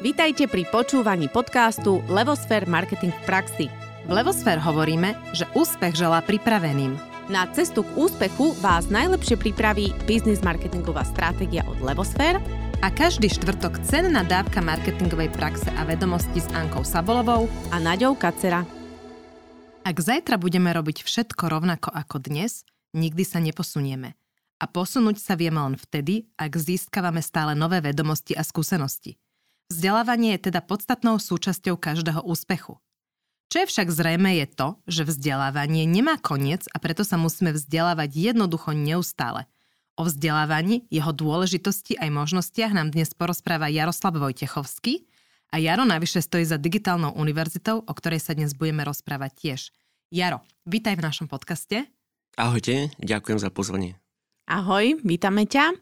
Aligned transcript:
Vítajte 0.00 0.48
pri 0.48 0.64
počúvaní 0.64 1.28
podcastu 1.28 2.00
Levosfér 2.08 2.64
Marketing 2.64 3.12
v 3.12 3.22
praxi. 3.28 3.66
V 4.08 4.10
Levosfér 4.16 4.56
hovoríme, 4.56 5.12
že 5.36 5.44
úspech 5.52 5.92
želá 5.92 6.24
pripraveným. 6.24 6.96
Na 7.28 7.44
cestu 7.52 7.84
k 7.84 8.00
úspechu 8.00 8.56
vás 8.64 8.88
najlepšie 8.88 9.36
pripraví 9.36 9.92
biznis 10.08 10.40
marketingová 10.40 11.04
stratégia 11.04 11.68
od 11.68 11.84
Levosfér 11.84 12.40
a 12.80 12.88
každý 12.88 13.28
štvrtok 13.28 13.84
cenná 13.84 14.24
dávka 14.24 14.64
marketingovej 14.64 15.36
praxe 15.36 15.68
a 15.68 15.84
vedomosti 15.84 16.40
s 16.40 16.48
Ankou 16.56 16.80
Sabolovou 16.80 17.52
a 17.68 17.76
Naďou 17.76 18.16
Kacera. 18.16 18.64
Ak 19.84 19.96
zajtra 20.00 20.40
budeme 20.40 20.72
robiť 20.72 21.04
všetko 21.04 21.44
rovnako 21.52 21.92
ako 21.92 22.24
dnes, 22.24 22.64
nikdy 22.96 23.20
sa 23.20 23.36
neposunieme. 23.36 24.16
A 24.56 24.64
posunúť 24.64 25.20
sa 25.20 25.36
vieme 25.36 25.60
len 25.60 25.76
vtedy, 25.76 26.24
ak 26.40 26.56
získavame 26.56 27.20
stále 27.20 27.52
nové 27.52 27.84
vedomosti 27.84 28.32
a 28.32 28.40
skúsenosti. 28.40 29.20
Vzdelávanie 29.70 30.34
je 30.34 30.50
teda 30.50 30.66
podstatnou 30.66 31.22
súčasťou 31.22 31.78
každého 31.78 32.26
úspechu. 32.26 32.82
Čo 33.54 33.56
je 33.62 33.70
však 33.70 33.86
zrejme 33.94 34.42
je 34.42 34.46
to, 34.50 34.68
že 34.90 35.06
vzdelávanie 35.06 35.86
nemá 35.86 36.18
koniec 36.18 36.66
a 36.74 36.82
preto 36.82 37.06
sa 37.06 37.14
musíme 37.14 37.54
vzdelávať 37.54 38.34
jednoducho 38.34 38.74
neustále. 38.74 39.46
O 39.94 40.02
vzdelávaní, 40.02 40.90
jeho 40.90 41.14
dôležitosti 41.14 41.94
aj 42.02 42.10
možnostiach 42.10 42.74
nám 42.74 42.90
dnes 42.90 43.14
porozpráva 43.14 43.70
Jaroslav 43.70 44.18
Vojtechovský 44.18 45.06
a 45.54 45.62
Jaro 45.62 45.86
navyše 45.86 46.18
stojí 46.18 46.42
za 46.42 46.58
digitálnou 46.58 47.14
univerzitou, 47.14 47.86
o 47.86 47.92
ktorej 47.94 48.26
sa 48.26 48.34
dnes 48.34 48.58
budeme 48.58 48.82
rozprávať 48.82 49.30
tiež. 49.38 49.60
Jaro, 50.10 50.42
vítaj 50.66 50.98
v 50.98 51.06
našom 51.06 51.30
podcaste. 51.30 51.86
Ahojte, 52.34 52.90
ďakujem 52.98 53.38
za 53.38 53.54
pozvanie. 53.54 53.94
Ahoj, 54.50 54.98
vítame 55.06 55.46
ťa. 55.46 55.78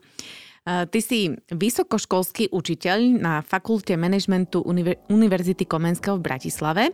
Ty 0.67 0.99
si 0.99 1.33
vysokoškolský 1.53 2.51
učiteľ 2.51 2.99
na 3.21 3.35
Fakulte 3.45 3.95
manažmentu 3.95 4.65
Univerzity 5.09 5.65
Komenského 5.65 6.19
v 6.19 6.27
Bratislave. 6.27 6.85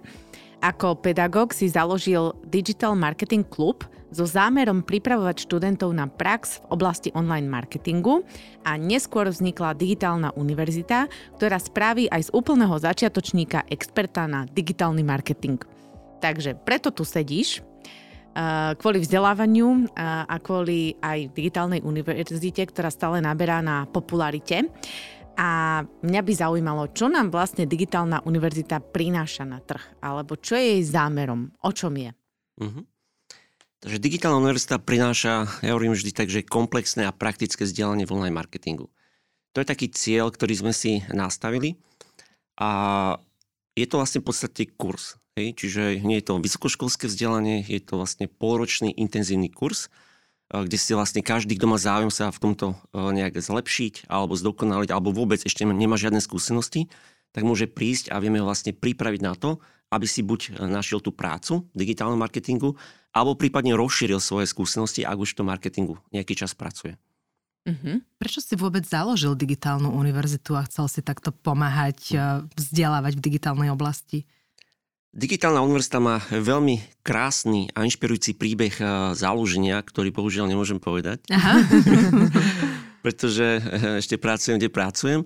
Ako 0.64 0.96
pedagóg 0.96 1.52
si 1.52 1.68
založil 1.68 2.32
Digital 2.48 2.96
Marketing 2.96 3.44
Club 3.44 3.84
so 4.14 4.24
zámerom 4.24 4.80
pripravovať 4.86 5.44
študentov 5.44 5.92
na 5.92 6.08
prax 6.08 6.62
v 6.64 6.66
oblasti 6.72 7.08
online 7.12 7.50
marketingu 7.50 8.22
a 8.62 8.78
neskôr 8.78 9.26
vznikla 9.28 9.76
Digitálna 9.76 10.32
univerzita, 10.38 11.10
ktorá 11.36 11.58
spraví 11.60 12.08
aj 12.08 12.30
z 12.30 12.32
úplného 12.32 12.78
začiatočníka 12.78 13.68
experta 13.68 14.24
na 14.24 14.46
digitálny 14.48 15.02
marketing. 15.02 15.60
Takže 16.22 16.56
preto 16.62 16.94
tu 16.94 17.04
sedíš, 17.04 17.60
kvôli 18.78 18.98
vzdelávaniu 18.98 19.94
a 19.94 20.34
kvôli 20.42 20.98
aj 20.98 21.30
digitálnej 21.30 21.80
univerzite, 21.86 22.66
ktorá 22.66 22.90
stále 22.90 23.22
naberá 23.22 23.62
na 23.62 23.86
popularite. 23.86 24.66
A 25.34 25.82
mňa 25.82 26.22
by 26.22 26.32
zaujímalo, 26.34 26.94
čo 26.94 27.10
nám 27.10 27.34
vlastne 27.34 27.66
digitálna 27.66 28.22
univerzita 28.22 28.78
prináša 28.78 29.42
na 29.42 29.58
trh, 29.58 29.82
alebo 29.98 30.38
čo 30.38 30.54
je 30.54 30.78
jej 30.78 30.82
zámerom, 30.86 31.50
o 31.58 31.70
čom 31.74 31.90
je. 31.98 32.10
Uh-huh. 32.62 32.86
Takže 33.82 33.98
digitálna 33.98 34.38
univerzita 34.38 34.78
prináša, 34.78 35.50
ja 35.58 35.74
hovorím 35.74 35.98
vždy 35.98 36.10
tak, 36.14 36.30
že 36.30 36.46
komplexné 36.46 37.02
a 37.06 37.12
praktické 37.14 37.66
vzdelanie 37.66 38.06
v 38.06 38.14
online 38.14 38.38
marketingu. 38.38 38.86
To 39.54 39.62
je 39.62 39.66
taký 39.66 39.90
cieľ, 39.90 40.30
ktorý 40.30 40.54
sme 40.54 40.72
si 40.74 41.02
nastavili 41.10 41.82
a 42.54 42.70
je 43.74 43.86
to 43.90 43.98
vlastne 43.98 44.22
v 44.22 44.26
podstate 44.30 44.70
kurz. 44.78 45.18
Hej, 45.34 45.58
čiže 45.58 45.98
nie 46.06 46.22
je 46.22 46.30
to 46.30 46.38
vysokoškolské 46.38 47.10
vzdelanie, 47.10 47.66
je 47.66 47.82
to 47.82 47.98
vlastne 47.98 48.30
polročný 48.30 48.94
intenzívny 48.94 49.50
kurz, 49.50 49.90
eh, 50.54 50.62
kde 50.62 50.78
si 50.78 50.94
vlastne 50.94 51.26
každý, 51.26 51.58
kto 51.58 51.66
má 51.66 51.74
záujem 51.74 52.14
sa 52.14 52.30
v 52.30 52.38
tomto 52.38 52.66
eh, 52.70 53.10
nejak 53.10 53.42
zlepšiť 53.42 54.06
alebo 54.06 54.38
zdokonaliť, 54.38 54.94
alebo 54.94 55.10
vôbec 55.10 55.42
ešte 55.42 55.66
nemá 55.66 55.98
žiadne 55.98 56.22
skúsenosti, 56.22 56.86
tak 57.34 57.42
môže 57.42 57.66
prísť 57.66 58.14
a 58.14 58.22
vieme 58.22 58.38
ho 58.38 58.46
vlastne 58.46 58.70
pripraviť 58.78 59.20
na 59.26 59.34
to, 59.34 59.58
aby 59.90 60.06
si 60.06 60.22
buď 60.22 60.54
eh, 60.54 60.70
našiel 60.70 61.02
tú 61.02 61.10
prácu 61.10 61.66
v 61.74 61.76
digitálnom 61.82 62.22
marketingu, 62.22 62.78
alebo 63.10 63.34
prípadne 63.34 63.74
rozšíril 63.74 64.22
svoje 64.22 64.46
skúsenosti, 64.46 65.02
ak 65.02 65.18
už 65.18 65.34
v 65.34 65.38
tom 65.42 65.50
marketingu 65.50 65.98
nejaký 66.14 66.38
čas 66.38 66.54
pracuje. 66.54 66.94
Uh-huh. 67.66 67.98
Prečo 68.22 68.38
si 68.38 68.54
vôbec 68.54 68.86
založil 68.86 69.34
digitálnu 69.34 69.90
univerzitu 69.90 70.54
a 70.54 70.62
chcel 70.68 70.86
si 70.86 71.00
takto 71.00 71.32
pomáhať 71.32 72.12
vzdelávať 72.52 73.16
v 73.16 73.24
digitálnej 73.24 73.72
oblasti? 73.72 74.28
Digitálna 75.14 75.62
univerzita 75.62 76.02
má 76.02 76.18
veľmi 76.26 76.82
krásny 77.06 77.70
a 77.70 77.86
inšpirujúci 77.86 78.34
príbeh 78.34 78.74
eh, 78.82 78.86
založenia, 79.14 79.78
ktorý 79.78 80.10
bohužiaľ 80.10 80.50
nemôžem 80.50 80.82
povedať. 80.82 81.22
Aha. 81.30 81.62
Pretože 83.06 83.62
eh, 83.62 84.02
ešte 84.02 84.18
pracujem, 84.18 84.58
kde 84.58 84.74
pracujem. 84.74 85.22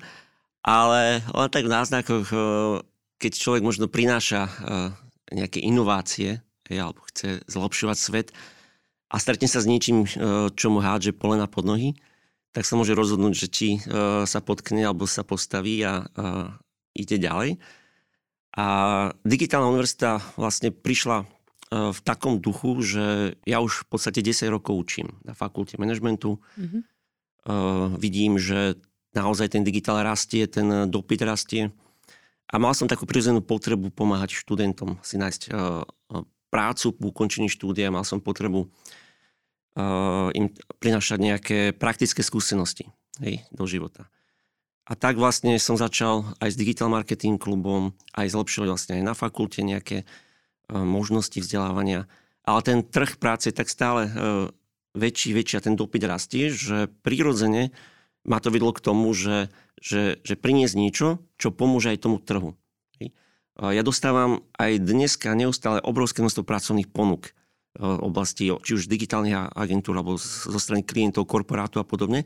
Ale 0.61 1.25
len 1.25 1.49
tak 1.49 1.65
v 1.65 1.73
náznakoch, 1.73 2.29
eh, 2.29 2.85
keď 3.17 3.33
človek 3.33 3.65
možno 3.65 3.89
prináša 3.91 4.47
nejaké 5.35 5.59
inovácie 5.59 6.39
alebo 6.71 7.03
chce 7.11 7.43
zlepšovať 7.51 7.97
svet 7.99 8.29
a 9.11 9.19
stretne 9.19 9.51
sa 9.51 9.59
s 9.59 9.67
niečím, 9.67 10.07
čo 10.55 10.71
mu 10.71 10.79
hádže 10.79 11.19
polena 11.19 11.51
pod 11.51 11.67
nohy, 11.67 11.99
tak 12.55 12.63
sa 12.63 12.79
môže 12.79 12.95
rozhodnúť, 12.95 13.35
že 13.35 13.49
či 13.51 13.69
sa 14.23 14.39
potkne 14.39 14.87
alebo 14.87 15.03
sa 15.11 15.27
postaví 15.27 15.83
a 15.83 16.07
ide 16.95 17.19
ďalej. 17.19 17.59
A 18.59 18.67
digitálna 19.23 19.71
univerzita 19.71 20.19
vlastne 20.35 20.75
prišla 20.75 21.23
e, 21.23 21.27
v 21.95 21.99
takom 22.03 22.43
duchu, 22.43 22.83
že 22.83 23.39
ja 23.47 23.63
už 23.63 23.87
v 23.87 23.95
podstate 23.95 24.19
10 24.19 24.51
rokov 24.51 24.75
učím 24.75 25.15
na 25.23 25.31
fakulte 25.31 25.79
manažmentu. 25.79 26.43
Mm-hmm. 26.59 26.83
Uh, 27.49 27.97
vidím, 27.97 28.37
že 28.37 28.77
naozaj 29.17 29.57
ten 29.57 29.65
digitál 29.65 30.05
rastie, 30.05 30.45
ten 30.45 30.91
dopyt 30.91 31.25
rastie. 31.25 31.73
A 32.53 32.61
mal 32.61 32.77
som 32.77 32.85
takú 32.85 33.09
prirodzenú 33.09 33.41
potrebu 33.41 33.89
pomáhať 33.89 34.37
študentom 34.37 35.01
si 35.01 35.17
nájsť 35.17 35.43
uh, 35.49 35.81
prácu 36.53 36.93
po 36.93 37.09
ukončení 37.09 37.49
štúdia. 37.49 37.89
Mal 37.89 38.05
som 38.05 38.21
potrebu 38.21 38.69
uh, 38.69 40.29
im 40.37 40.53
prinašať 40.77 41.19
nejaké 41.21 41.59
praktické 41.73 42.21
skúsenosti 42.21 42.93
hej, 43.25 43.49
do 43.49 43.65
života. 43.65 44.13
A 44.89 44.97
tak 44.97 45.21
vlastne 45.21 45.61
som 45.61 45.77
začal 45.77 46.25
aj 46.41 46.57
s 46.57 46.57
Digital 46.57 46.89
Marketing 46.89 47.37
klubom, 47.37 47.93
aj 48.17 48.33
zlepšovať 48.33 48.69
vlastne 48.73 48.93
aj 48.97 49.05
na 49.05 49.13
fakulte 49.13 49.61
nejaké 49.61 50.03
e, 50.03 50.07
možnosti 50.73 51.37
vzdelávania. 51.37 52.09
Ale 52.49 52.61
ten 52.65 52.81
trh 52.81 53.21
práce 53.21 53.53
je 53.53 53.55
tak 53.55 53.69
stále 53.69 54.09
e, 54.09 54.11
väčší, 54.97 55.37
väčší 55.37 55.61
a 55.61 55.65
ten 55.69 55.77
dopyt 55.77 56.09
rastie, 56.09 56.49
že 56.49 56.89
prirodzene 57.05 57.69
ma 58.25 58.41
to 58.41 58.49
vedlo 58.49 58.73
k 58.73 58.81
tomu, 58.81 59.13
že, 59.13 59.53
že, 59.77 60.25
že 60.25 60.41
priniesť 60.41 60.75
niečo, 60.75 61.21
čo 61.37 61.53
pomôže 61.53 61.93
aj 61.93 62.09
tomu 62.09 62.17
trhu. 62.21 62.57
Ja 63.59 63.83
dostávam 63.83 64.47
aj 64.55 64.79
dneska 64.79 65.35
neustále 65.35 65.83
obrovské 65.83 66.23
množstvo 66.23 66.47
pracovných 66.47 66.95
ponúk 66.95 67.35
v 67.75 68.01
oblasti 68.07 68.55
či 68.55 68.71
už 68.79 68.87
digitálnych 68.87 69.55
agentúr 69.55 69.99
alebo 69.99 70.15
zo 70.19 70.59
strany 70.63 70.87
klientov, 70.87 71.27
korporátu 71.27 71.83
a 71.83 71.87
podobne. 71.87 72.23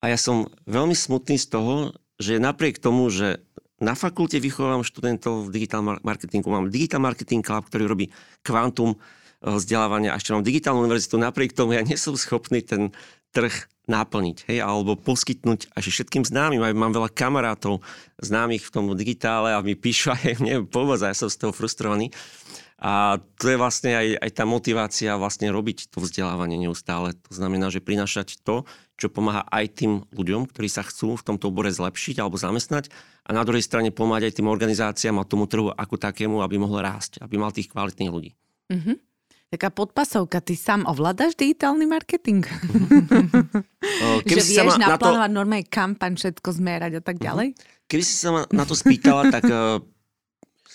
A 0.00 0.08
ja 0.08 0.18
som 0.20 0.48
veľmi 0.64 0.96
smutný 0.96 1.36
z 1.36 1.46
toho, 1.52 1.92
že 2.16 2.40
napriek 2.40 2.80
tomu, 2.80 3.08
že 3.12 3.44
na 3.80 3.96
fakulte 3.96 4.36
vychovám 4.36 4.84
študentov 4.84 5.48
v 5.48 5.52
digitál 5.56 5.80
marketingu, 5.80 6.52
mám 6.52 6.68
Digital 6.68 7.00
Marketing 7.00 7.40
Club, 7.40 7.64
ktorý 7.68 7.88
robí 7.88 8.06
kvantum 8.44 8.96
eh, 8.96 9.56
vzdelávania 9.56 10.12
a 10.12 10.18
ešte 10.20 10.36
mám 10.36 10.44
digitálnu 10.44 10.84
univerzitu, 10.84 11.16
napriek 11.16 11.56
tomu 11.56 11.76
ja 11.76 11.84
nie 11.84 11.96
som 11.96 12.12
schopný 12.16 12.60
ten 12.60 12.92
trh 13.30 13.52
naplniť, 13.90 14.46
hej, 14.46 14.58
alebo 14.62 14.94
poskytnúť 14.94 15.74
až 15.74 15.90
všetkým 15.90 16.22
známym. 16.22 16.62
Aj 16.62 16.70
mám 16.70 16.94
veľa 16.94 17.10
kamarátov 17.10 17.82
známych 18.22 18.62
v 18.62 18.72
tom 18.74 18.86
digitále 18.94 19.50
a 19.50 19.64
mi 19.64 19.74
píšu 19.74 20.14
aj 20.14 20.38
mne 20.42 20.70
pomoc 20.70 21.02
a 21.02 21.10
ja 21.10 21.16
som 21.16 21.26
z 21.26 21.40
toho 21.42 21.52
frustrovaný. 21.54 22.14
A 22.80 23.20
to 23.36 23.52
je 23.52 23.60
vlastne 23.60 23.92
aj, 23.92 24.08
aj 24.24 24.30
tá 24.32 24.44
motivácia 24.48 25.12
vlastne 25.20 25.52
robiť 25.52 25.92
to 25.92 26.00
vzdelávanie 26.00 26.56
neustále. 26.56 27.12
To 27.28 27.32
znamená, 27.36 27.68
že 27.68 27.84
prinašať 27.84 28.40
to, 28.40 28.64
čo 29.00 29.08
pomáha 29.08 29.48
aj 29.48 29.64
tým 29.80 30.04
ľuďom, 30.12 30.52
ktorí 30.52 30.68
sa 30.68 30.84
chcú 30.84 31.16
v 31.16 31.24
tomto 31.24 31.48
obore 31.48 31.72
zlepšiť 31.72 32.20
alebo 32.20 32.36
zamestnať 32.36 32.92
a 33.24 33.32
na 33.32 33.40
druhej 33.48 33.64
strane 33.64 33.88
pomáhať 33.88 34.28
aj 34.28 34.34
tým 34.36 34.48
organizáciám 34.52 35.16
a 35.16 35.24
tomu 35.24 35.48
trhu 35.48 35.72
ako 35.72 35.96
takému, 35.96 36.44
aby 36.44 36.60
mohol 36.60 36.84
rásť, 36.84 37.24
aby 37.24 37.40
mal 37.40 37.48
tých 37.48 37.72
kvalitných 37.72 38.12
ľudí. 38.12 38.36
Mm-hmm. 38.68 38.96
Taká 39.50 39.74
podpasovka, 39.74 40.38
ty 40.38 40.54
sám 40.54 40.86
ovládaš 40.86 41.34
digitálny 41.34 41.82
marketing? 41.82 42.46
Keby 44.28 44.38
že 44.38 44.62
vieš 44.62 44.78
naplánovať 44.78 45.26
to... 45.26 45.34
normálne 45.34 45.66
kampaň, 45.66 46.14
všetko 46.14 46.48
zmerať 46.54 46.92
a 46.98 47.00
tak 47.02 47.18
mhm. 47.18 47.24
ďalej? 47.26 47.48
Keby 47.90 48.02
si 48.06 48.14
sa 48.14 48.30
ma 48.30 48.40
na 48.54 48.62
to 48.62 48.78
spýtala, 48.78 49.26
tak 49.34 49.42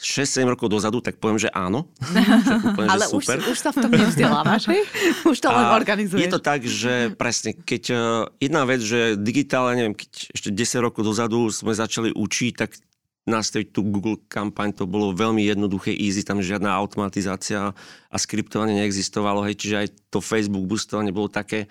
6-7 0.05 0.45
rokov 0.53 0.69
dozadu, 0.69 1.01
tak 1.01 1.17
poviem, 1.17 1.41
že 1.41 1.49
áno. 1.49 1.89
úplne, 2.69 2.89
Ale 2.93 3.09
že 3.09 3.09
super. 3.09 3.41
Už, 3.41 3.57
už 3.57 3.57
sa 3.57 3.73
v 3.73 3.77
tom 3.81 3.91
nevzdelávaš? 3.97 4.69
Už 5.33 5.37
to 5.41 5.49
len 5.49 5.65
organizuješ. 5.73 6.21
Je 6.21 6.29
to 6.29 6.37
tak, 6.37 6.61
že 6.61 7.09
presne, 7.17 7.57
keď 7.57 7.83
uh, 7.89 7.97
jedna 8.37 8.69
vec, 8.69 8.85
že 8.85 9.17
digitálne, 9.17 9.81
neviem, 9.81 9.97
keď 9.97 10.29
ešte 10.29 10.49
10 10.53 10.85
rokov 10.85 11.01
dozadu 11.01 11.49
sme 11.49 11.73
začali 11.73 12.13
učiť, 12.13 12.53
tak 12.53 12.77
nastaviť 13.25 13.73
tú 13.73 13.81
Google 13.81 14.21
kampaň, 14.29 14.77
to 14.77 14.85
bolo 14.85 15.09
veľmi 15.09 15.41
jednoduché, 15.41 15.89
easy, 15.89 16.21
tam 16.21 16.45
žiadna 16.45 16.69
automatizácia 16.77 17.73
a 17.73 18.17
skriptovanie 18.21 18.77
neexistovalo, 18.77 19.41
hej, 19.49 19.57
čiže 19.57 19.75
aj 19.81 19.87
to 20.13 20.21
Facebook 20.21 20.69
boostovanie 20.69 21.09
bolo 21.09 21.33
také, 21.33 21.65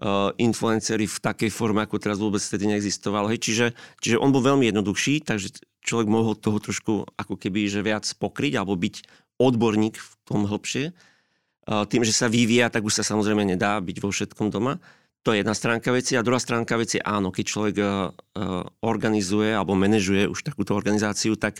uh, 0.00 0.32
influencery 0.36 1.08
v 1.08 1.18
takej 1.20 1.50
forme, 1.52 1.84
ako 1.84 2.00
teraz 2.00 2.16
vôbec 2.20 2.40
vtedy 2.40 2.68
neexistovalo. 2.68 3.28
Hej, 3.32 3.40
čiže, 3.44 3.66
čiže 4.00 4.16
on 4.20 4.32
bol 4.32 4.44
veľmi 4.44 4.68
jednoduchší, 4.68 5.24
takže 5.24 5.60
človek 5.86 6.10
mohol 6.10 6.34
toho 6.34 6.58
trošku 6.58 7.06
ako 7.14 7.38
keby 7.38 7.70
že 7.70 7.80
viac 7.86 8.02
pokryť 8.18 8.58
alebo 8.58 8.74
byť 8.74 9.06
odborník 9.38 9.94
v 9.94 10.10
tom 10.26 10.44
hĺbšie. 10.44 10.90
Tým, 11.66 12.02
že 12.02 12.14
sa 12.14 12.26
vyvíja, 12.26 12.70
tak 12.70 12.82
už 12.82 13.02
sa 13.02 13.04
samozrejme 13.06 13.42
nedá 13.42 13.78
byť 13.78 13.96
vo 14.02 14.10
všetkom 14.10 14.50
doma. 14.50 14.78
To 15.26 15.34
je 15.34 15.42
jedna 15.42 15.54
stránka 15.54 15.90
veci. 15.90 16.14
A 16.14 16.22
druhá 16.22 16.38
stránka 16.38 16.78
veci, 16.78 17.02
áno, 17.02 17.34
keď 17.34 17.44
človek 17.46 17.76
organizuje 18.86 19.50
alebo 19.50 19.74
manažuje 19.74 20.30
už 20.30 20.46
takúto 20.46 20.78
organizáciu, 20.78 21.34
tak 21.34 21.58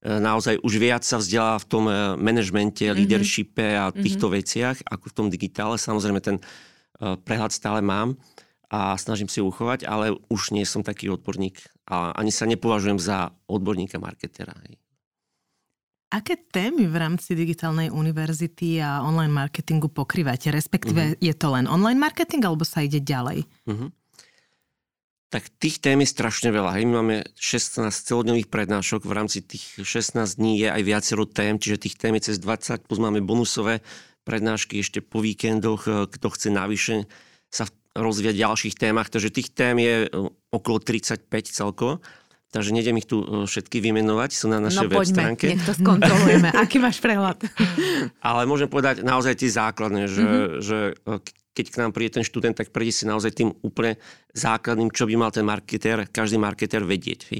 naozaj 0.00 0.60
už 0.64 0.72
viac 0.80 1.04
sa 1.04 1.20
vzdelá 1.20 1.60
v 1.60 1.68
tom 1.68 1.84
manažmente, 2.20 2.84
mm-hmm. 2.84 2.98
leadershipe 3.00 3.66
a 3.76 3.92
mhm. 3.92 4.00
týchto 4.00 4.26
mm-hmm. 4.28 4.38
veciach, 4.40 4.76
ako 4.88 5.04
v 5.08 5.16
tom 5.16 5.26
digitále. 5.28 5.76
Samozrejme 5.76 6.20
ten 6.24 6.36
prehľad 7.00 7.52
stále 7.52 7.84
mám 7.84 8.16
a 8.72 8.96
snažím 8.96 9.28
si 9.28 9.44
ho 9.44 9.48
uchovať, 9.52 9.84
ale 9.84 10.16
už 10.32 10.56
nie 10.56 10.64
som 10.64 10.80
taký 10.80 11.12
odborník 11.12 11.60
a 11.84 12.16
ani 12.16 12.32
sa 12.32 12.48
nepovažujem 12.48 12.96
za 12.96 13.32
odborníka 13.48 14.00
marketera. 14.00 14.56
Aké 16.14 16.38
témy 16.38 16.86
v 16.86 16.96
rámci 16.96 17.34
digitálnej 17.34 17.90
univerzity 17.90 18.78
a 18.78 19.02
online 19.02 19.34
marketingu 19.34 19.90
pokrývate? 19.90 20.54
Respektíve 20.54 21.02
uh-huh. 21.02 21.18
je 21.18 21.34
to 21.34 21.50
len 21.50 21.66
online 21.66 21.98
marketing 21.98 22.46
alebo 22.46 22.62
sa 22.62 22.86
ide 22.86 23.02
ďalej? 23.02 23.42
Uh-huh. 23.66 23.90
Tak 25.34 25.50
tých 25.58 25.82
tém 25.82 25.98
je 25.98 26.14
strašne 26.14 26.54
veľa. 26.54 26.78
Hej. 26.78 26.86
My 26.86 27.02
máme 27.02 27.16
16 27.34 27.90
celodňových 27.90 28.46
prednášok. 28.46 29.02
V 29.02 29.12
rámci 29.12 29.42
tých 29.42 29.82
16 29.82 30.38
dní 30.38 30.62
je 30.62 30.70
aj 30.70 30.82
viacero 30.86 31.26
tém, 31.26 31.58
čiže 31.58 31.90
tých 31.90 31.98
tém 31.98 32.14
je 32.14 32.30
cez 32.30 32.38
20, 32.38 32.86
plus 32.86 33.02
máme 33.02 33.18
bonusové 33.18 33.82
prednášky 34.22 34.78
ešte 34.78 35.02
po 35.02 35.18
víkendoch. 35.18 35.90
Kto 35.90 36.26
chce 36.30 36.54
navyše 36.54 37.10
sa 37.50 37.66
rozvíjať 37.94 38.36
ďalších 38.36 38.74
témach, 38.74 39.08
takže 39.08 39.30
tých 39.30 39.54
tém 39.54 39.78
je 39.78 39.96
e, 40.04 40.08
okolo 40.50 40.82
35 40.82 41.30
celkovo. 41.46 42.02
Takže 42.50 42.70
nejdem 42.70 42.98
ich 42.98 43.06
tu 43.06 43.22
e, 43.22 43.46
všetky 43.46 43.78
vymenovať, 43.82 44.30
sú 44.34 44.46
na 44.50 44.58
našej 44.58 44.86
no, 44.86 44.92
web 44.94 45.06
stránke. 45.06 45.50
nech 45.50 45.62
to 45.62 45.74
skontrolujeme. 45.74 46.50
Aký 46.62 46.82
máš 46.82 46.98
prehľad? 46.98 47.42
Ale 48.22 48.46
môžem 48.46 48.70
povedať 48.70 49.06
naozaj 49.06 49.38
tie 49.38 49.50
základné, 49.50 50.10
že, 50.10 50.22
mm-hmm. 50.22 50.50
že 50.62 50.78
e, 50.94 51.12
keď 51.54 51.66
k 51.70 51.78
nám 51.82 51.90
príde 51.94 52.18
ten 52.18 52.26
študent, 52.26 52.58
tak 52.58 52.74
príde 52.74 52.90
si 52.90 53.06
naozaj 53.06 53.30
tým 53.30 53.50
úplne 53.62 53.94
základným, 54.34 54.90
čo 54.90 55.06
by 55.06 55.14
mal 55.14 55.30
ten 55.30 55.46
marketér, 55.46 56.10
každý 56.10 56.38
marketér 56.38 56.82
vedieť. 56.82 57.30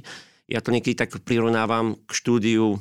Ja 0.47 0.63
to 0.63 0.71
niekedy 0.71 0.95
tak 0.95 1.11
prirovnávam 1.27 1.99
k 2.07 2.11
štúdiu 2.15 2.79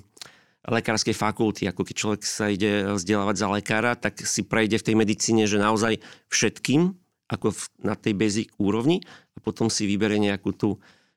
lekárskej 0.64 1.12
fakulty, 1.12 1.68
ako 1.68 1.82
keď 1.84 1.96
človek 1.98 2.22
sa 2.24 2.48
ide 2.48 2.96
vzdelávať 2.96 3.36
za 3.36 3.48
lekára, 3.52 3.92
tak 4.00 4.24
si 4.24 4.48
prejde 4.48 4.80
v 4.80 4.86
tej 4.88 4.96
medicíne, 4.96 5.44
že 5.44 5.60
naozaj 5.60 6.00
všetkým, 6.32 7.03
ako 7.32 7.56
v, 7.56 7.62
na 7.84 7.96
tej 7.96 8.14
basic 8.16 8.48
úrovni 8.60 9.04
a 9.36 9.40
potom 9.40 9.72
si 9.72 9.88
vyberie 9.88 10.20
nejakú 10.20 10.52
tú 10.54 10.70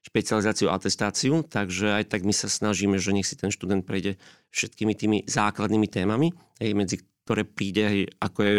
špecializáciu, 0.07 0.71
atestáciu, 0.71 1.43
takže 1.43 1.99
aj 1.99 2.15
tak 2.15 2.23
my 2.23 2.31
sa 2.31 2.47
snažíme, 2.47 2.95
že 3.03 3.11
nech 3.11 3.27
si 3.27 3.35
ten 3.35 3.51
študent 3.51 3.83
prejde 3.83 4.15
všetkými 4.55 4.95
tými 4.95 5.19
základnými 5.27 5.91
témami, 5.91 6.31
aj 6.63 6.71
medzi 6.79 6.97
ktoré 7.27 7.43
príde, 7.43 8.07
ako 8.23 8.39
je 8.47 8.55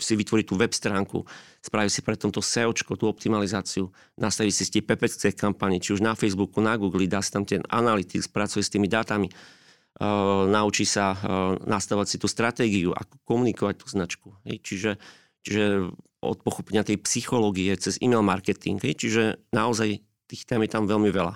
si 0.00 0.16
vytvoriť 0.16 0.46
tú 0.48 0.54
web 0.56 0.72
stránku, 0.72 1.26
spraviť 1.60 1.92
si 1.92 2.00
pre 2.00 2.16
tomto 2.16 2.40
SEO, 2.40 2.72
tú 2.72 3.04
optimalizáciu, 3.06 3.92
nastaviť 4.16 4.52
si 4.54 4.64
tie 4.70 4.82
PPC 4.82 5.36
kampane, 5.36 5.78
či 5.78 5.92
už 5.92 6.00
na 6.00 6.16
Facebooku, 6.16 6.62
na 6.62 6.78
Google, 6.80 7.10
dá 7.10 7.20
si 7.20 7.30
tam 7.30 7.44
ten 7.44 7.60
analytics, 7.68 8.30
pracuje 8.32 8.64
s 8.64 8.72
tými 8.72 8.88
dátami, 8.88 9.28
uh, 9.28 10.48
naučí 10.48 10.88
sa 10.88 11.12
uh, 11.12 11.18
nastavať 11.68 12.06
si 12.06 12.16
tú 12.16 12.26
stratégiu, 12.26 12.96
ako 12.96 13.14
komunikovať 13.28 13.74
tú 13.76 13.86
značku. 13.90 14.28
Hej. 14.48 14.56
Čiže, 14.64 14.90
čiže 15.44 15.64
od 16.20 16.38
pochopenia 16.44 16.84
tej 16.84 17.00
psychológie 17.04 17.72
cez 17.80 17.96
e-mail 18.04 18.20
marketing. 18.20 18.80
Čiže 18.80 19.40
naozaj 19.52 20.00
tých 20.28 20.42
tém 20.44 20.60
je 20.64 20.70
tam 20.70 20.84
veľmi 20.84 21.10
veľa. 21.10 21.34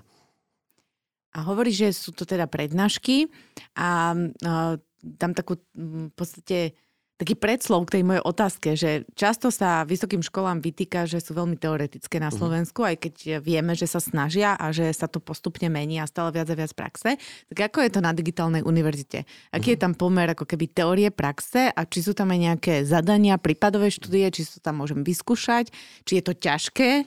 A 1.35 1.39
hovorí, 1.43 1.75
že 1.75 1.91
sú 1.91 2.15
to 2.15 2.23
teda 2.23 2.47
prednášky 2.47 3.27
a, 3.75 4.15
a 4.15 4.79
tam 5.19 5.31
takú 5.35 5.59
v 5.75 6.15
podstate 6.15 6.79
taký 7.15 7.39
predslov 7.39 7.87
k 7.87 8.01
tej 8.01 8.03
mojej 8.03 8.23
otázke, 8.27 8.69
že 8.75 9.07
často 9.15 9.55
sa 9.55 9.87
vysokým 9.87 10.19
školám 10.19 10.59
vytýka, 10.59 11.07
že 11.07 11.23
sú 11.23 11.39
veľmi 11.39 11.55
teoretické 11.55 12.19
na 12.19 12.31
mhm. 12.31 12.37
Slovensku, 12.37 12.83
aj 12.83 12.97
keď 13.07 13.15
vieme, 13.39 13.79
že 13.79 13.87
sa 13.87 14.03
snažia 14.03 14.59
a 14.59 14.75
že 14.75 14.91
sa 14.91 15.07
to 15.07 15.23
postupne 15.23 15.71
mení 15.71 16.03
a 16.03 16.11
stále 16.11 16.35
viac 16.35 16.51
a 16.51 16.59
viac 16.59 16.75
praxe. 16.75 17.17
Tak 17.55 17.59
ako 17.71 17.79
je 17.87 17.91
to 17.95 18.01
na 18.03 18.11
digitálnej 18.11 18.67
univerzite? 18.67 19.23
Aký 19.55 19.75
je 19.75 19.79
mhm. 19.79 19.85
tam 19.85 19.93
pomer 19.95 20.27
ako 20.35 20.45
keby 20.45 20.67
teórie 20.75 21.09
praxe 21.15 21.71
a 21.71 21.81
či 21.87 22.03
sú 22.03 22.13
tam 22.13 22.35
aj 22.35 22.41
nejaké 22.41 22.75
zadania, 22.83 23.39
prípadové 23.39 23.95
štúdie, 23.95 24.27
či 24.35 24.43
sa 24.43 24.59
tam 24.59 24.83
môžem 24.83 25.07
vyskúšať, 25.07 25.71
či 26.03 26.19
je 26.19 26.23
to 26.25 26.35
ťažké, 26.35 27.07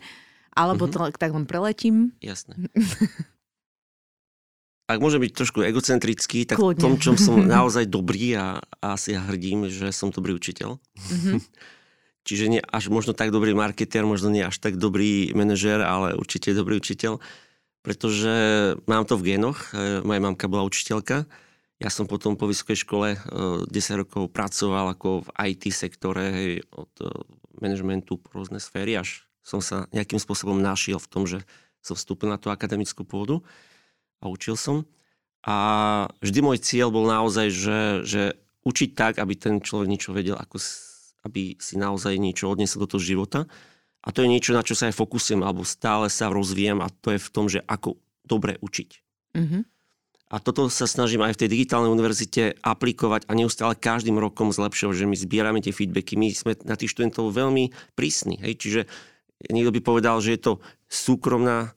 alebo 0.58 0.90
to 0.90 0.98
tak 1.14 1.30
vám 1.30 1.46
preletím? 1.46 2.18
Jasné. 2.18 2.58
ak 4.88 5.04
môžem 5.04 5.20
byť 5.20 5.34
trošku 5.36 5.60
egocentrický, 5.68 6.48
tak 6.48 6.64
v 6.64 6.80
tom, 6.80 6.96
čom 6.96 7.20
som 7.20 7.44
naozaj 7.60 7.92
dobrý 7.92 8.40
a, 8.40 8.64
a 8.80 8.96
si 8.96 9.12
ja 9.12 9.22
hrdím, 9.28 9.68
že 9.68 9.92
som 9.92 10.10
dobrý 10.10 10.40
učiteľ. 10.40 10.80
Mm-hmm. 10.80 11.38
Čiže 12.28 12.46
nie 12.52 12.60
až 12.60 12.92
možno 12.92 13.16
tak 13.16 13.32
dobrý 13.32 13.56
marketér, 13.56 14.04
možno 14.04 14.28
nie 14.28 14.44
až 14.44 14.60
tak 14.60 14.76
dobrý 14.76 15.32
manažér, 15.32 15.80
ale 15.80 16.12
určite 16.12 16.52
dobrý 16.52 16.76
učiteľ, 16.76 17.24
pretože 17.84 18.36
mám 18.84 19.08
to 19.08 19.16
v 19.16 19.32
génoch. 19.36 19.72
E, 19.72 20.04
moja 20.04 20.20
mamka 20.20 20.52
bola 20.52 20.68
učiteľka. 20.68 21.24
Ja 21.80 21.88
som 21.88 22.04
potom 22.04 22.36
po 22.36 22.52
vysokej 22.52 22.84
škole 22.84 23.16
10 23.16 23.72
e, 23.72 23.96
rokov 24.04 24.28
pracoval 24.36 24.92
ako 24.92 25.24
v 25.24 25.30
IT 25.56 25.72
sektore, 25.72 26.24
hej, 26.36 26.52
od 26.76 26.92
e, 27.00 27.08
manažmentu 27.64 28.20
po 28.20 28.44
rôzne 28.44 28.60
sféry, 28.60 29.00
až 29.00 29.24
som 29.40 29.64
sa 29.64 29.88
nejakým 29.96 30.20
spôsobom 30.20 30.60
našiel 30.60 31.00
v 31.00 31.08
tom, 31.08 31.24
že 31.24 31.48
som 31.80 31.96
vstúpil 31.96 32.28
na 32.28 32.36
tú 32.36 32.52
akademickú 32.52 33.08
pôdu 33.08 33.40
a 34.22 34.30
učil 34.30 34.58
som. 34.58 34.86
A 35.48 35.56
vždy 36.20 36.40
môj 36.44 36.60
cieľ 36.60 36.92
bol 36.92 37.08
naozaj, 37.08 37.48
že, 37.54 37.80
že 38.04 38.24
učiť 38.68 38.90
tak, 38.98 39.14
aby 39.24 39.34
ten 39.40 39.64
človek 39.64 39.88
niečo 39.88 40.12
vedel, 40.12 40.36
ako, 40.36 40.60
aby 41.24 41.56
si 41.56 41.80
naozaj 41.80 42.20
niečo 42.20 42.52
odnesol 42.52 42.84
do 42.84 42.92
toho 42.92 43.04
života. 43.04 43.48
A 44.04 44.12
to 44.12 44.24
je 44.24 44.32
niečo, 44.32 44.52
na 44.52 44.64
čo 44.64 44.76
sa 44.76 44.92
aj 44.92 44.96
fokusujem, 45.00 45.44
alebo 45.44 45.64
stále 45.68 46.12
sa 46.12 46.32
rozvíjem 46.32 46.84
a 46.84 46.92
to 46.92 47.16
je 47.16 47.20
v 47.20 47.30
tom, 47.32 47.46
že 47.48 47.64
ako 47.64 47.96
dobre 48.28 48.60
učiť. 48.60 48.90
Mm-hmm. 49.36 49.62
A 50.28 50.44
toto 50.44 50.68
sa 50.68 50.84
snažím 50.84 51.24
aj 51.24 51.40
v 51.40 51.42
tej 51.48 51.50
digitálnej 51.56 51.88
univerzite 51.88 52.60
aplikovať 52.60 53.32
a 53.32 53.32
neustále 53.32 53.80
každým 53.80 54.20
rokom 54.20 54.52
zlepšovať, 54.52 54.96
že 55.00 55.08
my 55.08 55.16
zbierame 55.16 55.60
tie 55.64 55.72
feedbacky. 55.72 56.20
My 56.20 56.36
sme 56.36 56.60
na 56.68 56.76
tých 56.76 56.92
študentov 56.92 57.32
veľmi 57.32 57.72
prísni. 57.96 58.36
Hej? 58.44 58.60
Čiže 58.60 58.82
niekto 59.48 59.72
by 59.72 59.80
povedal, 59.80 60.20
že 60.20 60.36
je 60.36 60.42
to 60.44 60.54
súkromná 60.92 61.72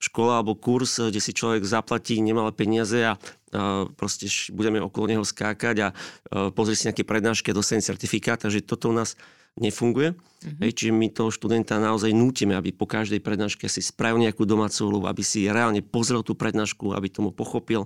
škola 0.00 0.40
alebo 0.40 0.56
kurz, 0.56 0.96
kde 0.96 1.20
si 1.20 1.36
človek 1.36 1.60
zaplatí 1.62 2.16
nemalé 2.24 2.50
peniaze 2.56 3.04
a, 3.04 3.20
a 3.52 3.84
proste 3.94 4.32
budeme 4.50 4.80
okolo 4.80 5.12
neho 5.12 5.22
skákať 5.22 5.76
a, 5.84 5.88
a 6.32 6.48
pozrieť 6.50 6.76
si 6.80 6.86
nejaké 6.88 7.04
prednášky 7.04 7.52
a 7.52 7.58
dostane 7.60 7.84
certifikát, 7.84 8.40
takže 8.40 8.64
toto 8.64 8.88
u 8.88 8.96
nás 8.96 9.20
nefunguje. 9.60 10.16
Mm-hmm. 10.16 10.60
Hej, 10.64 10.72
čiže 10.72 10.92
my 10.96 11.06
toho 11.12 11.28
študenta 11.28 11.76
naozaj 11.76 12.16
nútime, 12.16 12.56
aby 12.56 12.72
po 12.72 12.88
každej 12.88 13.20
prednáške 13.20 13.68
si 13.68 13.84
spravil 13.84 14.24
nejakú 14.24 14.48
domácu 14.48 14.88
úlohu, 14.88 15.04
aby 15.04 15.20
si 15.20 15.44
reálne 15.50 15.84
pozrel 15.84 16.24
tú 16.24 16.32
prednášku, 16.32 16.96
aby 16.96 17.12
tomu 17.12 17.28
pochopil. 17.34 17.84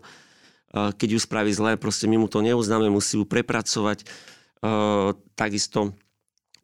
Keď 0.70 1.08
ju 1.08 1.18
spraví 1.18 1.50
zle, 1.50 1.74
proste 1.80 2.06
my 2.06 2.20
mu 2.20 2.28
to 2.30 2.44
neuznáme, 2.44 2.90
musí 2.90 3.18
ju 3.18 3.26
prepracovať. 3.26 4.06
Takisto 5.34 5.96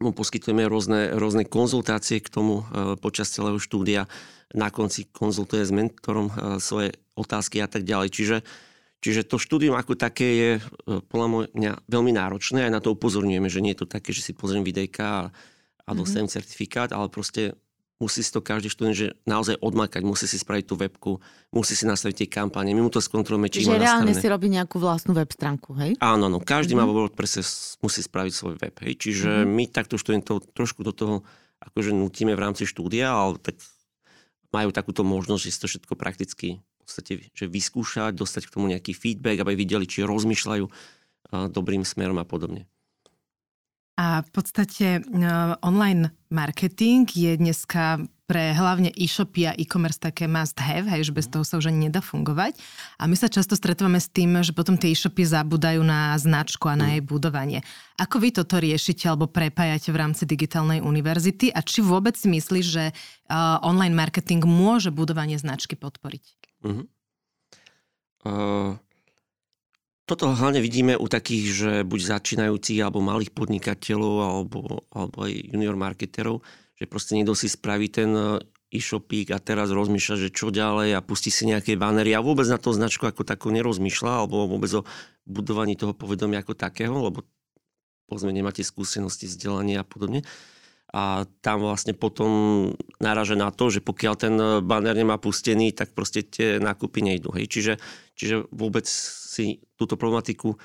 mu 0.01 0.17
poskytujeme 0.17 0.65
rôzne, 0.65 1.13
rôzne 1.13 1.45
konzultácie 1.45 2.25
k 2.25 2.33
tomu 2.33 2.65
počas 3.05 3.29
celého 3.29 3.61
štúdia 3.61 4.09
na 4.55 4.69
konci 4.71 5.07
konzultuje 5.11 5.63
s 5.63 5.71
mentorom 5.71 6.31
e, 6.31 6.59
svoje 6.59 6.91
otázky 7.15 7.63
a 7.63 7.71
tak 7.71 7.87
ďalej. 7.87 8.09
Čiže, 8.11 8.37
čiže 8.99 9.23
to 9.27 9.39
štúdium 9.39 9.79
ako 9.79 9.95
také 9.95 10.29
je 10.35 10.51
e, 10.59 10.63
podľa 11.07 11.55
mňa 11.55 11.73
veľmi 11.87 12.13
náročné. 12.15 12.67
Aj 12.67 12.73
na 12.73 12.83
to 12.83 12.99
upozorňujeme, 12.99 13.47
že 13.47 13.63
nie 13.63 13.73
je 13.75 13.87
to 13.87 13.89
také, 13.91 14.11
že 14.11 14.27
si 14.27 14.33
pozriem 14.35 14.67
videjka 14.67 15.07
a, 15.07 15.23
a 15.87 15.91
dostanem 15.95 16.27
mm-hmm. 16.27 16.35
certifikát, 16.35 16.91
ale 16.91 17.07
proste 17.07 17.55
musí 18.01 18.25
si 18.25 18.33
to 18.33 18.41
každý 18.41 18.73
študent 18.73 18.97
že 18.97 19.07
naozaj 19.29 19.61
odmakať, 19.61 20.01
musí 20.03 20.25
si 20.25 20.41
spraviť 20.41 20.65
tú 20.65 20.75
webku, 20.81 21.13
musí 21.53 21.77
si 21.77 21.85
nastaviť 21.85 22.25
tie 22.25 22.29
kampane, 22.33 22.73
my 22.73 22.81
mu 22.81 22.91
to 22.91 22.99
skontrolujeme, 22.99 23.53
či 23.53 23.63
Čiže 23.63 23.77
reálne 23.77 24.17
si 24.17 24.27
robí 24.27 24.49
nejakú 24.49 24.81
vlastnú 24.81 25.13
web 25.13 25.29
stránku, 25.29 25.77
hej? 25.77 26.01
Áno, 26.01 26.33
no, 26.33 26.41
každý 26.41 26.73
mm-hmm. 26.73 26.89
má 26.89 26.91
vo 26.91 27.07
WordPresse 27.07 27.45
musí 27.85 28.01
spraviť 28.01 28.33
svoj 28.33 28.55
web, 28.57 28.75
hej? 28.89 28.97
Čiže 28.97 29.45
mm-hmm. 29.45 29.53
my 29.53 29.65
takto 29.69 30.01
študentov 30.01 30.49
trošku 30.57 30.81
do 30.81 30.97
toho 30.97 31.15
akože 31.61 31.93
nutíme 31.93 32.33
v 32.33 32.41
rámci 32.41 32.65
štúdia, 32.65 33.13
ale 33.13 33.37
tak 33.37 33.61
majú 34.51 34.73
takúto 34.73 35.05
možnosť, 35.05 35.43
že 35.45 35.51
si 35.53 35.59
to 35.61 35.69
všetko 35.69 35.95
prakticky 35.95 36.49
v 36.59 36.77
podstate 36.81 37.13
že 37.37 37.47
vyskúšať, 37.47 38.17
dostať 38.17 38.49
k 38.49 38.55
tomu 38.57 38.67
nejaký 38.73 38.97
feedback, 38.97 39.45
aby 39.45 39.55
videli, 39.55 39.85
či 39.85 40.03
rozmýšľajú 40.03 40.65
dobrým 41.31 41.87
smerom 41.87 42.19
a 42.19 42.27
podobne. 42.27 42.67
A 44.01 44.25
v 44.25 44.31
podstate 44.33 45.05
online 45.61 46.09
marketing 46.33 47.05
je 47.05 47.37
dneska 47.37 48.01
pre 48.25 48.55
hlavne 48.57 48.95
e-shopy 48.95 49.51
a 49.51 49.53
e-commerce 49.59 49.99
také 49.99 50.31
must 50.31 50.57
have, 50.63 50.87
hej, 50.87 51.11
že 51.11 51.13
bez 51.13 51.27
toho 51.27 51.43
sa 51.43 51.59
už 51.59 51.69
ani 51.69 51.91
nedá 51.91 51.99
fungovať. 52.01 52.57
A 52.97 53.11
my 53.11 53.19
sa 53.19 53.27
často 53.27 53.59
stretávame 53.59 53.99
s 53.99 54.07
tým, 54.09 54.39
že 54.41 54.55
potom 54.55 54.79
tie 54.79 54.95
e-shopy 54.95 55.27
zabúdajú 55.27 55.83
na 55.83 56.17
značku 56.17 56.71
a 56.71 56.79
na 56.79 56.87
mm. 56.89 56.93
jej 56.95 57.03
budovanie. 57.05 57.61
Ako 57.99 58.23
vy 58.23 58.33
toto 58.33 58.57
riešite 58.63 59.11
alebo 59.11 59.27
prepájate 59.29 59.91
v 59.93 60.01
rámci 60.01 60.25
digitálnej 60.25 60.81
univerzity 60.81 61.53
a 61.53 61.61
či 61.61 61.83
vôbec 61.85 62.15
si 62.17 62.31
myslíš, 62.31 62.67
že 62.71 62.95
uh, 62.95 63.59
online 63.67 63.99
marketing 63.99 64.47
môže 64.47 64.95
budovanie 64.95 65.37
značky 65.37 65.75
podporiť? 65.77 66.25
Mm-hmm. 66.65 66.87
uh, 68.31 68.79
toto 70.11 70.35
hlavne 70.35 70.59
vidíme 70.59 70.99
u 70.99 71.07
takých, 71.07 71.45
že 71.55 71.71
buď 71.87 72.01
začínajúcich 72.19 72.83
alebo 72.83 72.99
malých 72.99 73.31
podnikateľov 73.31 74.15
alebo, 74.19 74.83
alebo 74.91 75.17
aj 75.23 75.55
junior 75.55 75.79
marketerov, 75.79 76.43
že 76.75 76.91
proste 76.91 77.15
niekto 77.15 77.39
si 77.39 77.47
spraví 77.47 77.87
ten 77.87 78.11
e, 78.11 78.43
e-shopík 78.75 79.31
a 79.31 79.39
teraz 79.39 79.71
rozmýšľa, 79.71 80.17
že 80.27 80.35
čo 80.35 80.51
ďalej 80.51 80.99
a 80.99 81.05
pustí 81.07 81.31
si 81.31 81.47
nejaké 81.47 81.79
banery 81.79 82.11
a 82.19 82.27
vôbec 82.27 82.51
na 82.51 82.59
to 82.59 82.75
značku 82.75 83.07
ako 83.07 83.23
takú 83.23 83.55
nerozmýšľa 83.55 84.27
alebo 84.27 84.51
vôbec 84.51 84.75
o 84.75 84.83
budovaní 85.31 85.79
toho 85.79 85.95
povedomia 85.95 86.43
ako 86.43 86.59
takého, 86.59 86.91
lebo 86.91 87.23
povedzme 88.11 88.35
nemáte 88.35 88.67
skúsenosti, 88.67 89.31
vzdelanie 89.31 89.79
a 89.79 89.87
podobne. 89.87 90.27
A 90.91 91.23
tam 91.39 91.63
vlastne 91.63 91.95
potom 91.95 92.31
náraže 92.99 93.39
na 93.39 93.55
to, 93.55 93.71
že 93.71 93.79
pokiaľ 93.79 94.15
ten 94.19 94.35
banner 94.67 94.99
nemá 94.99 95.23
pustený, 95.23 95.71
tak 95.71 95.95
proste 95.95 96.27
tie 96.27 96.59
nákupy 96.59 96.99
nejdú. 97.07 97.31
Hej. 97.39 97.47
Čiže, 97.47 97.73
čiže 98.19 98.37
vôbec 98.51 98.91
si 98.91 99.63
túto 99.79 99.95
problematiku 99.95 100.59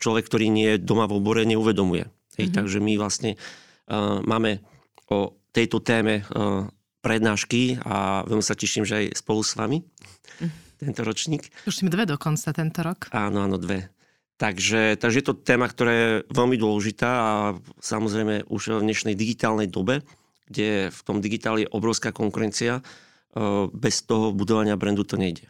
človek, 0.00 0.24
ktorý 0.26 0.50
nie 0.50 0.74
je 0.74 0.82
doma 0.82 1.06
v 1.06 1.20
obore, 1.20 1.46
neuvedomuje. 1.46 2.08
Hej. 2.40 2.50
Mm-hmm. 2.50 2.56
Takže 2.56 2.78
my 2.82 2.92
vlastne 2.98 3.30
uh, 3.36 4.18
máme 4.24 4.64
o 5.12 5.38
tejto 5.54 5.78
téme 5.78 6.26
uh, 6.26 6.66
prednášky 7.04 7.78
a 7.84 8.26
veľmi 8.26 8.42
sa 8.42 8.58
teším, 8.58 8.82
že 8.82 9.04
aj 9.04 9.20
spolu 9.20 9.46
s 9.46 9.54
vami 9.54 9.84
mm-hmm. 9.84 10.50
tento 10.82 11.00
ročník. 11.06 11.52
Už 11.68 11.84
sme 11.84 11.92
dve 11.92 12.08
dokonca 12.08 12.50
tento 12.50 12.80
rok. 12.82 13.12
Áno, 13.14 13.46
áno, 13.46 13.60
dve. 13.60 13.94
Takže, 14.34 14.98
takže 14.98 15.18
je 15.22 15.26
to 15.30 15.38
téma, 15.38 15.70
ktorá 15.70 15.92
je 15.94 16.10
veľmi 16.26 16.58
dôležitá 16.58 17.10
a 17.10 17.32
samozrejme 17.78 18.50
už 18.50 18.82
v 18.82 18.86
dnešnej 18.90 19.14
digitálnej 19.14 19.70
dobe, 19.70 20.02
kde 20.50 20.90
v 20.90 21.00
tom 21.06 21.22
digitáli 21.22 21.64
je 21.64 21.72
obrovská 21.72 22.10
konkurencia, 22.10 22.82
bez 23.70 24.02
toho 24.02 24.34
budovania 24.34 24.74
brandu 24.74 25.06
to 25.06 25.14
nejde. 25.14 25.46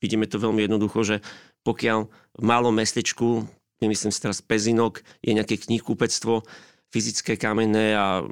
vidíme 0.00 0.24
to 0.24 0.40
veľmi 0.40 0.64
jednoducho, 0.64 1.04
že 1.04 1.16
pokiaľ 1.64 2.08
v 2.40 2.42
malom 2.44 2.72
mestečku, 2.76 3.44
nemyslím 3.80 4.12
si 4.12 4.20
teraz 4.20 4.40
Pezinok, 4.40 5.04
je 5.20 5.36
nejaké 5.36 5.60
knihkúpectvo, 5.60 6.44
fyzické 6.92 7.36
kamenné 7.36 7.96
a 7.96 8.24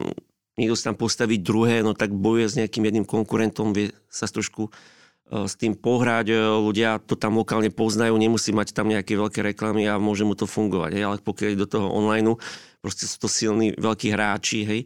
niekto 0.56 0.76
sa 0.76 0.92
tam 0.92 1.00
postaví 1.00 1.40
druhé, 1.40 1.84
no 1.84 1.92
tak 1.92 2.12
bojuje 2.12 2.46
s 2.48 2.58
nejakým 2.60 2.84
jedným 2.84 3.06
konkurentom, 3.08 3.72
vie 3.76 3.92
sa 4.08 4.28
trošku 4.28 4.68
E, 4.68 5.01
s 5.32 5.56
tým 5.56 5.72
pohrať, 5.72 6.28
e, 6.28 6.36
ľudia 6.36 7.00
to 7.00 7.16
tam 7.16 7.40
lokálne 7.40 7.72
poznajú, 7.72 8.12
nemusí 8.20 8.52
mať 8.52 8.76
tam 8.76 8.92
nejaké 8.92 9.16
veľké 9.16 9.40
reklamy 9.40 9.88
a 9.88 9.96
môže 9.96 10.28
mu 10.28 10.36
to 10.36 10.44
fungovať. 10.44 10.92
Hej? 10.92 11.04
Ale 11.08 11.16
pokiaľ 11.24 11.50
do 11.56 11.68
toho 11.68 11.88
online, 11.88 12.36
proste 12.84 13.08
sú 13.08 13.16
to 13.24 13.28
silní 13.32 13.72
veľkí 13.80 14.12
hráči, 14.12 14.60
hej? 14.68 14.80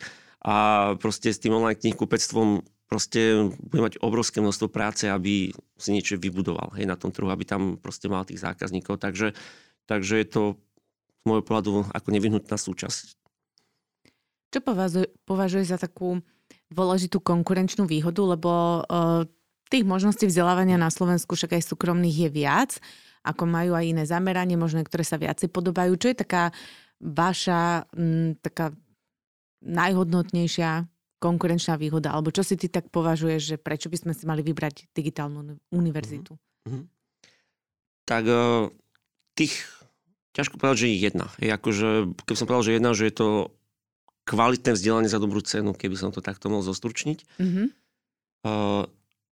a 0.46 0.94
proste 1.02 1.34
s 1.34 1.42
tým 1.42 1.58
online 1.58 1.74
knihkupectvom 1.74 2.62
proste 2.86 3.50
bude 3.58 3.82
mať 3.82 3.94
obrovské 3.98 4.38
množstvo 4.38 4.70
práce, 4.70 5.10
aby 5.10 5.50
si 5.74 5.90
niečo 5.90 6.14
vybudoval 6.14 6.78
hej, 6.78 6.86
na 6.86 6.94
tom 6.94 7.10
trhu, 7.10 7.26
aby 7.26 7.42
tam 7.42 7.74
proste 7.82 8.06
mal 8.06 8.22
tých 8.22 8.38
zákazníkov. 8.46 9.02
Takže, 9.02 9.34
takže 9.90 10.14
je 10.22 10.28
to 10.30 10.42
z 10.54 11.22
môjho 11.26 11.42
pohľadu 11.42 11.90
ako 11.90 12.08
nevyhnutná 12.14 12.54
súčasť. 12.54 13.18
Čo 14.54 14.62
považuje 15.26 15.66
za 15.66 15.82
takú 15.82 16.22
dôležitú 16.70 17.18
konkurenčnú 17.18 17.90
výhodu, 17.90 18.22
lebo 18.38 18.50
uh, 18.86 19.26
tých 19.70 19.84
možností 19.84 20.30
vzdelávania 20.30 20.78
na 20.78 20.90
Slovensku 20.90 21.34
však 21.34 21.58
aj 21.58 21.62
súkromných 21.66 22.26
je 22.26 22.30
viac, 22.30 22.78
ako 23.26 23.42
majú 23.50 23.74
aj 23.74 23.84
iné 23.90 24.04
zameranie, 24.06 24.54
možno 24.54 24.86
ktoré 24.86 25.02
sa 25.02 25.18
viacej 25.18 25.50
podobajú. 25.50 25.98
Čo 25.98 26.14
je 26.14 26.16
taká 26.22 26.54
vaša 27.02 27.90
m, 27.98 28.38
taká 28.38 28.70
najhodnotnejšia 29.66 30.86
konkurenčná 31.18 31.74
výhoda, 31.80 32.14
alebo 32.14 32.30
čo 32.30 32.46
si 32.46 32.54
ty 32.54 32.70
tak 32.70 32.92
považuješ, 32.92 33.42
že 33.42 33.56
prečo 33.58 33.90
by 33.90 33.96
sme 33.98 34.12
si 34.14 34.28
mali 34.28 34.46
vybrať 34.46 34.92
digitálnu 34.94 35.58
univerzitu? 35.74 36.38
Mm-hmm. 36.68 36.84
Tak 38.06 38.24
uh, 38.30 38.70
tých, 39.34 39.66
ťažko 40.36 40.60
povedať, 40.60 40.86
že 40.86 40.88
je 40.92 40.96
jedna. 41.10 41.26
Je 41.42 41.50
akože, 41.50 42.14
keby 42.22 42.36
som 42.38 42.46
povedal, 42.46 42.66
že 42.68 42.76
jedna, 42.78 42.90
že 42.94 43.10
je 43.10 43.14
to 43.16 43.28
kvalitné 44.28 44.70
vzdelanie 44.76 45.10
za 45.10 45.18
dobrú 45.18 45.42
cenu, 45.42 45.74
keby 45.74 45.96
som 45.98 46.14
to 46.14 46.22
takto 46.22 46.46
mohol 46.46 46.62
zostručniť. 46.62 47.18
Mm-hmm. 47.42 47.66
Uh, 48.46 48.86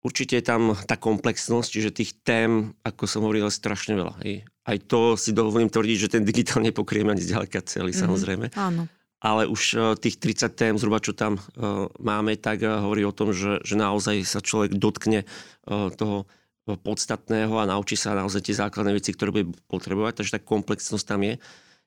Určite 0.04 0.36
je 0.36 0.44
tam 0.44 0.76
tá 0.84 1.00
komplexnosť, 1.00 1.70
čiže 1.72 1.96
tých 1.96 2.12
tém, 2.28 2.76
ako 2.84 3.08
som 3.08 3.24
hovoril, 3.24 3.48
je 3.48 3.56
strašne 3.56 3.96
veľa. 3.96 4.20
Hej. 4.20 4.44
Aj 4.68 4.78
to 4.84 5.16
si 5.16 5.32
dovolím 5.32 5.72
tvrdiť, 5.72 5.98
že 5.98 6.12
ten 6.12 6.28
digitál 6.28 6.60
nepokrieme 6.60 7.16
ani 7.16 7.24
zďaleka 7.24 7.64
celý, 7.64 7.96
mm-hmm. 7.96 8.04
samozrejme. 8.04 8.46
Áno. 8.60 8.92
Ale 9.24 9.48
už 9.48 9.62
uh, 9.80 9.96
tých 9.96 10.20
30 10.20 10.52
tém, 10.60 10.76
zhruba 10.76 11.00
čo 11.00 11.16
tam 11.16 11.40
uh, 11.40 11.88
máme, 12.04 12.36
tak 12.36 12.68
uh, 12.68 12.84
hovorí 12.84 13.08
o 13.08 13.16
tom, 13.16 13.32
že, 13.32 13.64
že 13.64 13.80
naozaj 13.80 14.28
sa 14.28 14.44
človek 14.44 14.76
dotkne 14.76 15.24
uh, 15.24 15.88
toho 15.96 16.28
podstatného 16.68 17.56
a 17.60 17.68
naučí 17.68 18.00
sa 18.00 18.16
naozaj 18.16 18.44
tie 18.44 18.56
základné 18.56 18.96
veci, 18.96 19.12
ktoré 19.12 19.32
bude 19.32 19.52
potrebovať. 19.68 20.20
Takže 20.20 20.36
tá 20.36 20.42
komplexnosť 20.44 21.06
tam 21.08 21.24
je. 21.24 21.36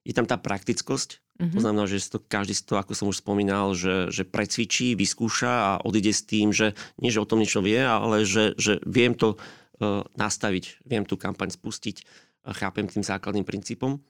Je 0.06 0.14
tam 0.14 0.30
tá 0.30 0.38
praktickosť, 0.38 1.26
Mm-hmm. 1.36 1.52
To 1.52 1.60
znamená, 1.60 1.84
že 1.84 2.00
to, 2.08 2.16
každý 2.16 2.56
z 2.56 2.64
toho, 2.64 2.80
ako 2.80 2.92
som 2.96 3.06
už 3.12 3.20
spomínal, 3.20 3.76
že, 3.76 4.08
že 4.08 4.24
precvičí, 4.24 4.96
vyskúša 4.96 5.52
a 5.52 5.70
odíde 5.84 6.12
s 6.16 6.24
tým, 6.24 6.48
že 6.48 6.72
nie, 6.96 7.12
že 7.12 7.20
o 7.20 7.28
tom 7.28 7.44
niečo 7.44 7.60
vie, 7.60 7.76
ale 7.76 8.24
že, 8.24 8.56
že 8.56 8.80
viem 8.88 9.12
to 9.12 9.36
uh, 9.36 10.00
nastaviť, 10.16 10.80
viem 10.88 11.04
tú 11.04 11.20
kampaň 11.20 11.52
spustiť, 11.52 11.96
uh, 12.00 12.56
chápem 12.56 12.88
tým 12.88 13.04
základným 13.04 13.44
princípom. 13.44 14.00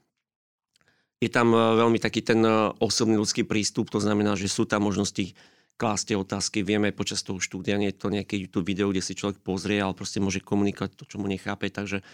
Je 1.19 1.27
tam 1.27 1.51
uh, 1.51 1.75
veľmi 1.75 1.99
taký 1.99 2.23
ten 2.23 2.39
uh, 2.47 2.71
osobný 2.79 3.19
ľudský 3.19 3.43
prístup, 3.43 3.91
to 3.91 3.99
znamená, 3.99 4.39
že 4.39 4.47
sú 4.47 4.63
tam 4.63 4.87
možnosti 4.87 5.35
klásť 5.77 6.15
otázky, 6.15 6.63
vieme 6.63 6.95
počas 6.95 7.27
toho 7.27 7.43
štúdia, 7.43 7.75
nie 7.75 7.91
je 7.91 7.99
to 7.99 8.09
nejaké 8.09 8.39
YouTube 8.39 8.71
video, 8.71 8.95
kde 8.95 9.03
si 9.03 9.19
človek 9.19 9.43
pozrie, 9.43 9.83
ale 9.83 9.99
proste 9.99 10.23
môže 10.23 10.41
komunikovať 10.41 10.95
to, 10.95 11.05
čo 11.11 11.19
mu 11.19 11.27
nechápe, 11.27 11.69
takže 11.75 12.07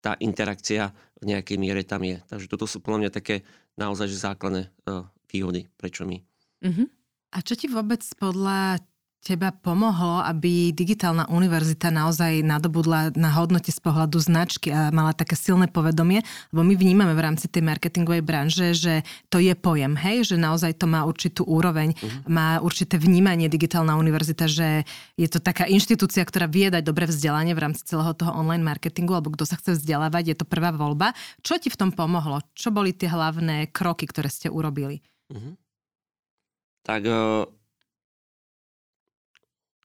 tá 0.00 0.16
interakcia 0.18 0.90
v 1.20 1.24
nejakej 1.36 1.56
miere 1.60 1.84
tam 1.84 2.02
je. 2.04 2.18
Takže 2.28 2.46
toto 2.48 2.64
sú 2.64 2.80
podľa 2.80 3.06
mňa 3.06 3.10
také 3.12 3.44
naozaj 3.76 4.08
základné 4.10 4.72
uh, 4.88 5.06
výhody, 5.28 5.68
prečo 5.76 6.08
my. 6.08 6.18
Uh-huh. 6.64 6.88
A 7.30 7.38
čo 7.44 7.54
ti 7.54 7.70
vôbec 7.70 8.02
podľa 8.18 8.82
teba 9.20 9.52
pomohlo, 9.52 10.24
aby 10.24 10.72
digitálna 10.72 11.28
univerzita 11.28 11.92
naozaj 11.92 12.40
nadobudla 12.40 13.12
na 13.12 13.28
hodnote 13.36 13.68
z 13.68 13.76
pohľadu 13.76 14.16
značky 14.16 14.72
a 14.72 14.88
mala 14.88 15.12
také 15.12 15.36
silné 15.36 15.68
povedomie? 15.68 16.24
Lebo 16.50 16.64
my 16.64 16.74
vnímame 16.74 17.12
v 17.12 17.24
rámci 17.28 17.44
tej 17.46 17.60
marketingovej 17.60 18.24
branže, 18.24 18.72
že 18.72 18.94
to 19.28 19.36
je 19.36 19.52
pojem, 19.52 19.92
hej? 20.00 20.24
Že 20.24 20.40
naozaj 20.40 20.72
to 20.80 20.88
má 20.88 21.04
určitú 21.04 21.44
úroveň, 21.44 21.92
uh-huh. 21.92 22.32
má 22.32 22.64
určité 22.64 22.96
vnímanie 22.96 23.52
digitálna 23.52 24.00
univerzita, 24.00 24.48
že 24.48 24.88
je 25.20 25.28
to 25.28 25.36
taká 25.36 25.68
inštitúcia, 25.68 26.24
ktorá 26.24 26.48
vie 26.48 26.72
dať 26.72 26.80
dobré 26.80 27.04
vzdelanie 27.04 27.52
v 27.52 27.60
rámci 27.60 27.84
celého 27.84 28.16
toho 28.16 28.32
online 28.32 28.64
marketingu, 28.64 29.12
alebo 29.12 29.36
kto 29.36 29.44
sa 29.44 29.60
chce 29.60 29.76
vzdelávať, 29.76 30.32
je 30.32 30.36
to 30.40 30.48
prvá 30.48 30.72
voľba. 30.72 31.12
Čo 31.44 31.60
ti 31.60 31.68
v 31.68 31.76
tom 31.76 31.90
pomohlo? 31.92 32.40
Čo 32.56 32.72
boli 32.72 32.96
tie 32.96 33.12
hlavné 33.12 33.68
kroky, 33.68 34.08
ktoré 34.08 34.32
ste 34.32 34.48
urobili? 34.48 35.04
Uh-huh. 35.28 35.60
Tak 36.88 37.04
uh 37.04 37.59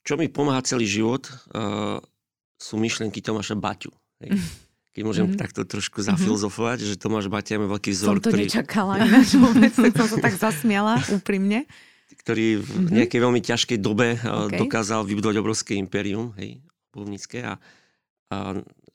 čo 0.05 0.13
mi 0.15 0.29
pomáha 0.29 0.61
celý 0.61 0.85
život, 0.85 1.25
uh, 1.57 1.97
sú 2.61 2.77
myšlienky 2.77 3.19
Tomáša 3.25 3.57
Baťu. 3.57 3.89
Hej. 4.21 4.37
Keď 4.95 5.03
môžem 5.03 5.27
mm-hmm. 5.27 5.41
takto 5.43 5.67
trošku 5.67 5.99
mhm. 5.99 6.15
zafilozofovať, 6.15 6.77
mm-hmm. 6.79 6.95
že 6.95 7.01
Tomáš 7.01 7.27
Baťa 7.27 7.57
je 7.57 7.67
veľký 7.67 7.91
vzor, 7.91 8.15
som 8.15 8.23
to 8.23 8.31
ktorý... 8.31 8.43
nečakala 8.47 8.93
ináč 9.03 9.35
vôbec, 9.35 9.73
som 9.75 10.07
sa 10.07 10.17
tak 10.23 10.35
zasmiala 10.39 11.03
úprimne. 11.11 11.67
Ktorý 12.21 12.61
v 12.61 12.63
mm-hmm. 12.63 12.95
nejakej 13.01 13.19
veľmi 13.19 13.41
ťažkej 13.43 13.77
dobe 13.81 14.15
uh, 14.15 14.47
okay. 14.47 14.61
dokázal 14.61 15.03
vybudovať 15.03 15.35
obrovské 15.41 15.75
impérium, 15.75 16.31
hej, 16.39 16.63
obuvnícke 16.95 17.43
a, 17.43 17.59
a 18.31 18.37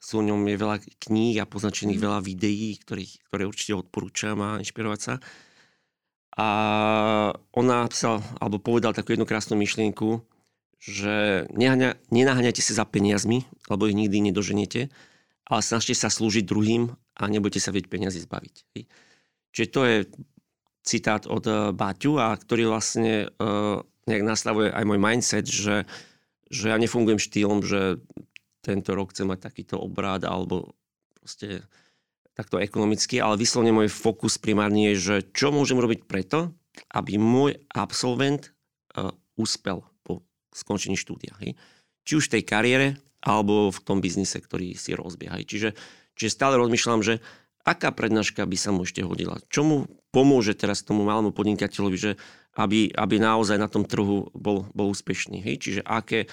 sú 0.01 0.25
o 0.25 0.25
ňom 0.25 0.41
je 0.49 0.57
veľa 0.57 0.77
kníh 0.97 1.37
a 1.37 1.45
poznačených 1.45 2.01
mm. 2.01 2.07
veľa 2.09 2.21
videí, 2.25 2.81
ktorých, 2.81 3.29
ktoré 3.29 3.45
určite 3.45 3.77
odporúčam 3.77 4.41
a 4.41 4.57
inšpirovať 4.57 5.01
sa. 5.05 5.15
A 6.41 6.49
on 7.53 7.69
napísal, 7.69 8.25
alebo 8.41 8.57
povedal 8.57 8.97
takú 8.97 9.13
jednu 9.13 9.29
krásnu 9.29 9.61
myšlienku, 9.61 10.25
že 10.81 11.45
nenaháňajte 12.09 12.65
sa 12.65 12.83
za 12.83 12.85
peniazmi, 12.89 13.45
lebo 13.69 13.85
ich 13.85 13.93
nikdy 13.93 14.33
nedoženiete, 14.33 14.89
ale 15.45 15.61
snažte 15.61 15.93
sa 15.93 16.09
slúžiť 16.09 16.49
druhým 16.49 16.89
a 17.21 17.23
nebudete 17.29 17.61
sa 17.61 17.69
vieť 17.69 17.93
peniazy 17.93 18.25
zbaviť. 18.25 18.55
Čiže 19.53 19.69
to 19.69 19.81
je 19.85 19.97
citát 20.81 21.29
od 21.29 21.45
eh, 21.45 21.57
Baťu, 21.77 22.17
a 22.17 22.33
ktorý 22.33 22.73
vlastne 22.73 23.29
uh, 23.29 23.85
nejak 24.09 24.25
nastavuje 24.25 24.73
aj 24.73 24.85
môj 24.89 24.99
mindset, 24.99 25.45
že, 25.45 25.85
že 26.49 26.73
ja 26.73 26.81
nefungujem 26.81 27.21
štýlom, 27.21 27.61
že 27.61 28.01
tento 28.65 28.97
rok 28.97 29.13
chcem 29.13 29.29
mať 29.29 29.53
takýto 29.53 29.77
obrad 29.77 30.25
alebo 30.25 30.73
proste 31.21 31.61
takto 32.33 32.57
ekonomicky, 32.57 33.21
ale 33.21 33.37
vyslovne 33.37 33.77
môj 33.77 33.93
fokus 33.93 34.41
primárne 34.41 34.93
je, 34.93 34.97
že 34.97 35.17
čo 35.37 35.53
môžem 35.53 35.77
robiť 35.77 36.09
preto, 36.09 36.57
aby 36.97 37.21
môj 37.21 37.61
absolvent 37.69 38.57
uh, 38.97 39.13
úspel 39.37 39.85
skončení 40.55 40.99
štúdia. 40.99 41.35
Hej. 41.41 41.57
Či 42.05 42.13
už 42.19 42.25
v 42.29 42.33
tej 42.39 42.43
kariére, 42.47 42.87
alebo 43.21 43.69
v 43.69 43.79
tom 43.85 44.01
biznise, 44.01 44.41
ktorý 44.41 44.73
si 44.75 44.97
rozbieha. 44.97 45.45
Čiže, 45.45 45.77
čiže 46.17 46.31
stále 46.33 46.57
rozmýšľam, 46.57 47.05
že 47.05 47.21
aká 47.69 47.93
prednáška 47.93 48.49
by 48.49 48.57
sa 48.57 48.73
mu 48.73 48.89
ešte 48.89 49.05
hodila. 49.05 49.37
Čo 49.53 49.61
mu 49.63 49.77
pomôže 50.11 50.57
teraz 50.57 50.81
tomu 50.81 51.05
malému 51.05 51.37
podnikateľovi, 51.37 51.97
že 52.01 52.13
aby, 52.57 52.91
aby 52.91 53.17
naozaj 53.21 53.61
na 53.61 53.69
tom 53.71 53.85
trhu 53.87 54.33
bol, 54.33 54.67
bol 54.73 54.91
úspešný. 54.91 55.45
Hej? 55.45 55.57
Čiže 55.61 55.81
aké, 55.85 56.27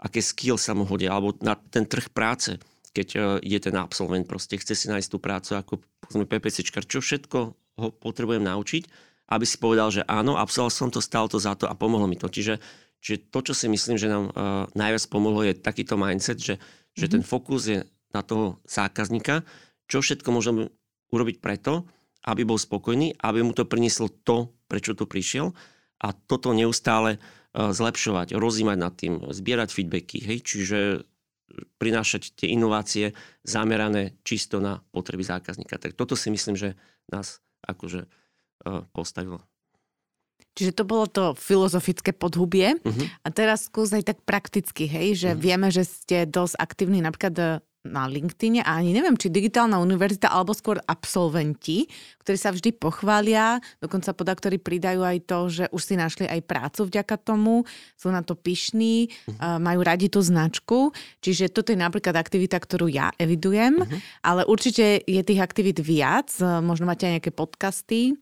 aké 0.00 0.20
skill 0.24 0.56
sa 0.56 0.72
mu 0.72 0.88
hodia, 0.88 1.12
alebo 1.12 1.36
na 1.44 1.54
ten 1.54 1.84
trh 1.84 2.08
práce. 2.10 2.56
keď 2.90 3.08
uh, 3.14 3.22
je 3.38 3.58
ten 3.60 3.76
absolvent, 3.78 4.26
proste 4.26 4.58
chce 4.58 4.74
si 4.74 4.86
nájsť 4.90 5.08
tú 5.12 5.18
prácu 5.22 5.54
ako 5.54 5.72
povedzme 6.02 6.26
PPCčkar, 6.26 6.88
čo 6.88 6.98
všetko 6.98 7.38
ho 7.78 7.88
potrebujem 7.94 8.42
naučiť, 8.42 8.82
aby 9.30 9.44
si 9.46 9.62
povedal, 9.62 9.94
že 9.94 10.02
áno, 10.10 10.34
absolvoval 10.34 10.74
som 10.74 10.90
to, 10.90 10.98
stalo 10.98 11.30
to 11.30 11.38
za 11.38 11.54
to 11.54 11.70
a 11.70 11.78
pomohlo 11.78 12.10
mi 12.10 12.18
to. 12.18 12.26
Čiže, 12.26 12.58
čiže 13.00 13.32
to, 13.32 13.38
čo 13.50 13.54
si 13.56 13.66
myslím, 13.66 13.96
že 13.96 14.12
nám 14.12 14.30
uh, 14.30 14.32
najviac 14.76 15.04
pomohlo, 15.08 15.42
je 15.44 15.56
takýto 15.56 15.96
mindset, 15.96 16.38
že, 16.38 16.54
mm-hmm. 16.56 16.96
že 16.96 17.06
ten 17.08 17.22
fokus 17.24 17.62
je 17.66 17.80
na 18.14 18.22
toho 18.22 18.60
zákazníka, 18.68 19.42
čo 19.90 20.04
všetko 20.04 20.28
môžeme 20.30 20.70
urobiť 21.10 21.42
preto, 21.42 21.88
aby 22.28 22.44
bol 22.44 22.60
spokojný, 22.60 23.16
aby 23.24 23.40
mu 23.40 23.56
to 23.56 23.64
prinieslo 23.64 24.12
to, 24.22 24.52
prečo 24.68 24.92
tu 24.94 25.08
prišiel 25.08 25.50
a 26.00 26.12
toto 26.12 26.52
neustále 26.52 27.18
uh, 27.18 27.72
zlepšovať, 27.74 28.36
rozímať 28.36 28.78
nad 28.78 28.92
tým, 28.94 29.32
zbierať 29.32 29.68
feedbacky, 29.74 30.18
hej, 30.22 30.38
čiže 30.44 30.78
prinášať 31.82 32.38
tie 32.38 32.54
inovácie 32.54 33.10
zamerané 33.42 34.14
čisto 34.22 34.62
na 34.62 34.86
potreby 34.94 35.26
zákazníka. 35.26 35.82
Tak 35.82 35.98
toto 35.98 36.14
si 36.14 36.30
myslím, 36.30 36.54
že 36.54 36.78
nás 37.10 37.42
akože 37.66 38.06
uh, 38.06 38.86
postavilo. 38.94 39.49
Čiže 40.54 40.76
to 40.76 40.84
bolo 40.84 41.06
to 41.08 41.32
filozofické 41.38 42.12
podhubie. 42.12 42.76
Uh-huh. 42.82 43.06
A 43.24 43.28
teraz 43.32 43.70
skús 43.70 43.94
aj 43.94 44.12
tak 44.12 44.18
prakticky, 44.26 44.84
hej, 44.84 45.16
že 45.16 45.30
uh-huh. 45.32 45.40
vieme, 45.40 45.68
že 45.72 45.86
ste 45.86 46.28
dosť 46.28 46.54
aktívni 46.60 47.00
napríklad 47.00 47.34
e, 47.38 47.44
na 47.80 48.04
LinkedIne 48.04 48.60
a 48.60 48.76
ani 48.76 48.92
neviem, 48.92 49.16
či 49.16 49.32
digitálna 49.32 49.80
univerzita 49.80 50.28
alebo 50.28 50.52
skôr 50.52 50.76
absolventi, 50.84 51.88
ktorí 52.20 52.36
sa 52.36 52.52
vždy 52.52 52.76
pochvália, 52.76 53.56
dokonca 53.80 54.12
podľa 54.12 54.34
ktorí 54.36 54.56
pridajú 54.60 55.00
aj 55.00 55.18
to, 55.24 55.38
že 55.48 55.64
už 55.72 55.80
si 55.80 55.94
našli 55.96 56.28
aj 56.28 56.44
prácu 56.44 56.84
vďaka 56.92 57.16
tomu, 57.16 57.64
sú 57.96 58.12
na 58.12 58.20
to 58.20 58.36
pyšní, 58.36 59.08
uh-huh. 59.08 59.56
majú 59.56 59.80
radi 59.80 60.12
tú 60.12 60.20
značku, 60.20 60.92
čiže 61.24 61.48
toto 61.48 61.72
je 61.72 61.80
napríklad 61.80 62.12
aktivita, 62.20 62.60
ktorú 62.60 62.92
ja 62.92 63.16
evidujem, 63.16 63.80
uh-huh. 63.80 63.98
ale 64.20 64.44
určite 64.44 65.00
je 65.00 65.22
tých 65.24 65.40
aktivít 65.40 65.80
viac, 65.80 66.28
možno 66.60 66.84
máte 66.84 67.08
aj 67.08 67.16
nejaké 67.16 67.32
podcasty, 67.32 68.12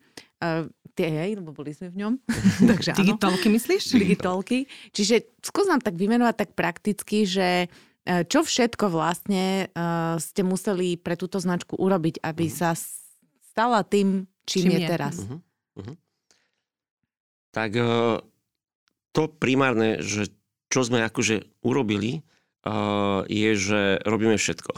tie, 0.99 1.07
hej, 1.07 1.38
lebo 1.38 1.55
boli 1.55 1.71
sme 1.71 1.95
v 1.95 2.02
ňom. 2.02 2.12
Takže 2.75 2.99
Digitálky 2.99 3.47
myslíš? 3.47 3.95
Digitálky. 3.95 4.67
Čiže 4.90 5.38
skús 5.47 5.71
nám 5.71 5.78
tak 5.78 5.95
vymenovať 5.95 6.35
tak 6.35 6.50
prakticky, 6.59 7.23
že 7.23 7.71
E, 8.09 8.25
čo 8.25 8.40
všetko 8.40 8.88
vlastne 8.88 9.69
uh, 9.76 10.17
ste 10.17 10.40
museli 10.40 10.97
pre 10.97 11.12
túto 11.12 11.37
značku 11.45 11.76
urobiť, 11.76 12.25
aby 12.25 12.49
uh-huh. 12.49 12.57
sa 12.57 12.71
stala 13.52 13.85
tým, 13.85 14.25
čím, 14.49 14.64
čím 14.64 14.73
je, 14.73 14.81
je 14.81 14.88
teraz? 14.88 15.14
Uh-huh. 15.21 15.38
Uh-huh. 15.76 15.97
Tak 17.52 17.71
uh, 17.76 18.17
to 19.12 19.28
primárne, 19.28 20.00
že 20.00 20.33
čo 20.73 20.88
sme 20.88 21.05
akože 21.05 21.52
urobili, 21.61 22.25
uh, 22.64 23.28
je, 23.28 23.50
že 23.61 23.81
robíme 24.09 24.40
všetko. 24.40 24.73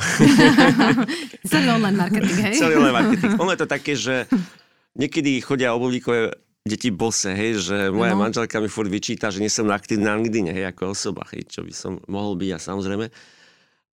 Celý 1.54 1.66
online 1.70 1.98
marketing, 2.02 2.38
hej? 2.50 2.54
Celý 2.58 2.82
online 2.82 2.98
marketing. 2.98 3.32
Ono 3.38 3.50
je 3.54 3.60
to 3.62 3.68
také, 3.70 3.94
že 3.94 4.26
niekedy 4.96 5.38
chodia 5.42 5.74
obuvníkové 5.74 6.34
deti 6.60 6.92
bose, 6.92 7.32
hej, 7.32 7.62
že 7.64 7.76
moja 7.88 8.12
no. 8.12 8.28
manželka 8.28 8.60
mi 8.60 8.68
furt 8.68 8.92
vyčíta, 8.92 9.32
že 9.32 9.40
nie 9.40 9.48
som 9.48 9.66
aktívny 9.72 10.04
na 10.04 10.14
LinkedIn, 10.20 10.52
hej, 10.52 10.64
ako 10.70 10.92
osoba, 10.92 11.24
hej, 11.32 11.48
čo 11.48 11.64
by 11.64 11.72
som 11.72 11.92
mohol 12.04 12.36
byť 12.36 12.50
a 12.52 12.58
samozrejme. 12.60 13.06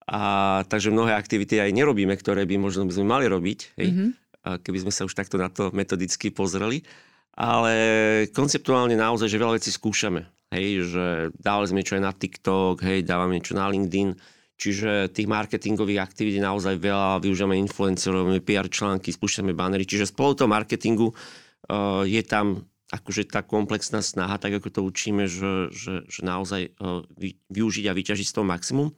A 0.08 0.20
takže 0.68 0.92
mnohé 0.92 1.16
aktivity 1.16 1.60
aj 1.60 1.72
nerobíme, 1.72 2.12
ktoré 2.16 2.44
by 2.44 2.56
možno 2.60 2.84
by 2.88 2.92
sme 2.92 3.06
mali 3.08 3.24
robiť, 3.28 3.60
hej, 3.80 3.88
mm-hmm. 3.92 4.10
keby 4.64 4.78
sme 4.84 4.92
sa 4.92 5.04
už 5.04 5.12
takto 5.16 5.40
na 5.40 5.48
to 5.48 5.72
metodicky 5.72 6.28
pozreli. 6.32 6.84
Ale 7.38 7.72
konceptuálne 8.34 8.98
naozaj, 8.98 9.30
že 9.30 9.38
veľa 9.38 9.62
vecí 9.62 9.70
skúšame. 9.70 10.26
Hej, 10.48 10.90
že 10.90 11.06
dávali 11.38 11.68
sme 11.68 11.78
niečo 11.84 11.96
aj 12.00 12.04
na 12.04 12.12
TikTok, 12.12 12.82
hej, 12.82 13.04
dávame 13.04 13.36
niečo 13.36 13.52
na 13.52 13.68
LinkedIn, 13.68 14.16
Čiže 14.58 15.14
tých 15.14 15.30
marketingových 15.30 16.02
aktivít 16.02 16.42
je 16.42 16.42
naozaj 16.42 16.82
veľa, 16.82 17.22
využívame 17.22 17.62
influencerov, 17.62 18.34
PR 18.42 18.66
články, 18.66 19.14
spúšťame 19.14 19.54
banery. 19.54 19.86
Čiže 19.86 20.10
spolu 20.10 20.34
toho 20.34 20.50
marketingu 20.50 21.14
Eh, 21.68 22.02
je 22.06 22.22
tam 22.24 22.64
akože 22.88 23.28
tá 23.28 23.44
komplexná 23.44 24.00
snaha, 24.00 24.40
tak 24.40 24.56
ako 24.56 24.68
to 24.72 24.80
učíme, 24.80 25.28
že, 25.28 25.68
že, 25.68 26.08
že 26.08 26.20
naozaj 26.24 26.72
eh, 26.72 27.32
využiť 27.52 27.84
a 27.90 27.96
vyťažiť 27.96 28.26
z 28.26 28.34
toho 28.34 28.46
maximum. 28.46 28.88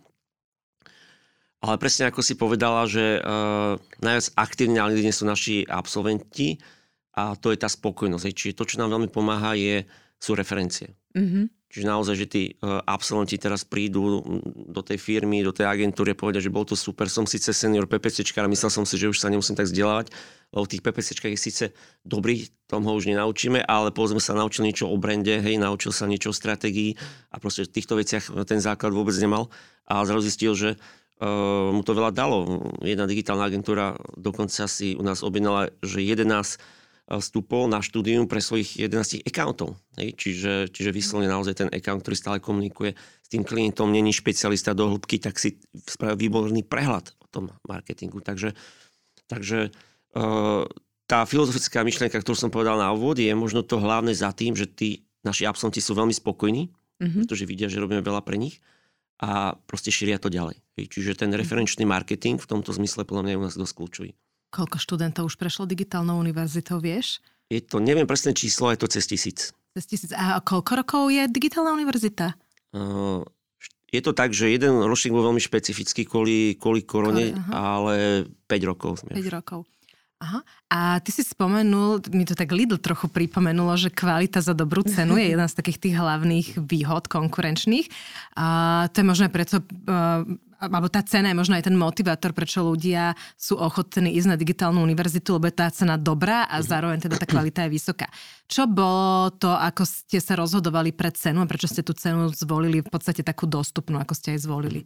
Ale 1.61 1.77
presne 1.77 2.09
ako 2.09 2.25
si 2.25 2.41
povedala, 2.41 2.89
že 2.89 3.21
uh, 3.21 3.77
najviac 4.01 4.33
aktívni 4.33 4.81
na 4.81 4.89
LinkedIn 4.89 5.13
sú 5.13 5.29
naši 5.29 5.61
absolventi 5.69 6.57
a 7.13 7.37
to 7.37 7.53
je 7.53 7.61
tá 7.61 7.69
spokojnosť. 7.69 8.33
Čiže 8.33 8.57
to, 8.57 8.65
čo 8.65 8.81
nám 8.81 8.97
veľmi 8.97 9.13
pomáha, 9.13 9.53
je, 9.61 9.85
sú 10.17 10.33
referencie. 10.33 10.97
Mm-hmm. 11.13 11.60
Čiže 11.71 11.87
naozaj, 11.87 12.15
že 12.19 12.27
tí 12.27 12.43
uh, 12.59 12.83
absolventi 12.83 13.39
teraz 13.39 13.63
prídu 13.63 14.21
do 14.69 14.83
tej 14.83 14.99
firmy, 14.99 15.47
do 15.47 15.55
tej 15.55 15.71
agentúry 15.71 16.13
a 16.13 16.19
povedia, 16.19 16.43
že 16.43 16.51
bol 16.51 16.67
to 16.67 16.75
super, 16.75 17.07
som 17.07 17.31
síce 17.31 17.55
senior 17.55 17.87
PPCčka, 17.87 18.43
ale 18.43 18.51
myslel 18.51 18.75
som 18.75 18.83
si, 18.83 18.99
že 18.99 19.07
už 19.07 19.23
sa 19.23 19.31
nemusím 19.31 19.55
tak 19.55 19.71
vzdelávať 19.71 20.11
lebo 20.51 20.67
v 20.67 20.73
tých 20.77 20.83
PPCčkách 20.83 21.33
je 21.35 21.41
síce 21.41 21.65
dobrý, 22.03 22.51
tom 22.67 22.83
ho 22.83 22.93
už 22.99 23.07
nenaučíme, 23.07 23.63
ale 23.63 23.95
povedzme 23.95 24.19
sa 24.19 24.35
naučil 24.35 24.67
niečo 24.67 24.91
o 24.91 24.97
brande, 24.99 25.39
hej, 25.39 25.59
naučil 25.63 25.95
sa 25.95 26.11
niečo 26.11 26.35
o 26.35 26.37
stratégii 26.37 26.99
a 27.31 27.39
proste 27.39 27.67
v 27.67 27.75
týchto 27.75 27.95
veciach 27.95 28.35
ten 28.47 28.59
základ 28.59 28.91
vôbec 28.91 29.15
nemal 29.23 29.51
a 29.87 30.03
zrazu 30.03 30.27
zistil, 30.27 30.53
že 30.59 30.71
uh, 30.75 31.71
mu 31.71 31.87
to 31.87 31.95
veľa 31.95 32.11
dalo. 32.11 32.67
Jedna 32.83 33.07
digitálna 33.07 33.47
agentúra 33.47 33.95
dokonca 34.19 34.67
si 34.67 34.99
u 34.99 35.03
nás 35.07 35.23
objednala, 35.23 35.71
že 35.87 36.03
11 36.03 36.59
vstupov 37.11 37.67
na 37.67 37.83
štúdium 37.83 38.31
pre 38.31 38.39
svojich 38.39 38.79
11 38.87 39.27
accountov. 39.27 39.75
Hej? 39.99 40.15
Čiže, 40.15 40.53
čiže 40.71 40.95
vyslovene 40.95 41.27
naozaj 41.27 41.55
ten 41.67 41.69
account, 41.75 42.07
ktorý 42.07 42.17
stále 42.17 42.39
komunikuje 42.39 42.95
s 42.95 43.29
tým 43.29 43.43
klientom, 43.43 43.91
není 43.91 44.15
špecialista 44.15 44.71
do 44.79 44.95
hĺbky, 44.95 45.19
tak 45.19 45.43
si 45.43 45.59
spraví 45.75 46.31
výborný 46.31 46.63
prehľad 46.63 47.11
o 47.19 47.27
tom 47.27 47.51
marketingu. 47.67 48.23
Takže, 48.23 48.55
takže 49.27 49.75
tá 51.11 51.27
filozofická 51.27 51.83
myšlienka, 51.83 52.23
ktorú 52.23 52.39
som 52.39 52.55
povedal 52.55 52.79
na 52.79 52.95
úvod, 52.95 53.19
je 53.19 53.35
možno 53.35 53.67
to 53.67 53.83
hlavné 53.83 54.15
za 54.15 54.31
tým, 54.31 54.55
že 54.55 54.71
tí 54.71 55.03
naši 55.27 55.43
absolventi 55.43 55.83
sú 55.83 55.99
veľmi 55.99 56.15
spokojní, 56.15 56.71
mm-hmm. 56.71 57.27
pretože 57.27 57.51
vidia, 57.51 57.67
že 57.67 57.83
robíme 57.83 58.07
veľa 58.07 58.23
pre 58.23 58.39
nich 58.39 58.63
a 59.19 59.59
proste 59.67 59.91
šíria 59.91 60.23
to 60.23 60.31
ďalej. 60.33 60.63
Čiže 60.79 61.19
ten 61.19 61.35
referenčný 61.35 61.85
marketing 61.85 62.39
v 62.39 62.47
tomto 62.47 62.73
zmysle 62.73 63.05
podľa 63.05 63.23
mňa 63.27 63.33
je 63.35 63.41
u 63.43 63.45
nás 63.45 63.57
dosť 63.59 63.75
kľúčový. 63.77 64.11
Koľko 64.51 64.77
študentov 64.83 65.31
už 65.31 65.39
prešlo 65.39 65.67
digitálnou 65.67 66.19
univerzitou, 66.19 66.83
vieš? 66.83 67.23
Je 67.51 67.63
to, 67.63 67.79
neviem 67.79 68.07
presné 68.07 68.35
číslo, 68.35 68.71
je 68.75 68.79
to 68.83 68.91
cez 68.91 69.07
tisíc. 69.07 69.55
Cez 69.75 69.85
tisíc. 69.87 70.11
A 70.15 70.43
koľko 70.43 70.83
rokov 70.83 71.03
je 71.15 71.27
digitálna 71.31 71.71
univerzita? 71.75 72.35
Uh, 72.75 73.23
je 73.91 74.03
to 74.03 74.15
tak, 74.15 74.31
že 74.31 74.51
jeden 74.51 74.83
ročník 74.87 75.15
bol 75.15 75.27
veľmi 75.27 75.43
špecifický 75.43 76.07
kvôli, 76.07 76.55
kvôli 76.59 76.87
korone, 76.87 77.35
Kore, 77.35 77.51
ale 77.51 77.95
5 78.47 78.71
rokov. 78.71 78.93
5 79.07 79.15
rokov. 79.31 79.67
Aha. 80.21 80.45
A 80.69 81.01
ty 81.01 81.11
si 81.17 81.25
spomenul, 81.25 82.05
mi 82.13 82.29
to 82.29 82.37
tak 82.37 82.53
Lidl 82.53 82.77
trochu 82.77 83.09
pripomenulo, 83.09 83.73
že 83.81 83.89
kvalita 83.89 84.45
za 84.45 84.53
dobrú 84.53 84.85
cenu 84.85 85.17
je 85.17 85.27
jedna 85.33 85.49
z 85.49 85.57
takých 85.57 85.79
tých 85.81 85.97
hlavných 85.97 86.49
výhod 86.61 87.09
konkurenčných. 87.09 87.89
A 88.37 88.47
to 88.93 89.01
je 89.01 89.07
možno 89.07 89.33
preto, 89.33 89.65
alebo 90.61 90.93
tá 90.93 91.01
cena 91.01 91.33
je 91.33 91.41
možno 91.41 91.57
aj 91.57 91.65
ten 91.65 91.77
motivátor, 91.77 92.37
prečo 92.37 92.61
ľudia 92.61 93.17
sú 93.41 93.57
ochotní 93.57 94.13
ísť 94.21 94.29
na 94.29 94.37
digitálnu 94.37 94.85
univerzitu, 94.85 95.41
lebo 95.41 95.49
je 95.49 95.57
tá 95.57 95.73
cena 95.73 95.97
dobrá 95.97 96.45
a 96.45 96.61
zároveň 96.61 97.01
teda 97.09 97.17
tá 97.17 97.25
kvalita 97.25 97.65
je 97.67 97.73
vysoká. 97.73 98.13
Čo 98.45 98.69
bolo 98.69 99.33
to, 99.41 99.49
ako 99.49 99.89
ste 99.89 100.21
sa 100.21 100.37
rozhodovali 100.37 100.93
pre 100.93 101.09
cenu 101.17 101.41
a 101.41 101.49
prečo 101.49 101.67
ste 101.67 101.81
tú 101.81 101.97
cenu 101.97 102.29
zvolili 102.31 102.85
v 102.85 102.91
podstate 102.93 103.25
takú 103.25 103.49
dostupnú, 103.49 103.97
ako 103.97 104.13
ste 104.13 104.37
aj 104.37 104.45
zvolili? 104.45 104.85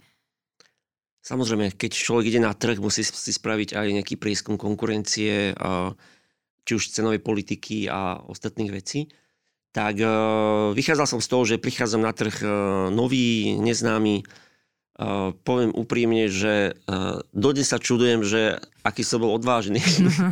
Samozrejme, 1.25 1.75
keď 1.75 1.91
človek 1.91 2.31
ide 2.31 2.41
na 2.45 2.55
trh, 2.55 2.79
musí 2.79 3.01
si 3.01 3.33
spraviť 3.33 3.75
aj 3.75 3.87
nejaký 3.97 4.15
prieskum 4.21 4.61
konkurencie, 4.61 5.57
či 6.65 6.73
už 6.73 6.93
cenovej 6.93 7.21
politiky 7.21 7.89
a 7.89 8.21
ostatných 8.25 8.73
vecí. 8.73 9.09
Tak 9.75 9.95
e, 9.99 10.07
vychádzal 10.71 11.07
som 11.11 11.21
z 11.21 11.29
toho, 11.29 11.43
že 11.45 11.61
prichádzam 11.61 12.03
na 12.07 12.15
trh 12.15 12.37
e, 12.41 12.47
nový, 12.95 13.59
neznámy. 13.59 14.23
E, 14.95 15.35
poviem 15.43 15.75
úprimne, 15.75 16.31
že 16.31 16.79
dodnes 17.35 17.67
sa 17.67 17.83
čudujem, 17.83 18.23
že 18.23 18.63
aký 18.87 19.03
som 19.03 19.23
bol 19.23 19.35
odvážny, 19.35 19.83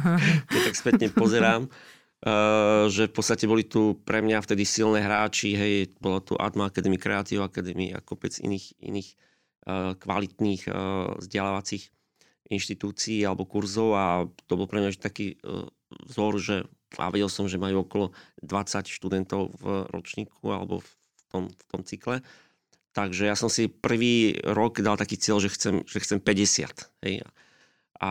keď 0.51 0.61
tak 0.70 0.77
spätne 0.79 1.07
pozerám. 1.11 1.66
že 2.87 3.11
v 3.11 3.14
podstate 3.18 3.51
boli 3.51 3.66
tu 3.66 3.98
pre 4.07 4.22
mňa 4.22 4.46
vtedy 4.46 4.62
silné 4.62 5.03
hráči, 5.03 5.59
hej, 5.59 5.90
bola 5.98 6.22
tu 6.22 6.38
Atma 6.38 6.70
Academy, 6.70 6.94
Creative 6.94 7.42
Academy 7.42 7.90
a 7.90 7.98
kopec 7.98 8.38
iných, 8.38 8.79
iných 8.79 9.09
Eh, 9.62 9.94
kvalitných 9.94 10.66
eh, 10.66 10.75
vzdelávacích 11.22 11.87
inštitúcií 12.51 13.22
alebo 13.22 13.46
kurzov 13.46 13.94
a 13.94 14.27
to 14.51 14.59
bol 14.59 14.66
pre 14.66 14.83
mňa 14.83 14.98
taký 14.98 15.38
eh, 15.38 15.70
vzor, 16.11 16.42
že 16.42 16.57
a 16.98 17.14
vedel 17.14 17.31
som, 17.31 17.46
že 17.46 17.62
majú 17.62 17.87
okolo 17.87 18.11
20 18.42 18.90
študentov 18.90 19.55
v 19.62 19.87
ročníku 19.94 20.51
alebo 20.51 20.83
v 20.83 20.90
tom, 21.31 21.42
v 21.46 21.62
tom 21.70 21.81
cykle. 21.87 22.27
Takže 22.92 23.24
ja 23.24 23.37
som 23.37 23.48
si 23.48 23.72
prvý 23.72 24.37
rok 24.44 24.85
dal 24.85 25.00
taký 25.00 25.16
cieľ, 25.16 25.40
že 25.40 25.48
chcem, 25.52 25.81
že 25.88 25.98
chcem 26.05 26.20
50. 26.20 27.09
Hej. 27.09 27.24
A 28.02 28.11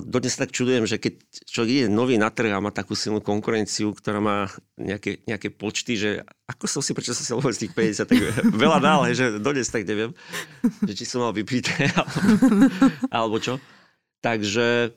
dodnes 0.00 0.32
tak 0.32 0.48
čudujem, 0.48 0.88
že 0.88 0.96
keď 0.96 1.20
človek 1.44 1.70
ide 1.70 1.86
nový 1.92 2.16
na 2.16 2.32
trh 2.32 2.56
a 2.56 2.64
má 2.64 2.72
takú 2.72 2.96
silnú 2.96 3.20
konkurenciu, 3.20 3.92
ktorá 3.92 4.16
má 4.16 4.48
nejaké, 4.80 5.20
nejaké 5.28 5.52
počty, 5.52 6.00
že 6.00 6.24
ako 6.48 6.64
som 6.64 6.80
si, 6.80 6.96
prečo 6.96 7.12
som 7.12 7.36
si 7.36 7.52
z 7.52 7.68
tých 7.68 7.76
50, 7.76 8.08
tak 8.08 8.16
veľa 8.64 8.80
dál, 8.80 9.04
že 9.12 9.36
dodnes 9.36 9.68
tak 9.68 9.84
neviem, 9.84 10.16
že 10.88 10.96
či 10.96 11.04
som 11.04 11.20
mal 11.20 11.36
vypité, 11.36 11.92
alebo, 12.00 12.16
alebo 13.12 13.36
čo. 13.44 13.60
Takže, 14.24 14.96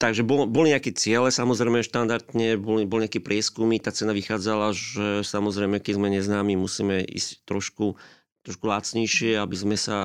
takže 0.00 0.24
bol, 0.24 0.48
boli 0.48 0.72
nejaké 0.72 0.96
ciele, 0.96 1.28
samozrejme 1.28 1.84
štandardne, 1.84 2.56
boli, 2.56 2.88
boli 2.88 3.04
nejaké 3.04 3.20
prieskumy, 3.20 3.84
tá 3.84 3.92
cena 3.92 4.16
vychádzala, 4.16 4.72
že 4.72 5.20
samozrejme, 5.28 5.76
keď 5.84 6.00
sme 6.00 6.08
neznámi, 6.08 6.56
musíme 6.56 7.04
ísť 7.04 7.44
trošku, 7.44 8.00
trošku 8.46 8.70
lacnejšie, 8.70 9.34
aby 9.42 9.56
sme 9.58 9.74
sa 9.74 9.98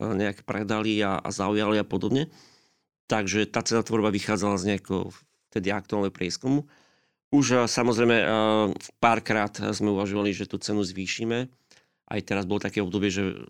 nejak 0.00 0.48
predali 0.48 1.04
a, 1.04 1.20
zaujali 1.28 1.76
a 1.76 1.84
podobne. 1.84 2.32
Takže 3.04 3.44
tá 3.44 3.60
cena 3.60 3.84
tvorba 3.84 4.08
vychádzala 4.08 4.56
z 4.56 4.64
nejakého 4.72 5.12
vtedy 5.52 5.68
aktuálneho 5.68 6.08
prieskumu. 6.08 6.64
Už 7.28 7.68
samozrejme 7.68 8.24
párkrát 8.96 9.52
sme 9.76 9.92
uvažovali, 9.92 10.32
že 10.32 10.48
tú 10.48 10.56
cenu 10.56 10.80
zvýšime. 10.80 11.52
Aj 12.08 12.20
teraz 12.24 12.48
bolo 12.48 12.64
také 12.64 12.80
obdobie, 12.80 13.12
že 13.12 13.44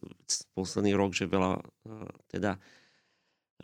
posledný 0.58 0.98
rok, 0.98 1.14
že 1.14 1.30
veľa 1.30 1.62
teda 2.34 2.58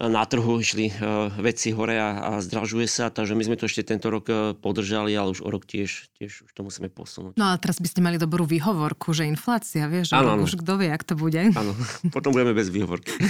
na 0.01 0.25
trhu 0.25 0.57
išli 0.57 0.89
veci 1.37 1.77
hore 1.77 2.01
a, 2.01 2.09
a 2.17 2.31
zdražuje 2.41 2.89
sa, 2.89 3.13
takže 3.13 3.37
my 3.37 3.45
sme 3.45 3.57
to 3.61 3.69
ešte 3.69 3.85
tento 3.93 4.09
rok 4.09 4.57
podržali, 4.65 5.13
ale 5.13 5.37
už 5.37 5.45
o 5.45 5.51
rok 5.53 5.69
tiež, 5.69 6.09
tiež 6.17 6.49
už 6.49 6.51
to 6.57 6.65
musíme 6.65 6.89
posunúť. 6.89 7.37
No 7.37 7.53
a 7.53 7.61
teraz 7.61 7.85
by 7.85 7.89
ste 7.91 8.01
mali 8.01 8.17
dobrú 8.17 8.49
výhovorku, 8.49 9.13
že 9.13 9.29
inflácia, 9.29 9.85
vieš, 9.93 10.13
že 10.13 10.17
ano, 10.17 10.41
už 10.41 10.57
kto 10.65 10.81
vie, 10.81 10.89
ak 10.89 11.05
to 11.05 11.15
bude. 11.21 11.53
Áno, 11.53 11.77
potom 12.17 12.33
budeme 12.33 12.57
bez 12.57 12.73
výhovorky. 12.73 13.13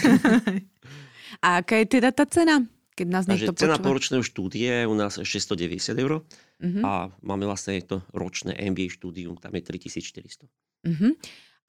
A 1.41 1.63
aká 1.63 1.79
je 1.81 1.87
teda 1.87 2.11
tá 2.11 2.27
cena? 2.27 2.67
Keď 2.99 3.07
nás 3.09 3.25
niekto 3.25 3.57
cena 3.57 3.81
poročného 3.81 4.21
štúdie 4.21 4.85
je 4.85 4.85
u 4.85 4.93
nás 4.93 5.17
690 5.17 5.97
eur 5.97 6.21
uh-huh. 6.21 6.83
a 6.85 7.09
máme 7.25 7.49
vlastne 7.49 7.81
to 7.81 8.05
ročné 8.13 8.53
MBA 8.53 8.93
štúdium, 8.93 9.41
tam 9.41 9.57
je 9.57 9.63
3400. 9.65 10.45
Uh-huh. 10.85 11.17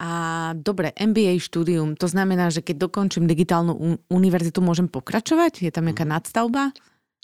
A 0.02 0.10
dobre, 0.58 0.98
MBA 0.98 1.38
štúdium, 1.38 1.94
to 1.94 2.10
znamená, 2.10 2.50
že 2.50 2.66
keď 2.66 2.90
dokončím 2.90 3.30
digitálnu 3.30 4.02
univerzitu, 4.10 4.58
môžem 4.58 4.90
pokračovať? 4.90 5.62
Je 5.62 5.70
tam 5.70 5.86
nejaká 5.86 6.10
nadstavba? 6.10 6.74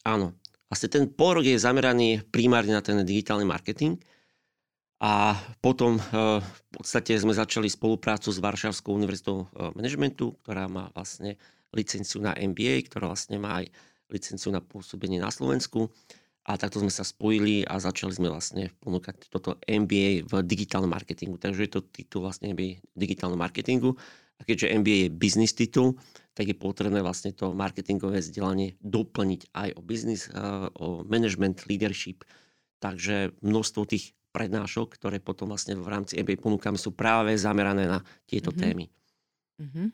Áno. 0.05 0.37
Vlastne 0.69 0.91
ten 0.91 1.03
pôrok 1.09 1.47
je 1.47 1.57
zameraný 1.57 2.21
primárne 2.29 2.75
na 2.75 2.83
ten 2.85 2.99
digitálny 3.01 3.47
marketing. 3.49 3.97
A 5.01 5.37
potom 5.57 5.97
eh, 5.97 6.41
v 6.41 6.61
podstate 6.73 7.17
sme 7.17 7.33
začali 7.33 7.69
spoluprácu 7.69 8.29
s 8.29 8.41
Varšavskou 8.41 8.93
univerzitou 8.93 9.45
eh, 9.45 9.73
managementu, 9.73 10.37
ktorá 10.45 10.69
má 10.69 10.93
vlastne 10.93 11.37
licenciu 11.73 12.21
na 12.21 12.37
MBA, 12.37 12.89
ktorá 12.89 13.09
vlastne 13.09 13.41
má 13.41 13.61
aj 13.63 13.73
licenciu 14.09 14.53
na 14.53 14.61
pôsobenie 14.61 15.17
na 15.17 15.29
Slovensku. 15.29 15.89
A 16.47 16.55
takto 16.55 16.79
sme 16.79 16.87
sa 16.87 17.03
spojili 17.03 17.67
a 17.67 17.75
začali 17.75 18.15
sme 18.15 18.31
vlastne 18.31 18.71
ponúkať 18.79 19.27
toto 19.27 19.59
MBA 19.67 20.23
v 20.23 20.33
digitálnom 20.47 20.87
marketingu. 20.87 21.35
Takže 21.35 21.67
je 21.67 21.71
to 21.71 21.83
titul 21.91 22.23
vlastne 22.23 22.55
MBA 22.55 22.79
v 22.79 22.97
digitálnom 22.97 23.35
marketingu. 23.35 23.99
A 24.39 24.47
keďže 24.47 24.79
MBA 24.79 24.97
je 25.03 25.09
business 25.11 25.51
titul, 25.51 25.99
tak 26.31 26.47
je 26.47 26.55
potrebné 26.55 27.03
vlastne 27.03 27.35
to 27.35 27.51
marketingové 27.51 28.23
vzdelanie 28.23 28.79
doplniť 28.79 29.41
aj 29.51 29.69
o 29.75 29.81
business, 29.83 30.31
o 30.79 31.03
management, 31.03 31.67
leadership. 31.67 32.23
Takže 32.79 33.35
množstvo 33.43 33.81
tých 33.89 34.13
prednášok, 34.31 35.01
ktoré 35.01 35.17
potom 35.17 35.49
vlastne 35.49 35.73
v 35.73 35.89
rámci 35.89 36.15
MBA 36.21 36.37
ponúkame, 36.37 36.77
sú 36.77 36.93
práve 36.93 37.33
zamerané 37.35 37.89
na 37.89 38.05
tieto 38.29 38.53
mm-hmm. 38.53 38.61
témy. 38.61 38.85
Mm-hmm. 39.57 39.87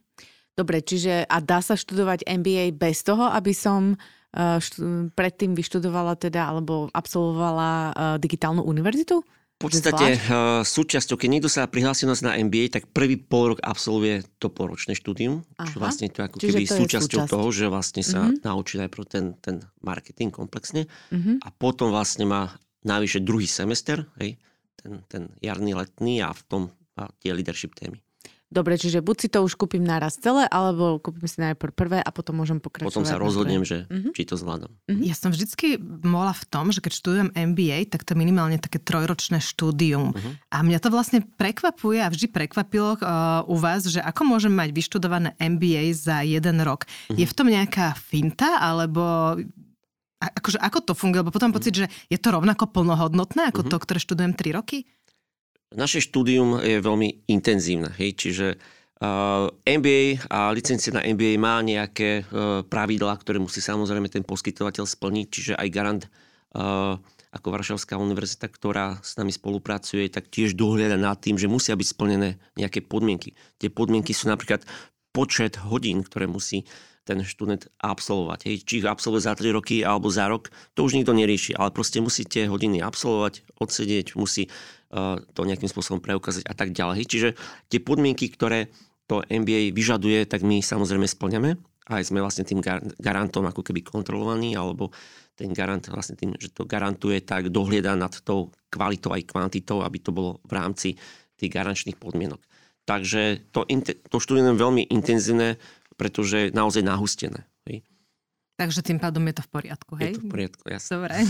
Dobre, 0.53 0.85
čiže 0.85 1.25
a 1.25 1.37
dá 1.41 1.63
sa 1.63 1.73
študovať 1.73 2.27
MBA 2.27 2.75
bez 2.75 3.01
toho, 3.01 3.31
aby 3.31 3.55
som 3.55 3.97
št- 4.33 5.13
predtým 5.13 5.53
vyštudovala 5.53 6.17
teda 6.17 6.49
alebo 6.49 6.89
absolvovala 6.89 7.69
uh, 7.69 7.93
digitálnu 8.17 8.65
univerzitu? 8.65 9.21
V 9.53 9.71
podstate 9.71 10.19
uh, 10.27 10.59
súčasťou, 10.65 11.15
keď 11.15 11.29
niekto 11.29 11.47
sa 11.47 11.69
prihlási 11.69 12.03
nás 12.03 12.19
na 12.19 12.35
MBA, 12.35 12.73
tak 12.73 12.91
prvý 12.91 13.15
pol 13.15 13.55
rok 13.55 13.63
absolvuje 13.63 14.27
to 14.35 14.51
poročné 14.51 14.91
štúdium, 14.91 15.47
Aha. 15.55 15.71
čo 15.71 15.79
vlastne 15.79 16.11
to 16.11 16.19
ako 16.19 16.41
keby 16.41 16.67
to 16.67 16.75
súčasťou 16.83 17.19
súčasť. 17.23 17.31
toho, 17.31 17.47
že 17.47 17.65
vlastne 17.71 18.03
sa 18.03 18.27
uh-huh. 18.27 18.43
naučí 18.43 18.75
najprv 18.75 19.03
ten, 19.07 19.25
ten 19.39 19.63
marketing 19.79 20.35
komplexne 20.35 20.83
uh-huh. 20.83 21.39
a 21.39 21.47
potom 21.55 21.95
vlastne 21.95 22.27
má 22.27 22.51
navyše 22.83 23.23
druhý 23.23 23.47
semester, 23.47 24.03
hej, 24.19 24.35
ten, 24.75 24.99
ten 25.07 25.31
jarný, 25.39 25.79
letný 25.79 26.19
a 26.19 26.35
v 26.35 26.41
tom 26.43 26.61
a 26.99 27.07
tie 27.23 27.31
leadership 27.33 27.73
témy. 27.73 28.02
Dobre, 28.53 28.77
čiže 28.77 29.01
buď 29.01 29.15
si 29.17 29.27
to 29.33 29.41
už 29.41 29.57
kúpim 29.57 29.81
naraz 29.81 30.21
celé, 30.21 30.45
alebo 30.45 31.01
kúpim 31.01 31.25
si 31.25 31.41
najprv 31.41 31.73
prvé 31.73 31.97
a 31.97 32.09
potom 32.13 32.37
môžem 32.37 32.61
pokračovať. 32.61 32.93
Potom 32.93 33.09
sa 33.09 33.17
rozhodnem, 33.17 33.65
že 33.65 33.89
uh-huh. 33.89 34.13
či 34.13 34.29
to 34.29 34.37
zvládam. 34.37 34.69
Uh-huh. 34.85 35.01
Ja 35.01 35.17
som 35.17 35.33
vždycky 35.33 35.81
bola 35.81 36.37
v 36.37 36.45
tom, 36.45 36.69
že 36.69 36.77
keď 36.77 36.91
študujem 36.93 37.29
MBA, 37.33 37.89
tak 37.89 38.05
to 38.05 38.13
je 38.13 38.21
minimálne 38.21 38.61
také 38.61 38.77
trojročné 38.77 39.41
štúdium. 39.41 40.13
Uh-huh. 40.13 40.33
A 40.53 40.61
mňa 40.61 40.77
to 40.77 40.93
vlastne 40.93 41.25
prekvapuje 41.25 41.97
a 41.97 42.13
vždy 42.13 42.29
prekvapilo 42.29 42.93
uh, 43.01 43.41
u 43.49 43.57
vás, 43.57 43.89
že 43.89 43.97
ako 43.97 44.37
môžem 44.37 44.53
mať 44.53 44.69
vyštudované 44.69 45.33
MBA 45.41 45.89
za 45.97 46.21
jeden 46.21 46.61
rok. 46.61 46.85
Uh-huh. 46.85 47.17
Je 47.17 47.25
v 47.25 47.33
tom 47.33 47.49
nejaká 47.49 47.97
finta, 47.97 48.61
alebo 48.61 49.33
akože 50.21 50.61
ako 50.61 50.79
to 50.85 50.93
funguje? 50.93 51.25
Lebo 51.25 51.33
potom 51.33 51.49
uh-huh. 51.49 51.57
pocit, 51.57 51.73
že 51.73 51.85
je 52.07 52.21
to 52.21 52.29
rovnako 52.29 52.69
plnohodnotné 52.69 53.49
ako 53.49 53.65
uh-huh. 53.65 53.71
to, 53.73 53.77
ktoré 53.81 53.97
študujem 53.97 54.37
3 54.37 54.53
roky? 54.61 54.85
Naše 55.73 56.05
štúdium 56.05 56.61
je 56.61 56.77
veľmi 56.77 57.29
intenzívne, 57.33 57.89
hej, 57.97 58.13
čiže 58.13 58.47
uh, 59.01 59.49
MBA 59.65 60.29
a 60.29 60.53
licencia 60.53 60.93
na 60.93 61.01
MBA 61.01 61.41
má 61.41 61.57
nejaké 61.65 62.23
uh, 62.29 62.61
pravidlá, 62.61 63.17
ktoré 63.17 63.41
musí 63.41 63.57
samozrejme 63.57 64.05
ten 64.09 64.21
poskytovateľ 64.21 64.85
splniť, 64.85 65.27
čiže 65.33 65.53
aj 65.57 65.67
garant 65.73 66.03
uh, 66.53 67.01
ako 67.33 67.47
Varšavská 67.49 67.97
univerzita, 67.97 68.45
ktorá 68.45 69.01
s 69.01 69.17
nami 69.17 69.33
spolupracuje, 69.33 70.05
tak 70.13 70.29
tiež 70.29 70.53
dohľada 70.53 71.01
nad 71.01 71.17
tým, 71.17 71.41
že 71.41 71.49
musia 71.49 71.73
byť 71.73 71.87
splnené 71.89 72.37
nejaké 72.53 72.85
podmienky. 72.85 73.33
Tie 73.57 73.73
podmienky 73.73 74.13
sú 74.13 74.29
napríklad 74.29 74.61
počet 75.09 75.57
hodín, 75.57 76.05
ktoré 76.05 76.29
musí 76.29 76.69
ten 77.03 77.19
študent 77.23 77.67
absolvovať. 77.83 78.47
Hej. 78.47 78.55
Či 78.63 78.73
ich 78.79 78.87
absolvuje 78.87 79.27
za 79.27 79.35
3 79.35 79.51
roky 79.51 79.83
alebo 79.83 80.07
za 80.07 80.27
rok, 80.31 80.47
to 80.71 80.87
už 80.87 80.95
nikto 80.95 81.11
nerieši, 81.11 81.55
ale 81.55 81.75
proste 81.75 81.99
musí 81.99 82.23
tie 82.23 82.47
hodiny 82.47 82.79
absolvovať, 82.79 83.59
odsedieť, 83.59 84.15
musí 84.15 84.47
to 85.33 85.41
nejakým 85.41 85.67
spôsobom 85.67 85.99
preukázať 85.99 86.45
a 86.45 86.53
tak 86.53 86.71
ďalej. 86.71 87.09
Čiže 87.09 87.29
tie 87.67 87.79
podmienky, 87.81 88.29
ktoré 88.29 88.69
to 89.09 89.25
MBA 89.25 89.73
vyžaduje, 89.73 90.23
tak 90.29 90.45
my 90.45 90.63
samozrejme 90.63 91.03
splňame. 91.09 91.57
Aj 91.89 91.99
sme 91.99 92.23
vlastne 92.23 92.47
tým 92.47 92.63
garantom 93.01 93.43
ako 93.43 93.59
keby 93.59 93.83
kontrolovaní, 93.83 94.55
alebo 94.55 94.95
ten 95.35 95.51
garant 95.51 95.83
vlastne 95.91 96.15
tým, 96.15 96.37
že 96.39 96.53
to 96.53 96.63
garantuje, 96.63 97.19
tak 97.25 97.51
dohliada 97.51 97.97
nad 97.97 98.15
tou 98.23 98.53
kvalitou 98.71 99.11
aj 99.11 99.27
kvantitou, 99.27 99.83
aby 99.83 99.97
to 99.99 100.15
bolo 100.15 100.39
v 100.47 100.51
rámci 100.55 100.95
tých 101.35 101.51
garančných 101.51 101.99
podmienok. 101.99 102.39
Takže 102.87 103.51
to, 103.51 103.67
to 104.07 104.17
štúdium 104.21 104.53
je 104.53 104.61
veľmi 104.61 104.83
intenzívne, 104.93 105.57
pretože 105.95 106.49
je 106.49 106.55
naozaj 106.55 106.83
nahustené. 106.85 107.45
Hej. 107.69 107.85
Takže 108.57 108.85
tým 108.85 108.99
pádom 109.01 109.23
je 109.29 109.35
to 109.37 109.43
v 109.43 109.49
poriadku, 109.49 109.93
hej? 109.97 110.13
Je 110.13 110.17
to 110.17 110.23
v 110.25 110.31
poriadku, 110.31 110.63
jasne. 110.69 110.91
Dobre. 110.97 111.13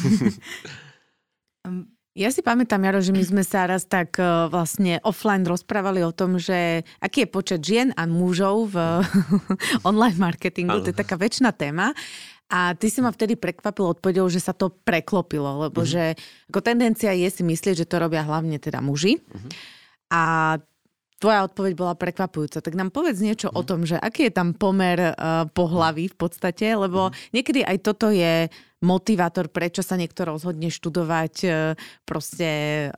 Ja 2.13 2.29
si 2.29 2.45
pamätám, 2.45 2.85
Jaro, 2.85 3.01
že 3.01 3.09
my 3.09 3.25
sme 3.25 3.41
sa 3.41 3.65
raz 3.65 3.89
tak 3.89 4.21
uh, 4.21 4.45
vlastne 4.45 5.01
offline 5.01 5.41
rozprávali 5.49 6.05
o 6.05 6.13
tom, 6.13 6.37
že 6.37 6.85
aký 7.01 7.25
je 7.25 7.29
počet 7.33 7.61
žien 7.65 7.89
a 7.97 8.05
mužov 8.05 8.69
v 8.69 9.01
online 9.89 10.21
marketingu. 10.21 10.85
To 10.85 10.93
je 10.93 10.97
taká 11.01 11.17
väčšina 11.17 11.49
téma. 11.57 11.89
A 12.53 12.77
ty 12.77 12.93
si 12.93 13.01
ma 13.01 13.09
vtedy 13.09 13.33
prekvapil 13.33 13.97
odpovedou, 13.97 14.29
že 14.29 14.37
sa 14.37 14.53
to 14.53 14.69
preklopilo, 14.69 15.65
lebo 15.65 15.81
uh-huh. 15.81 15.89
že 15.89 16.03
ako 16.53 16.61
tendencia 16.61 17.09
je 17.17 17.25
si 17.33 17.41
myslieť, 17.41 17.81
že 17.81 17.89
to 17.89 17.97
robia 17.97 18.21
hlavne 18.21 18.61
teda 18.61 18.77
muži. 18.77 19.17
Uh-huh. 19.17 19.49
A 20.13 20.21
tvoja 21.23 21.47
odpoveď 21.47 21.73
bola 21.79 21.95
prekvapujúca. 21.95 22.59
Tak 22.59 22.75
nám 22.75 22.91
povedz 22.91 23.23
niečo 23.23 23.47
uh-huh. 23.47 23.63
o 23.63 23.67
tom, 23.67 23.87
že 23.87 23.95
aký 23.95 24.27
je 24.27 24.33
tam 24.35 24.51
pomer 24.51 24.99
uh, 24.99 25.47
pohlaví 25.47 26.11
v 26.11 26.17
podstate, 26.19 26.75
lebo 26.75 27.07
uh-huh. 27.07 27.31
niekedy 27.31 27.63
aj 27.63 27.77
toto 27.79 28.11
je 28.11 28.51
motivátor, 28.83 29.47
prečo 29.47 29.79
sa 29.79 29.95
niekto 29.95 30.27
rozhodne 30.27 30.67
študovať 30.67 31.35
e, 31.47 31.49
proste 32.03 32.47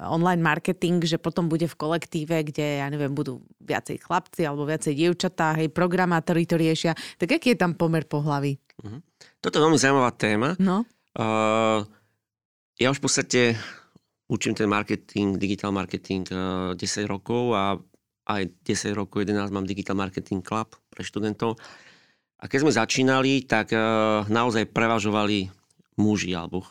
online 0.01 0.41
marketing, 0.41 1.05
že 1.05 1.21
potom 1.21 1.45
bude 1.45 1.69
v 1.69 1.77
kolektíve, 1.77 2.41
kde, 2.41 2.81
ja 2.81 2.89
neviem, 2.89 3.13
budú 3.13 3.45
viacej 3.61 4.01
chlapci 4.01 4.49
alebo 4.49 4.65
viacej 4.65 4.97
dievčatá, 4.97 5.53
hej, 5.53 5.69
programátori 5.69 6.49
to 6.49 6.57
riešia. 6.57 6.97
Tak 7.21 7.38
aký 7.38 7.53
je 7.53 7.61
tam 7.61 7.77
pomer 7.77 8.09
pohlavy? 8.09 8.57
Uh-huh. 8.81 8.97
Toto 9.38 9.61
je 9.61 9.63
veľmi 9.69 9.77
zaujímavá 9.77 10.09
téma. 10.17 10.57
No. 10.57 10.89
Uh, 11.13 11.85
ja 12.81 12.89
už 12.89 12.97
v 12.97 13.05
podstate 13.05 13.41
učím 14.25 14.57
ten 14.57 14.65
marketing, 14.65 15.38
digital 15.38 15.69
marketing 15.69 16.25
uh, 16.33 16.73
10 16.73 16.81
rokov 17.05 17.53
a 17.53 17.77
aj 18.25 18.49
10 18.65 18.97
rokov, 18.97 19.25
11 19.25 19.53
mám 19.53 19.69
Digital 19.69 19.93
Marketing 19.97 20.41
Club 20.41 20.73
pre 20.89 21.05
študentov. 21.05 21.57
A 22.41 22.49
keď 22.49 22.59
sme 22.65 22.73
začínali, 22.73 23.45
tak 23.45 23.71
uh, 23.71 24.25
naozaj 24.27 24.69
prevažovali 24.73 25.47
muži 26.01 26.35
alebo 26.35 26.65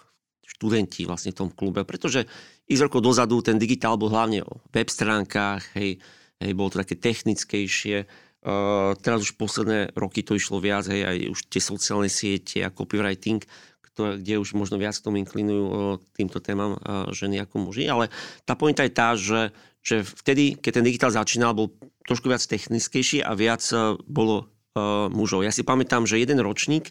študenti 0.44 1.08
vlastne 1.08 1.32
v 1.32 1.38
tom 1.40 1.50
klube, 1.50 1.82
pretože 1.88 2.28
z 2.68 2.80
rokov 2.84 3.00
dozadu 3.00 3.40
ten 3.40 3.56
digitál 3.56 3.96
bol 3.96 4.12
hlavne 4.12 4.44
o 4.44 4.60
web 4.70 4.88
stránkach, 4.88 5.74
hej, 5.74 5.96
hej, 6.38 6.52
bolo 6.52 6.70
to 6.74 6.82
také 6.82 6.98
technickejšie, 6.98 8.06
Uh, 8.44 8.92
teraz 9.00 9.24
už 9.24 9.40
posledné 9.40 9.96
roky 9.96 10.20
to 10.20 10.36
išlo 10.36 10.60
viac, 10.60 10.84
hej, 10.84 11.00
aj 11.00 11.32
už 11.32 11.48
tie 11.48 11.64
sociálne 11.64 12.12
siete 12.12 12.60
a 12.60 12.68
copywriting, 12.68 13.40
ktoré, 13.80 14.20
kde 14.20 14.36
už 14.36 14.52
možno 14.52 14.76
viac 14.76 14.92
tomu 15.00 15.16
inklinujú 15.24 15.64
uh, 15.64 15.96
týmto 16.12 16.44
témam 16.44 16.76
ženy 17.08 17.40
ako 17.40 17.64
muži. 17.64 17.88
Ale 17.88 18.12
tá 18.44 18.52
pointa 18.52 18.84
je 18.84 18.92
tá, 18.92 19.16
že, 19.16 19.48
že 19.84 20.00
vtedy, 20.00 20.56
keď 20.56 20.80
ten 20.80 20.86
digitál 20.88 21.12
začínal, 21.12 21.52
bol 21.52 21.76
trošku 22.08 22.32
viac 22.32 22.40
technickejší 22.40 23.20
a 23.20 23.36
viac 23.36 23.60
uh, 23.70 24.00
bolo 24.08 24.48
uh, 24.74 25.12
mužov. 25.12 25.44
Ja 25.44 25.52
si 25.52 25.60
pamätám, 25.60 26.08
že 26.08 26.16
jeden 26.16 26.40
ročník 26.40 26.88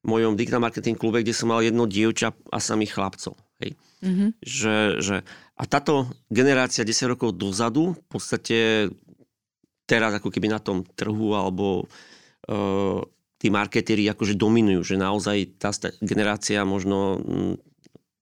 v 0.00 0.06
mojom 0.08 0.40
digital 0.40 0.64
marketing 0.64 0.96
klube, 0.96 1.20
kde 1.20 1.36
som 1.36 1.52
mal 1.52 1.60
jedno 1.60 1.84
dievča 1.84 2.32
a 2.48 2.58
samých 2.58 2.96
chlapcov. 2.96 3.36
Hej. 3.60 3.76
Mm-hmm. 4.00 4.28
Že, 4.40 4.76
že, 5.04 5.16
a 5.60 5.62
táto 5.68 6.08
generácia 6.32 6.88
10 6.88 7.12
rokov 7.12 7.36
dozadu 7.36 7.92
v 7.92 8.04
podstate 8.08 8.88
teraz 9.84 10.16
ako 10.16 10.32
keby 10.32 10.48
na 10.48 10.60
tom 10.64 10.80
trhu 10.96 11.36
alebo 11.36 11.84
uh, 11.84 13.00
tí 13.36 13.52
marketéri 13.52 14.08
akože 14.08 14.40
dominujú, 14.40 14.80
že 14.84 14.96
naozaj 14.96 15.60
tá 15.60 15.72
generácia 16.00 16.64
možno 16.64 17.20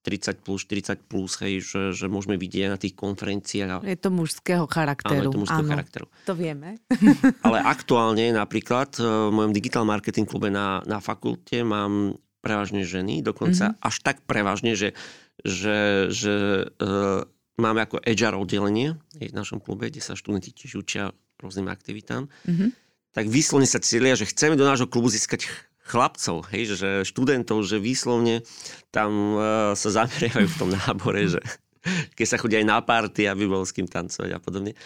30 0.09 0.41
mm, 0.41 0.45
plus, 0.49 0.61
40 0.65 1.05
plus, 1.05 1.31
hej, 1.45 1.55
že, 1.61 1.83
že 1.93 2.07
môžeme 2.09 2.41
vidieť 2.41 2.73
na 2.73 2.81
tých 2.81 2.97
konferenciách. 2.97 3.85
Je 3.85 4.01
to 4.01 4.09
mužského 4.09 4.65
charakteru. 4.65 5.21
Áno, 5.21 5.29
je 5.29 5.37
to 5.37 5.43
mužského 5.45 5.67
áno, 5.69 5.73
charakteru. 5.77 6.07
To 6.25 6.33
vieme. 6.33 6.81
Ale 7.47 7.61
aktuálne 7.61 8.33
napríklad 8.33 8.97
e, 8.97 9.05
v 9.05 9.33
mojom 9.37 9.53
digital 9.53 9.85
marketing 9.85 10.25
klube 10.25 10.49
na, 10.49 10.81
na 10.89 11.05
fakulte 11.05 11.61
mám 11.61 12.17
prevažne 12.41 12.89
ženy, 12.89 13.21
dokonca 13.21 13.77
mm-hmm. 13.77 13.85
až 13.85 13.95
tak 14.01 14.25
prevažne, 14.25 14.73
že, 14.79 14.95
že, 15.43 16.09
že 16.09 16.65
uh, 16.71 17.27
máme 17.59 17.83
ako 17.83 17.99
HR 18.07 18.39
oddelenie 18.39 18.95
v 19.19 19.35
našom 19.35 19.59
klube, 19.59 19.91
kde 19.91 19.99
sa 19.99 20.15
študenti 20.15 20.55
tiež 20.55 20.79
učia 20.79 21.11
rôznym 21.43 21.67
aktivitám, 21.67 22.31
mm-hmm. 22.31 22.71
tak 23.11 23.27
výslovne 23.27 23.67
sa 23.67 23.83
cieľia, 23.83 24.15
že 24.15 24.31
chceme 24.31 24.55
do 24.55 24.65
nášho 24.65 24.87
klubu 24.87 25.11
získať 25.11 25.51
chlapcov, 25.89 26.45
hej, 26.53 26.77
že 26.77 26.91
študentov, 27.09 27.65
že 27.65 27.81
výslovne 27.81 28.45
tam 28.93 29.11
uh, 29.35 29.43
sa 29.73 29.89
zameriavajú 29.89 30.47
v 30.47 30.59
tom 30.61 30.71
nábore, 30.71 31.25
že 31.33 31.41
keď 32.19 32.27
sa 32.29 32.37
chodia 32.37 32.61
aj 32.61 32.69
na 32.69 32.79
party, 32.85 33.25
aby 33.25 33.49
bol 33.49 33.65
s 33.65 33.73
kým 33.73 33.89
tancovať 33.89 34.37
a 34.37 34.39
podobne. 34.39 34.77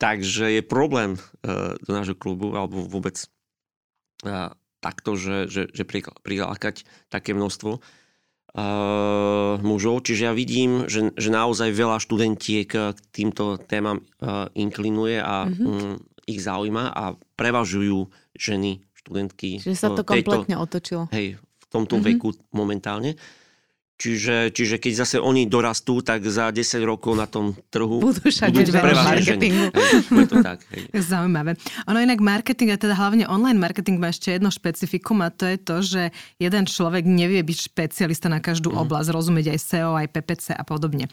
Takže 0.00 0.48
je 0.56 0.62
problém 0.64 1.20
uh, 1.20 1.76
do 1.84 1.92
nášho 1.92 2.16
klubu, 2.16 2.56
alebo 2.56 2.88
vôbec 2.88 3.20
uh, 4.24 4.48
takto, 4.80 5.14
že, 5.20 5.44
že, 5.52 5.68
že 5.68 5.84
prilákať 6.24 6.88
také 7.12 7.36
množstvo 7.36 7.70
uh, 7.76 9.54
mužov. 9.60 10.08
Čiže 10.08 10.22
ja 10.24 10.32
vidím, 10.32 10.88
že, 10.88 11.12
že 11.14 11.28
naozaj 11.28 11.76
veľa 11.76 12.00
študentiek 12.00 12.68
k 12.72 12.98
týmto 13.12 13.60
témam 13.60 14.00
uh, 14.00 14.48
inklinuje 14.56 15.20
a 15.20 15.46
mm-hmm. 15.46 15.68
um, 15.68 16.00
ich 16.24 16.40
zaujíma 16.40 16.96
a 16.96 17.04
prevažujú 17.36 18.08
ženy, 18.38 18.80
študentky. 19.04 19.60
Čiže 19.60 19.76
sa 19.76 19.88
to 19.92 20.04
tejto, 20.04 20.30
kompletne 20.36 20.56
otočilo. 20.60 21.08
Hej, 21.10 21.40
v 21.40 21.66
tomto 21.72 21.98
mm-hmm. 21.98 22.16
veku 22.20 22.28
momentálne. 22.52 23.16
Čiže, 24.00 24.56
čiže 24.56 24.80
keď 24.80 24.92
zase 25.04 25.16
oni 25.20 25.44
dorastú, 25.44 26.00
tak 26.00 26.24
za 26.24 26.48
10 26.48 26.80
rokov 26.88 27.12
na 27.12 27.28
tom 27.28 27.52
trhu 27.68 28.00
budú 28.00 28.32
všade 28.32 28.64
marketingu. 28.72 29.68
Hej, 29.76 30.24
to 30.24 30.40
tak, 30.40 30.64
hej. 30.72 30.88
Zaujímavé. 31.12 31.60
Ono 31.84 32.00
inak 32.00 32.24
marketing, 32.24 32.72
a 32.72 32.80
teda 32.80 32.96
hlavne 32.96 33.28
online 33.28 33.60
marketing 33.60 34.00
má 34.00 34.08
ešte 34.08 34.32
jedno 34.32 34.48
špecifikum 34.48 35.20
a 35.20 35.28
to 35.28 35.44
je 35.44 35.56
to, 35.60 35.76
že 35.84 36.02
jeden 36.40 36.64
človek 36.64 37.04
nevie 37.04 37.44
byť 37.44 37.58
špecialista 37.60 38.32
na 38.32 38.40
každú 38.40 38.72
mm. 38.72 38.88
oblasť, 38.88 39.12
rozumieť 39.12 39.52
aj 39.52 39.58
SEO, 39.60 39.92
aj 39.92 40.08
PPC 40.16 40.56
a 40.56 40.64
podobne. 40.64 41.04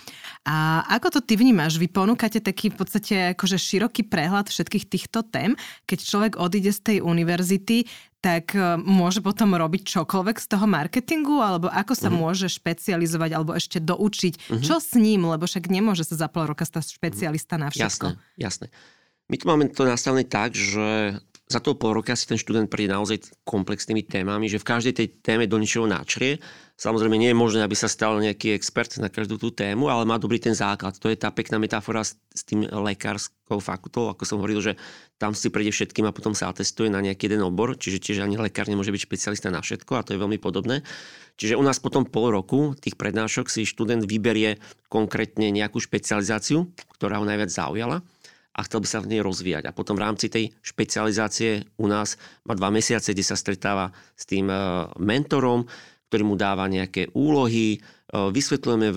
A 0.47 0.88
ako 0.88 1.19
to 1.19 1.28
ty 1.28 1.36
vnímaš? 1.36 1.76
Vy 1.76 1.91
ponúkate 1.91 2.39
taký 2.39 2.71
v 2.71 2.80
podstate 2.80 3.36
akože 3.36 3.60
široký 3.60 4.08
prehľad 4.08 4.47
všetkých 4.47 4.88
týchto 4.88 5.28
tém. 5.28 5.60
Keď 5.91 6.00
človek 6.08 6.34
odíde 6.39 6.71
z 6.71 6.80
tej 6.80 6.97
univerzity, 7.04 7.84
tak 8.22 8.58
e, 8.58 8.82
môže 8.82 9.22
potom 9.22 9.54
robiť 9.54 9.86
čokoľvek 9.86 10.38
z 10.42 10.48
toho 10.50 10.66
marketingu, 10.66 11.38
alebo 11.40 11.70
ako 11.70 11.94
sa 11.94 12.10
uh-huh. 12.10 12.18
môže 12.18 12.50
špecializovať, 12.50 13.30
alebo 13.38 13.54
ešte 13.54 13.78
doučiť, 13.78 14.34
uh-huh. 14.36 14.64
čo 14.64 14.82
s 14.82 14.98
ním, 14.98 15.30
lebo 15.30 15.46
však 15.46 15.70
nemôže 15.70 16.02
sa 16.02 16.18
za 16.18 16.28
pol 16.28 16.50
roka 16.50 16.66
stať 16.66 16.98
špecialista 16.98 17.62
na 17.62 17.70
všetko. 17.70 18.18
Jasné, 18.18 18.36
jasné. 18.36 18.68
My 19.28 19.36
tu 19.36 19.46
máme 19.52 19.68
to 19.68 19.84
nastavené 19.84 20.24
tak, 20.24 20.56
že 20.56 21.20
za 21.48 21.64
toho 21.64 21.80
pol 21.80 21.96
roka 21.96 22.12
si 22.12 22.28
ten 22.28 22.36
študent 22.36 22.68
príde 22.68 22.92
naozaj 22.92 23.24
komplexnými 23.48 24.04
témami, 24.04 24.52
že 24.52 24.60
v 24.60 24.68
každej 24.68 24.94
tej 25.00 25.08
téme 25.24 25.48
do 25.48 25.56
ničoho 25.56 25.88
náčrie. 25.88 26.44
Samozrejme 26.76 27.16
nie 27.16 27.32
je 27.32 27.40
možné, 27.40 27.64
aby 27.64 27.74
sa 27.74 27.88
stal 27.88 28.20
nejaký 28.20 28.52
expert 28.52 28.92
na 29.00 29.08
každú 29.08 29.40
tú 29.40 29.50
tému, 29.50 29.88
ale 29.88 30.04
má 30.04 30.20
dobrý 30.20 30.44
ten 30.44 30.52
základ. 30.52 31.00
To 31.00 31.08
je 31.08 31.16
tá 31.16 31.32
pekná 31.32 31.56
metafora 31.56 32.04
s, 32.04 32.20
s 32.36 32.44
tým 32.44 32.68
lekárskou 32.68 33.64
fakultou, 33.64 34.12
ako 34.12 34.28
som 34.28 34.38
hovoril, 34.44 34.60
že 34.60 34.74
tam 35.16 35.32
si 35.32 35.48
prejde 35.48 35.72
všetkým 35.72 36.06
a 36.06 36.14
potom 36.14 36.36
sa 36.36 36.52
atestuje 36.52 36.92
na 36.92 37.00
nejaký 37.00 37.32
jeden 37.32 37.42
obor, 37.48 37.80
čiže 37.80 38.04
tiež 38.04 38.28
ani 38.28 38.38
lekár 38.38 38.68
nemôže 38.68 38.92
byť 38.92 39.02
špecialista 39.08 39.48
na 39.48 39.64
všetko 39.64 39.92
a 39.98 40.06
to 40.06 40.14
je 40.14 40.22
veľmi 40.22 40.38
podobné. 40.38 40.84
Čiže 41.40 41.56
u 41.56 41.64
nás 41.64 41.80
potom 41.80 42.04
pol 42.04 42.36
roku 42.36 42.76
tých 42.76 43.00
prednášok 43.00 43.48
si 43.48 43.64
študent 43.64 44.04
vyberie 44.04 44.60
konkrétne 44.92 45.48
nejakú 45.50 45.80
špecializáciu, 45.80 46.70
ktorá 47.00 47.24
ho 47.24 47.26
najviac 47.26 47.50
zaujala 47.50 48.04
a 48.58 48.65
chcel 48.65 48.82
by 48.82 48.88
sa 48.89 49.00
v 49.06 49.10
nej 49.13 49.22
rozvíjať. 49.22 49.70
A 49.70 49.76
potom 49.76 49.93
v 49.93 50.04
rámci 50.10 50.34
tej 50.34 50.50
špecializácie 50.65 51.70
u 51.78 51.86
nás 51.86 52.17
má 52.41 52.58
dva 52.58 52.74
mesiace, 52.74 53.13
kde 53.13 53.22
sa 53.22 53.38
stretáva 53.38 53.93
s 54.17 54.26
tým 54.26 54.50
e, 54.50 54.58
mentorom, 54.98 55.70
ktorý 56.10 56.24
mu 56.26 56.34
dáva 56.34 56.65
nejaké 56.65 57.13
úlohy, 57.13 57.78
e, 57.78 57.80
vysvetľujeme 58.12 58.88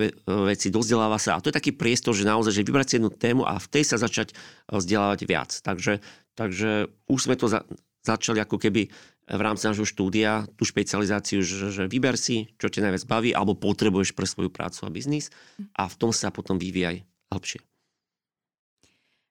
veci, 0.49 0.73
dozdeláva 0.73 1.20
sa. 1.20 1.37
A 1.37 1.42
to 1.44 1.53
je 1.53 1.59
taký 1.61 1.77
priestor, 1.77 2.16
že 2.16 2.25
naozaj, 2.25 2.57
že 2.57 2.64
vybrať 2.64 2.87
si 2.88 2.94
jednu 2.96 3.12
tému 3.12 3.42
a 3.44 3.61
v 3.61 3.68
tej 3.68 3.85
sa 3.85 4.01
začať 4.01 4.33
e, 4.33 4.35
vzdelávať 4.73 5.20
viac. 5.29 5.51
Takže, 5.53 6.01
takže 6.33 6.88
už 7.12 7.20
sme 7.20 7.37
to 7.37 7.53
za, 7.53 7.61
začali 8.01 8.40
ako 8.40 8.57
keby 8.57 8.88
v 9.31 9.42
rámci 9.44 9.70
nášho 9.70 9.87
štúdia 9.87 10.49
tú 10.59 10.66
špecializáciu, 10.66 11.44
že, 11.44 11.70
že 11.70 11.85
vyber 11.87 12.18
si, 12.18 12.51
čo 12.59 12.66
ťa 12.66 12.90
najviac 12.90 13.05
baví, 13.07 13.31
alebo 13.31 13.55
potrebuješ 13.55 14.16
pre 14.16 14.27
svoju 14.27 14.51
prácu 14.51 14.83
a 14.83 14.90
biznis 14.90 15.31
a 15.79 15.87
v 15.87 15.94
tom 15.94 16.11
sa 16.11 16.35
potom 16.35 16.59
vyvíjaj 16.59 17.07
hlbšie. 17.31 17.70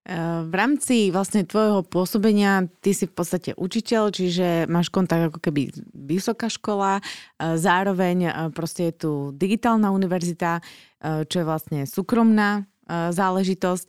V 0.10 0.54
rámci 0.58 1.14
vlastne 1.14 1.46
tvojho 1.46 1.86
pôsobenia 1.86 2.66
ty 2.82 2.98
si 2.98 3.06
v 3.06 3.14
podstate 3.14 3.54
učiteľ, 3.54 4.10
čiže 4.10 4.66
máš 4.66 4.90
kontakt 4.90 5.30
ako 5.30 5.38
keby 5.38 5.70
vysoká 5.94 6.50
škola, 6.50 6.98
zároveň 7.38 8.50
proste 8.50 8.90
je 8.90 9.06
tu 9.06 9.12
digitálna 9.38 9.94
univerzita, 9.94 10.66
čo 11.30 11.36
je 11.38 11.46
vlastne 11.46 11.86
súkromná 11.86 12.66
záležitososť. 12.90 13.86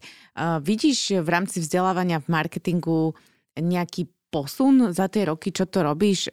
Vidíš 0.60 1.24
v 1.24 1.28
rámci 1.32 1.64
vzdelávania 1.64 2.20
v 2.20 2.28
marketingu 2.28 3.16
nejaký 3.56 4.12
posun 4.28 4.92
za 4.92 5.08
tie 5.08 5.24
roky, 5.24 5.56
čo 5.56 5.64
to 5.72 5.80
robíš? 5.80 6.28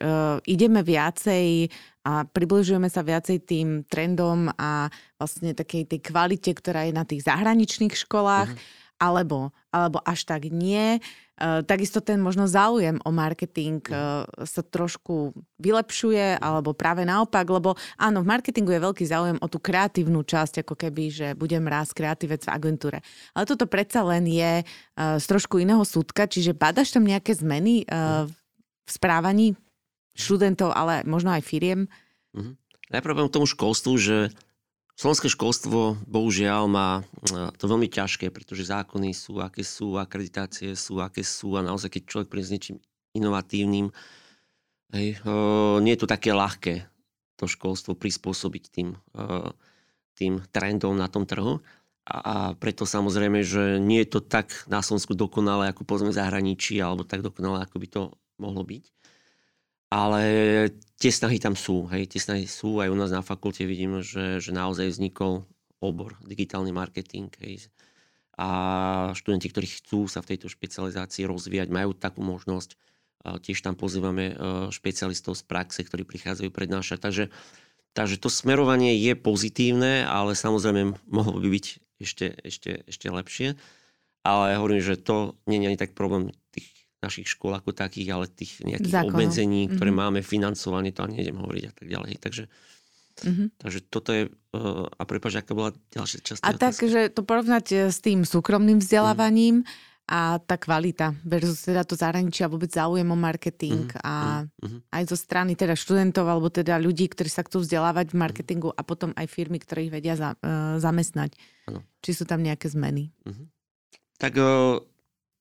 Ideme 0.52 0.84
viacej 0.84 1.72
a 2.12 2.28
približujeme 2.28 2.92
sa 2.92 3.08
viacej 3.08 3.38
tým 3.48 3.88
trendom 3.88 4.52
a 4.60 4.92
vlastne 5.16 5.56
takej 5.56 5.96
tej 5.96 6.00
kvalite, 6.04 6.52
ktorá 6.52 6.84
je 6.84 6.92
na 6.92 7.08
tých 7.08 7.24
zahraničných 7.24 7.96
školách. 7.96 8.52
Mm-hmm 8.52 8.86
alebo, 8.98 9.54
alebo 9.70 10.02
až 10.04 10.26
tak 10.26 10.50
nie. 10.50 11.02
Uh, 11.38 11.62
takisto 11.62 12.02
ten 12.02 12.18
možno 12.18 12.50
záujem 12.50 12.98
o 13.06 13.14
marketing 13.14 13.78
uh, 13.94 14.26
sa 14.42 14.66
trošku 14.66 15.38
vylepšuje, 15.62 16.42
alebo 16.42 16.74
práve 16.74 17.06
naopak, 17.06 17.46
lebo 17.46 17.78
áno, 18.02 18.26
v 18.26 18.30
marketingu 18.34 18.74
je 18.74 18.82
veľký 18.82 19.06
záujem 19.06 19.38
o 19.38 19.46
tú 19.46 19.62
kreatívnu 19.62 20.26
časť, 20.26 20.66
ako 20.66 20.74
keby, 20.74 21.04
že 21.14 21.28
budem 21.38 21.62
raz 21.70 21.94
kreatívec 21.94 22.42
v 22.42 22.54
agentúre. 22.54 22.98
Ale 23.38 23.46
toto 23.46 23.70
predsa 23.70 24.02
len 24.02 24.26
je 24.26 24.66
uh, 24.66 25.22
z 25.22 25.26
trošku 25.30 25.62
iného 25.62 25.86
súdka, 25.86 26.26
čiže 26.26 26.58
badaš 26.58 26.98
tam 26.98 27.06
nejaké 27.06 27.38
zmeny 27.38 27.86
uh, 27.86 28.26
v 28.26 28.90
správaní 28.90 29.54
študentov, 30.18 30.74
ale 30.74 31.06
možno 31.06 31.38
aj 31.38 31.46
firiem? 31.46 31.86
Mm-hmm. 32.34 32.56
Najprv 32.98 33.30
k 33.30 33.36
tomu 33.38 33.46
školstvu, 33.46 33.94
že 34.00 34.18
Slovenské 34.98 35.30
školstvo 35.30 35.94
bohužiaľ 36.10 36.66
má 36.66 37.06
e, 37.06 37.54
to 37.62 37.70
veľmi 37.70 37.86
ťažké, 37.86 38.34
pretože 38.34 38.66
zákony 38.66 39.14
sú, 39.14 39.38
aké 39.38 39.62
sú, 39.62 39.94
akreditácie 39.94 40.74
sú, 40.74 40.98
aké 40.98 41.22
sú 41.22 41.54
a 41.54 41.62
naozaj, 41.62 41.94
keď 41.94 42.02
človek 42.10 42.30
príde 42.34 42.50
s 42.50 42.54
niečím 42.58 42.78
inovatívnym, 43.14 43.94
hej, 44.98 45.22
uh, 45.22 45.78
nie 45.86 45.94
je 45.94 46.02
to 46.02 46.10
také 46.10 46.34
ľahké 46.34 46.86
to 47.38 47.46
školstvo 47.46 47.94
prispôsobiť 47.94 48.64
tým, 48.74 48.98
uh, 49.18 49.54
tým 50.18 50.42
trendom 50.50 50.98
na 50.98 51.06
tom 51.06 51.30
trhu. 51.30 51.62
A, 52.10 52.18
a 52.18 52.36
preto 52.58 52.90
samozrejme, 52.90 53.46
že 53.46 53.78
nie 53.78 54.02
je 54.02 54.18
to 54.18 54.20
tak 54.26 54.66
na 54.66 54.82
Slovensku 54.82 55.14
dokonalé, 55.14 55.70
ako 55.70 55.86
povedzme 55.86 56.10
v 56.10 56.20
zahraničí, 56.20 56.82
alebo 56.82 57.06
tak 57.06 57.22
dokonalé, 57.22 57.66
ako 57.66 57.78
by 57.78 57.88
to 57.90 58.02
mohlo 58.42 58.66
byť. 58.66 58.97
Ale 59.88 60.24
tie 61.00 61.12
snahy 61.14 61.40
tam 61.40 61.56
sú. 61.56 61.88
Hej, 61.88 62.12
tie 62.12 62.20
snahy 62.20 62.44
sú. 62.50 62.84
Aj 62.84 62.92
u 62.92 62.98
nás 62.98 63.14
na 63.14 63.24
fakulte 63.24 63.64
vidím, 63.64 64.04
že, 64.04 64.44
že 64.44 64.52
naozaj 64.52 64.92
vznikol 64.92 65.48
obor 65.80 66.18
digitálny 66.26 66.76
marketing. 66.76 67.32
Hej. 67.40 67.72
A 68.38 68.48
študenti, 69.18 69.50
ktorí 69.50 69.66
chcú 69.66 70.06
sa 70.06 70.22
v 70.22 70.36
tejto 70.36 70.52
špecializácii 70.52 71.26
rozvíjať, 71.26 71.74
majú 71.74 71.96
takú 71.96 72.22
možnosť. 72.22 72.78
Tiež 73.42 73.60
tam 73.66 73.74
pozývame 73.74 74.32
e, 74.32 74.34
špecialistov 74.70 75.36
z 75.36 75.44
praxe, 75.44 75.82
ktorí 75.84 76.06
prichádzajú 76.06 76.54
prednášať. 76.54 77.02
Takže, 77.02 77.26
takže 77.92 78.22
to 78.22 78.30
smerovanie 78.30 78.94
je 78.96 79.18
pozitívne, 79.18 80.06
ale 80.06 80.38
samozrejme 80.38 80.96
mohlo 81.10 81.42
by 81.42 81.50
byť 81.50 81.66
ešte, 81.98 82.28
ešte, 82.46 82.72
ešte 82.88 83.08
lepšie. 83.10 83.48
Ale 84.22 84.56
hovorím, 84.60 84.86
že 84.86 85.02
to 85.02 85.36
nie 85.50 85.60
je 85.60 85.68
ani 85.74 85.80
tak 85.80 85.98
problém 85.98 86.30
tých 86.54 86.77
našich 87.04 87.30
škôl 87.30 87.54
ako 87.54 87.74
takých, 87.74 88.10
ale 88.14 88.26
tých 88.26 88.62
nejakých 88.66 88.94
Zákonov. 88.94 89.14
obmedzení, 89.14 89.62
ktoré 89.70 89.92
mm-hmm. 89.94 90.10
máme, 90.18 90.20
financovanie, 90.26 90.92
to 90.92 91.06
ani 91.06 91.22
nejdem 91.22 91.38
hovoriť 91.38 91.64
a 91.70 91.74
tak 91.74 91.86
ďalej. 91.86 92.12
Takže, 92.18 92.44
mm-hmm. 93.22 93.48
takže 93.62 93.80
toto 93.88 94.10
je, 94.14 94.24
uh, 94.28 94.86
a 94.90 95.02
prepáč, 95.06 95.34
aká 95.38 95.54
bola 95.54 95.72
ďalšia 95.94 96.20
časť? 96.26 96.42
A 96.42 96.58
tak, 96.58 96.74
že 96.74 97.14
to 97.14 97.22
porovnať 97.22 97.66
e, 97.70 97.78
s 97.94 98.02
tým 98.02 98.26
súkromným 98.26 98.82
vzdelávaním, 98.82 99.62
mm 99.62 99.96
a 100.08 100.40
tá 100.40 100.56
kvalita 100.56 101.12
versus 101.28 101.68
teda 101.68 101.84
to 101.84 102.00
zahraničia 102.00 102.48
vôbec 102.48 102.72
záujem 102.72 103.04
o 103.12 103.20
marketing 103.20 103.92
mm, 103.92 104.08
a 104.08 104.48
mm, 104.48 104.88
aj 104.88 105.04
zo 105.04 105.20
strany 105.20 105.60
teda 105.60 105.76
študentov 105.76 106.24
alebo 106.24 106.48
teda 106.48 106.80
ľudí, 106.80 107.12
ktorí 107.12 107.28
sa 107.28 107.44
chcú 107.44 107.60
vzdelávať 107.60 108.16
v 108.16 108.20
marketingu 108.24 108.72
a 108.72 108.88
potom 108.88 109.12
aj 109.20 109.28
firmy, 109.28 109.60
ktoré 109.60 109.92
ich 109.92 109.92
vedia 109.92 110.16
za, 110.16 110.40
uh, 110.40 110.80
zamestnať. 110.80 111.36
Ano. 111.68 111.84
Či 112.00 112.12
sú 112.16 112.24
tam 112.24 112.40
nejaké 112.40 112.72
zmeny? 112.72 113.12
Mm-hmm. 113.28 113.48
Tak 114.16 114.34
uh, 114.40 114.80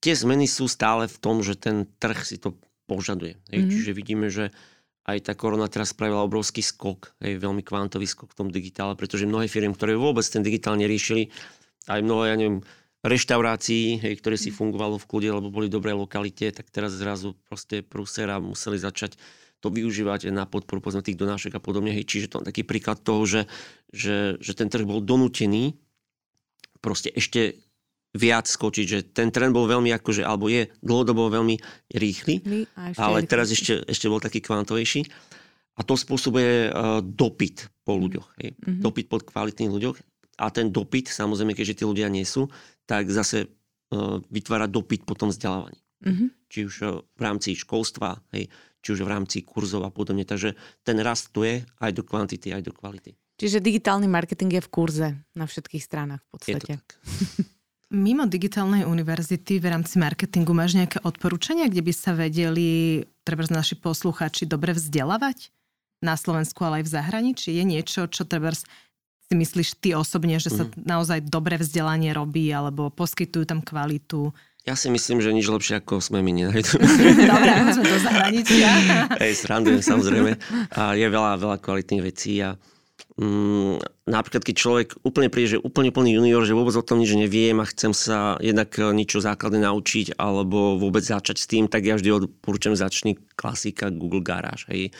tie 0.07 0.15
zmeny 0.15 0.47
sú 0.47 0.71
stále 0.71 1.11
v 1.11 1.19
tom, 1.19 1.43
že 1.43 1.59
ten 1.59 1.91
trh 1.99 2.23
si 2.23 2.39
to 2.39 2.55
požaduje. 2.87 3.35
Hej. 3.51 3.59
Mm-hmm. 3.59 3.73
Čiže 3.75 3.91
vidíme, 3.91 4.27
že 4.31 4.55
aj 5.03 5.27
tá 5.27 5.33
korona 5.35 5.67
teraz 5.67 5.91
spravila 5.91 6.23
obrovský 6.23 6.63
skok, 6.63 7.19
hej, 7.23 7.43
veľmi 7.43 7.67
kvantový 7.67 8.07
skok 8.07 8.31
v 8.31 8.39
tom 8.39 8.49
digitále, 8.55 8.95
pretože 8.95 9.27
mnohé 9.27 9.51
firmy, 9.51 9.75
ktoré 9.75 9.99
vôbec 9.99 10.23
ten 10.23 10.47
digitál 10.47 10.79
neriešili, 10.79 11.31
aj 11.91 12.03
mnoho, 12.07 12.23
ja 12.27 12.39
neviem, 12.39 12.63
reštaurácií, 13.07 14.03
hej, 14.03 14.15
ktoré 14.19 14.35
si 14.39 14.55
fungovalo 14.55 14.99
v 14.99 15.07
kľude, 15.07 15.29
lebo 15.43 15.51
boli 15.51 15.67
dobré 15.71 15.95
lokalite, 15.95 16.51
tak 16.51 16.71
teraz 16.71 16.95
zrazu 16.95 17.39
proste 17.47 17.83
prúsera 17.87 18.39
museli 18.43 18.79
začať 18.79 19.19
to 19.63 19.71
využívať 19.71 20.31
na 20.31 20.47
podporu 20.47 20.83
povedzme, 20.83 21.07
tých 21.07 21.19
donášek 21.19 21.55
a 21.59 21.63
podobne. 21.63 21.95
Hej. 21.95 22.07
Čiže 22.07 22.27
to 22.31 22.37
je 22.43 22.51
taký 22.51 22.63
príklad 22.63 23.03
toho, 23.03 23.23
že, 23.27 23.43
že, 23.95 24.39
že 24.43 24.53
ten 24.55 24.71
trh 24.71 24.87
bol 24.87 25.03
donútený 25.03 25.79
proste 26.83 27.11
ešte 27.15 27.66
viac 28.17 28.49
skočiť, 28.49 28.87
že 28.89 28.99
ten 29.13 29.29
trend 29.29 29.53
bol 29.53 29.69
veľmi 29.69 29.93
akože, 29.93 30.25
alebo 30.25 30.49
je 30.49 30.67
dlhodobo 30.81 31.29
veľmi 31.29 31.57
rýchly, 31.95 32.41
ale 32.97 33.23
rýchly. 33.23 33.31
teraz 33.31 33.53
ešte, 33.53 33.85
ešte 33.85 34.09
bol 34.09 34.19
taký 34.19 34.41
kvantovejší. 34.41 35.07
A 35.77 35.85
to 35.85 35.93
spôsobuje 35.93 36.73
uh, 36.73 37.05
dopyt 37.05 37.69
po 37.85 38.01
ľuďoch. 38.01 38.41
Hej. 38.41 38.57
Mm-hmm. 38.57 38.81
Dopyt 38.81 39.07
pod 39.13 39.29
kvalitných 39.29 39.69
ľuďoch. 39.69 39.97
A 40.41 40.49
ten 40.49 40.73
dopyt, 40.73 41.13
samozrejme, 41.13 41.53
keďže 41.53 41.81
tí 41.81 41.85
ľudia 41.85 42.09
nie 42.09 42.25
sú, 42.25 42.49
tak 42.89 43.13
zase 43.13 43.45
uh, 43.45 44.17
vytvára 44.33 44.65
dopyt 44.73 45.05
po 45.05 45.13
tom 45.13 45.29
vzdelávaní. 45.29 45.77
Mm-hmm. 46.01 46.29
Či 46.49 46.59
už 46.65 46.75
uh, 46.81 47.05
v 47.05 47.21
rámci 47.21 47.53
školstva, 47.53 48.17
hej, 48.33 48.49
či 48.81 48.89
už 48.97 49.05
v 49.05 49.13
rámci 49.13 49.45
kurzov 49.45 49.85
a 49.85 49.93
podobne. 49.93 50.25
Takže 50.25 50.57
ten 50.81 50.97
rast 51.05 51.37
tu 51.37 51.45
je 51.45 51.61
aj 51.61 51.93
do 51.93 52.01
kvantity, 52.01 52.57
aj 52.57 52.65
do 52.65 52.73
kvality. 52.73 53.13
Čiže 53.37 53.61
digitálny 53.61 54.09
marketing 54.09 54.57
je 54.57 54.63
v 54.65 54.73
kurze 54.73 55.09
na 55.37 55.45
všetkých 55.45 55.85
stranách 55.85 56.25
v 56.25 56.29
podstate. 56.33 56.57
Je 56.57 56.65
to 56.65 56.69
tak. 56.81 56.87
Mimo 57.87 58.27
digitálnej 58.27 58.83
univerzity 58.83 59.63
v 59.63 59.71
rámci 59.71 60.03
marketingu 60.03 60.51
máš 60.51 60.75
nejaké 60.75 60.99
odporúčania, 61.07 61.71
kde 61.71 61.87
by 61.87 61.93
sa 61.95 62.19
vedeli 62.19 63.03
treba 63.23 63.47
naši 63.47 63.79
poslucháči 63.79 64.43
dobre 64.43 64.75
vzdelávať? 64.75 65.55
Na 66.03 66.19
Slovensku, 66.19 66.61
ale 66.67 66.83
aj 66.83 66.85
v 66.91 66.95
zahraničí? 66.99 67.49
Je 67.55 67.65
niečo, 67.65 68.11
čo 68.11 68.27
treba 68.27 68.53
si 68.53 69.35
myslíš 69.35 69.79
ty 69.79 69.95
osobne, 69.95 70.43
že 70.43 70.51
sa 70.51 70.67
mm. 70.67 70.83
naozaj 70.83 71.19
dobre 71.31 71.59
vzdelanie 71.63 72.11
robí 72.11 72.51
alebo 72.51 72.91
poskytujú 72.91 73.47
tam 73.47 73.63
kvalitu? 73.63 74.35
Ja 74.67 74.75
si 74.75 74.91
myslím, 74.91 75.23
že 75.23 75.31
nič 75.31 75.47
lepšie 75.47 75.79
ako 75.79 76.03
sme 76.03 76.27
my 76.27 76.43
nenajdu. 76.43 76.83
Dobre, 77.31 77.51
sme 77.71 77.87
do 77.87 77.99
zahraničia. 78.03 78.71
Hej, 79.15 79.47
srandujem 79.47 79.79
samozrejme. 79.79 80.35
A 80.75 80.99
je 80.99 81.07
veľa, 81.07 81.39
veľa 81.39 81.57
kvalitných 81.63 82.03
vecí 82.03 82.43
a 82.43 82.59
mm, 83.21 84.07
napríklad 84.09 84.43
keď 84.45 84.55
človek 84.57 84.89
úplne 85.03 85.29
príde, 85.29 85.57
že 85.57 85.63
úplne 85.63 85.93
plný 85.93 86.17
junior, 86.17 86.45
že 86.45 86.57
vôbec 86.57 86.77
o 86.77 86.85
tom 86.85 87.01
nič 87.01 87.13
neviem 87.17 87.59
a 87.61 87.69
chcem 87.69 87.93
sa 87.97 88.37
jednak 88.41 88.73
niečo 88.77 89.21
základné 89.21 89.65
naučiť 89.65 90.17
alebo 90.17 90.81
vôbec 90.81 91.05
začať 91.05 91.37
s 91.37 91.47
tým, 91.49 91.69
tak 91.69 91.85
ja 91.85 91.97
vždy 91.97 92.29
odporúčam 92.29 92.77
začni 92.77 93.19
klasika 93.35 93.93
Google 93.93 94.25
Garage. 94.25 94.69
Hej. 94.71 94.93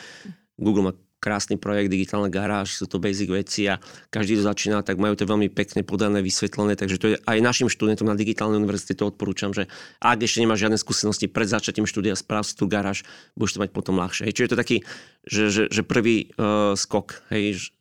Google 0.57 0.91
má 0.91 0.93
krásny 1.17 1.57
projekt 1.57 1.89
Digitálna 1.89 2.29
garáž, 2.29 2.77
sú 2.77 2.85
to 2.85 3.01
basic 3.01 3.29
veci 3.29 3.65
a 3.65 3.81
každý 4.13 4.37
to 4.37 4.43
začína, 4.45 4.85
tak 4.85 5.01
majú 5.01 5.17
to 5.17 5.25
veľmi 5.25 5.49
pekne 5.49 5.81
podané, 5.81 6.21
vysvetlené, 6.21 6.77
takže 6.77 6.97
to 7.01 7.07
je 7.13 7.15
aj 7.25 7.37
našim 7.41 7.67
študentom 7.67 8.05
na 8.05 8.13
Digitálnej 8.13 8.61
univerzite 8.61 8.93
to 8.93 9.09
odporúčam, 9.09 9.51
že 9.51 9.65
ak 9.97 10.21
ešte 10.21 10.45
nemáš 10.45 10.63
žiadne 10.65 10.77
skúsenosti 10.77 11.25
pred 11.25 11.49
začatím 11.49 11.89
štúdia, 11.89 12.13
správ 12.13 12.45
si 12.45 12.53
tú 12.53 12.69
garáž, 12.69 13.01
budeš 13.33 13.57
to 13.57 13.61
mať 13.65 13.71
potom 13.73 13.97
ľahšie. 13.97 14.29
Hej. 14.29 14.33
Čiže 14.37 14.45
je 14.45 14.51
to 14.53 14.61
taký, 14.61 14.77
že, 15.25 15.43
že, 15.49 15.63
že 15.73 15.81
prvý 15.81 16.31
uh, 16.37 16.77
skok 16.77 17.25
hej, 17.33 17.73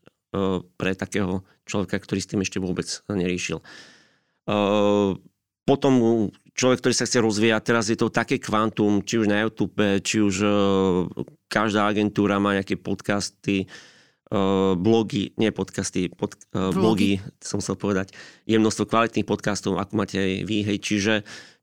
pre 0.77 0.93
takého 0.93 1.47
človeka, 1.65 1.97
ktorý 1.99 2.21
s 2.21 2.31
tým 2.31 2.41
ešte 2.43 2.59
vôbec 2.61 2.87
neriešil. 3.09 3.63
Uh, 4.47 5.19
potom 5.67 6.31
človek, 6.55 6.79
ktorý 6.79 6.95
sa 6.95 7.07
chce 7.09 7.19
rozvíjať, 7.19 7.63
teraz 7.67 7.91
je 7.91 7.99
to 7.99 8.13
také 8.13 8.39
kvantum, 8.39 9.03
či 9.03 9.19
už 9.19 9.27
na 9.27 9.43
YouTube, 9.43 9.79
či 10.03 10.23
už 10.23 10.35
uh, 10.47 10.53
každá 11.51 11.91
agentúra 11.91 12.39
má 12.39 12.55
nejaké 12.55 12.79
podcasty, 12.79 13.67
blogy, 14.77 15.39
nie 15.39 15.55
podcasty, 15.55 16.11
pod, 16.11 16.35
blogy. 16.51 16.75
blogy, 16.75 17.13
som 17.39 17.63
chcel 17.63 17.79
povedať. 17.79 18.11
Je 18.43 18.59
množstvo 18.59 18.91
kvalitných 18.91 19.23
podcastov, 19.23 19.79
ako 19.79 19.93
máte 19.95 20.19
aj 20.19 20.33
vy, 20.43 20.67
hej, 20.67 20.79
čiže 20.83 21.15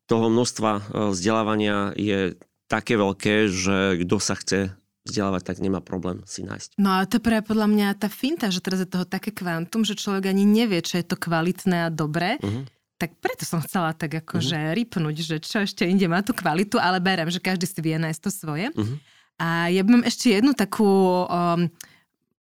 toho 0.07 0.31
množstva 0.31 0.95
vzdelávania 1.11 1.91
je 1.99 2.39
také 2.71 2.95
veľké, 2.95 3.51
že 3.51 3.99
kto 4.07 4.15
sa 4.19 4.39
chce 4.39 4.71
vzdelávať, 5.03 5.41
tak 5.43 5.57
nemá 5.59 5.83
problém 5.83 6.23
si 6.23 6.47
nájsť. 6.47 6.79
No 6.79 6.95
a 6.95 7.03
to 7.03 7.19
je 7.19 7.25
práve 7.27 7.43
podľa 7.43 7.67
mňa 7.67 7.87
tá 7.99 8.07
finta, 8.07 8.47
že 8.47 8.63
teraz 8.63 8.79
je 8.83 8.87
toho 8.87 9.03
také 9.03 9.35
kvantum, 9.35 9.83
že 9.83 9.99
človek 9.99 10.31
ani 10.31 10.47
nevie, 10.47 10.79
čo 10.79 10.99
je 10.99 11.05
to 11.05 11.19
kvalitné 11.19 11.87
a 11.87 11.93
dobré. 11.93 12.39
Uh-huh 12.39 12.65
tak 13.03 13.19
preto 13.19 13.43
som 13.43 13.59
chcela 13.59 13.91
tak 13.91 14.15
akože 14.23 14.55
uh-huh. 14.55 14.75
ripnúť, 14.79 15.15
že 15.19 15.35
čo 15.43 15.67
ešte 15.67 15.83
inde 15.83 16.07
má 16.07 16.23
tú 16.23 16.31
kvalitu, 16.31 16.79
ale 16.79 17.03
berem, 17.03 17.27
že 17.27 17.43
každý 17.43 17.67
si 17.67 17.83
vie 17.83 17.99
nájsť 17.99 18.21
to 18.23 18.31
svoje. 18.31 18.71
Uh-huh. 18.71 18.95
A 19.43 19.67
ja 19.67 19.83
mám 19.83 20.07
ešte 20.07 20.31
jednu 20.31 20.55
takú, 20.55 20.87
um, 21.27 21.67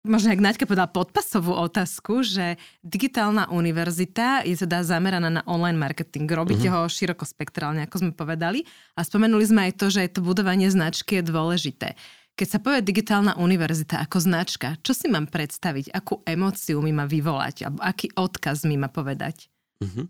možno 0.05 0.29
jak 0.29 0.45
Naďka 0.45 0.69
povedala, 0.69 0.93
podpasovú 0.93 1.57
otázku, 1.57 2.21
že 2.21 2.61
digitálna 2.85 3.49
univerzita 3.49 4.45
je 4.45 4.53
teda 4.53 4.85
zameraná 4.85 5.33
na 5.33 5.41
online 5.49 5.79
marketing. 5.79 6.29
Robíte 6.29 6.69
uh-huh. 6.69 6.85
ho 6.85 6.91
širokospektrálne, 6.91 7.89
ako 7.89 7.95
sme 8.05 8.11
povedali. 8.13 8.61
A 8.93 9.01
spomenuli 9.01 9.49
sme 9.49 9.71
aj 9.71 9.73
to, 9.79 9.89
že 9.89 10.11
to 10.13 10.21
budovanie 10.21 10.69
značky 10.69 11.17
je 11.17 11.33
dôležité. 11.33 11.97
Keď 12.33 12.47
sa 12.49 12.57
povie 12.57 12.81
digitálna 12.81 13.37
univerzita 13.37 14.01
ako 14.01 14.17
značka, 14.17 14.81
čo 14.81 14.97
si 14.97 15.05
mám 15.05 15.29
predstaviť? 15.29 15.93
Akú 15.93 16.25
emóciu 16.25 16.81
mi 16.81 16.89
má 16.89 17.05
vyvolať? 17.05 17.69
Alebo 17.69 17.79
aký 17.85 18.09
odkaz 18.17 18.65
mi 18.65 18.73
má 18.73 18.89
povedať? 18.89 19.53
Uh-huh. 19.85 20.09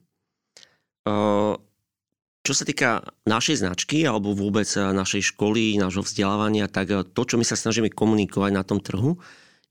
Čo 2.44 2.54
sa 2.56 2.64
týka 2.64 3.04
našej 3.28 3.64
značky 3.68 4.08
alebo 4.08 4.32
vôbec 4.32 4.68
našej 4.72 5.36
školy, 5.36 5.76
nášho 5.76 6.04
vzdelávania, 6.04 6.72
tak 6.72 6.92
to, 7.12 7.22
čo 7.28 7.36
my 7.36 7.44
sa 7.44 7.60
snažíme 7.60 7.92
komunikovať 7.92 8.52
na 8.56 8.64
tom 8.64 8.80
trhu, 8.80 9.20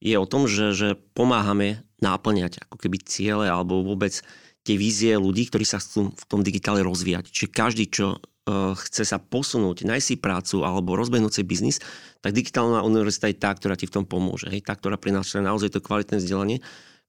je 0.04 0.12
o 0.20 0.28
tom, 0.28 0.44
že, 0.44 0.76
že 0.76 0.88
pomáhame 1.16 1.88
náplňať 2.04 2.68
ako 2.68 2.76
keby 2.76 3.00
ciele 3.00 3.46
alebo 3.48 3.80
vôbec 3.80 4.20
tie 4.66 4.76
vízie 4.76 5.16
ľudí, 5.16 5.48
ktorí 5.48 5.64
sa 5.64 5.80
chcú 5.80 6.12
v 6.12 6.24
tom 6.28 6.44
digitále 6.44 6.84
rozvíjať. 6.84 7.32
Čiže 7.32 7.48
každý, 7.48 7.84
čo 7.88 8.20
chce 8.50 9.06
sa 9.06 9.22
posunúť, 9.22 9.86
nájsť 9.86 10.06
si 10.06 10.16
prácu 10.18 10.66
alebo 10.66 10.98
rozbehnúť 10.98 11.32
si 11.38 11.42
biznis, 11.46 11.78
tak 12.18 12.34
digitálna 12.34 12.82
univerzita 12.82 13.30
je 13.30 13.38
tá, 13.38 13.54
ktorá 13.54 13.78
ti 13.78 13.86
v 13.86 14.02
tom 14.02 14.04
pomôže. 14.04 14.50
Hej? 14.50 14.66
Tá, 14.66 14.74
ktorá 14.74 14.98
prináša 14.98 15.38
naozaj 15.38 15.78
to 15.78 15.84
kvalitné 15.84 16.18
vzdelanie 16.18 16.58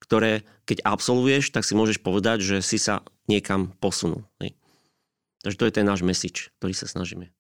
ktoré 0.03 0.43
keď 0.67 0.83
absolvuješ, 0.83 1.55
tak 1.55 1.63
si 1.63 1.79
môžeš 1.79 2.03
povedať, 2.03 2.43
že 2.43 2.57
si 2.59 2.75
sa 2.75 3.07
niekam 3.31 3.71
posunul. 3.79 4.27
Hej. 4.43 4.59
Takže 5.47 5.59
to 5.59 5.67
je 5.67 5.75
ten 5.79 5.87
náš 5.87 6.03
message, 6.03 6.51
ktorý 6.59 6.75
sa 6.75 6.91
snažíme. 6.91 7.31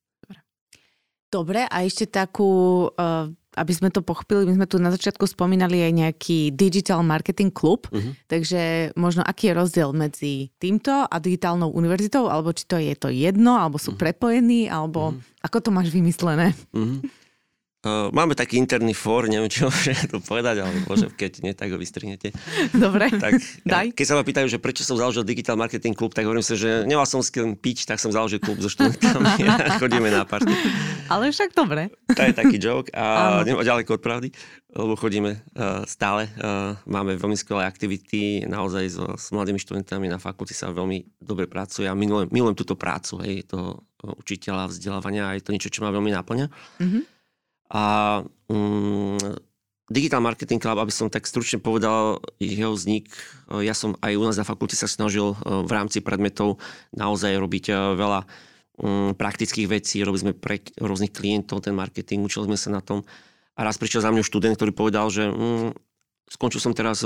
Dobre 1.27 1.67
a 1.67 1.77
ešte 1.83 2.07
takú, 2.07 2.87
uh, 2.93 3.27
aby 3.55 3.73
sme 3.73 3.89
to 3.93 4.01
pochopili, 4.01 4.45
my 4.49 4.53
sme 4.57 4.67
tu 4.67 4.77
na 4.81 4.89
začiatku 4.89 5.25
spomínali 5.29 5.81
aj 5.81 5.91
nejaký 5.93 6.39
Digital 6.53 7.05
Marketing 7.05 7.53
Club, 7.53 7.87
uh-huh. 7.89 8.13
takže 8.27 8.93
možno 8.97 9.21
aký 9.23 9.51
je 9.51 9.57
rozdiel 9.57 9.89
medzi 9.93 10.49
týmto 10.57 11.05
a 11.05 11.15
digitálnou 11.17 11.71
univerzitou, 11.71 12.27
alebo 12.27 12.51
či 12.51 12.65
to 12.65 12.77
je 12.81 12.93
to 12.97 13.09
jedno, 13.13 13.57
alebo 13.57 13.77
sú 13.77 13.93
uh-huh. 13.93 14.01
prepojení, 14.01 14.67
alebo 14.67 15.13
uh-huh. 15.13 15.45
ako 15.45 15.57
to 15.63 15.69
máš 15.69 15.89
vymyslené? 15.93 16.51
Uh-huh. 16.73 17.01
Uh, 17.83 18.07
máme 18.15 18.31
taký 18.31 18.55
interný 18.55 18.95
fór, 18.95 19.27
neviem, 19.27 19.51
čo 19.51 19.67
môžem 19.71 19.99
to 20.07 20.23
povedať, 20.23 20.63
ale 20.63 20.71
môžem, 20.87 21.11
keď 21.11 21.43
nie, 21.43 21.51
tak 21.51 21.67
ho 21.67 21.75
vystrihnete. 21.75 22.31
Dobre, 22.71 23.11
tak, 23.11 23.43
daj. 23.67 23.91
Keď 23.91 24.05
sa 24.07 24.15
ma 24.15 24.23
pýtajú, 24.23 24.47
že 24.47 24.55
prečo 24.55 24.87
som 24.87 24.95
založil 24.95 25.27
Digital 25.27 25.59
Marketing 25.59 25.91
Club, 25.91 26.15
tak 26.15 26.23
hovorím 26.23 26.47
si, 26.47 26.55
že 26.55 26.87
nemal 26.87 27.03
som 27.03 27.19
s 27.19 27.27
kým 27.27 27.59
piť, 27.59 27.91
tak 27.91 27.99
som 27.99 28.07
založil 28.07 28.39
klub 28.39 28.55
so 28.63 28.71
študentami 28.71 29.35
a 29.51 29.75
chodíme 29.83 30.07
na 30.07 30.23
party. 30.23 30.55
Ale 31.11 31.27
však 31.35 31.51
dobre. 31.51 31.91
To 32.07 32.23
je 32.23 32.31
taký 32.31 32.55
joke 32.55 32.87
a 32.95 33.43
nemá 33.43 33.67
ďaleko 33.67 33.99
od 33.99 34.01
pravdy, 34.01 34.31
lebo 34.79 34.95
chodíme 34.95 35.43
uh, 35.43 35.83
stále. 35.83 36.31
Uh, 36.39 36.79
máme 36.87 37.19
veľmi 37.19 37.35
skvelé 37.35 37.67
aktivity, 37.67 38.47
naozaj 38.47 38.95
so, 38.95 39.11
s 39.19 39.27
mladými 39.35 39.59
študentami 39.59 40.07
na 40.07 40.23
fakulte 40.23 40.55
sa 40.55 40.71
veľmi 40.71 41.19
dobre 41.19 41.51
pracuje 41.51 41.91
a 41.91 41.91
milujem, 41.91 42.31
milujem 42.31 42.55
túto 42.55 42.79
prácu, 42.79 43.19
hej, 43.27 43.43
toho 43.43 43.83
učiteľa, 44.03 44.71
vzdelávania 44.71 45.27
a 45.27 45.35
je 45.35 45.43
to 45.43 45.51
niečo, 45.51 45.67
čo 45.67 45.83
ma 45.83 45.91
veľmi 45.91 46.11
náplňa. 46.15 46.47
Mm-hmm. 46.79 47.03
A 47.73 47.83
um, 48.53 49.17
Digital 49.89 50.21
Marketing 50.21 50.61
Club, 50.61 50.77
aby 50.77 50.93
som 50.93 51.09
tak 51.09 51.25
stručne 51.25 51.57
povedal 51.57 52.21
jeho 52.37 52.71
vznik, 52.71 53.09
ja 53.49 53.73
som 53.73 53.97
aj 53.99 54.13
u 54.13 54.23
nás 54.23 54.37
na 54.37 54.45
fakulte 54.45 54.77
sa 54.77 54.85
snažil 54.85 55.33
v 55.41 55.71
rámci 55.73 55.99
predmetov 55.99 56.61
naozaj 56.93 57.33
robiť 57.35 57.97
veľa 57.97 58.21
um, 58.79 59.11
praktických 59.17 59.67
vecí, 59.67 60.05
robili 60.05 60.29
sme 60.29 60.33
pre 60.37 60.61
rôznych 60.77 61.11
klientov 61.11 61.65
ten 61.65 61.73
marketing, 61.73 62.23
učili 62.23 62.53
sme 62.53 62.57
sa 62.57 62.69
na 62.69 62.81
tom. 62.85 63.01
A 63.57 63.65
raz 63.65 63.81
prišiel 63.81 64.05
za 64.05 64.13
mňa 64.13 64.23
študent, 64.25 64.55
ktorý 64.57 64.71
povedal, 64.73 65.09
že 65.09 65.29
um, 65.29 65.73
skončil 66.29 66.61
som 66.61 66.73
teraz 66.73 67.05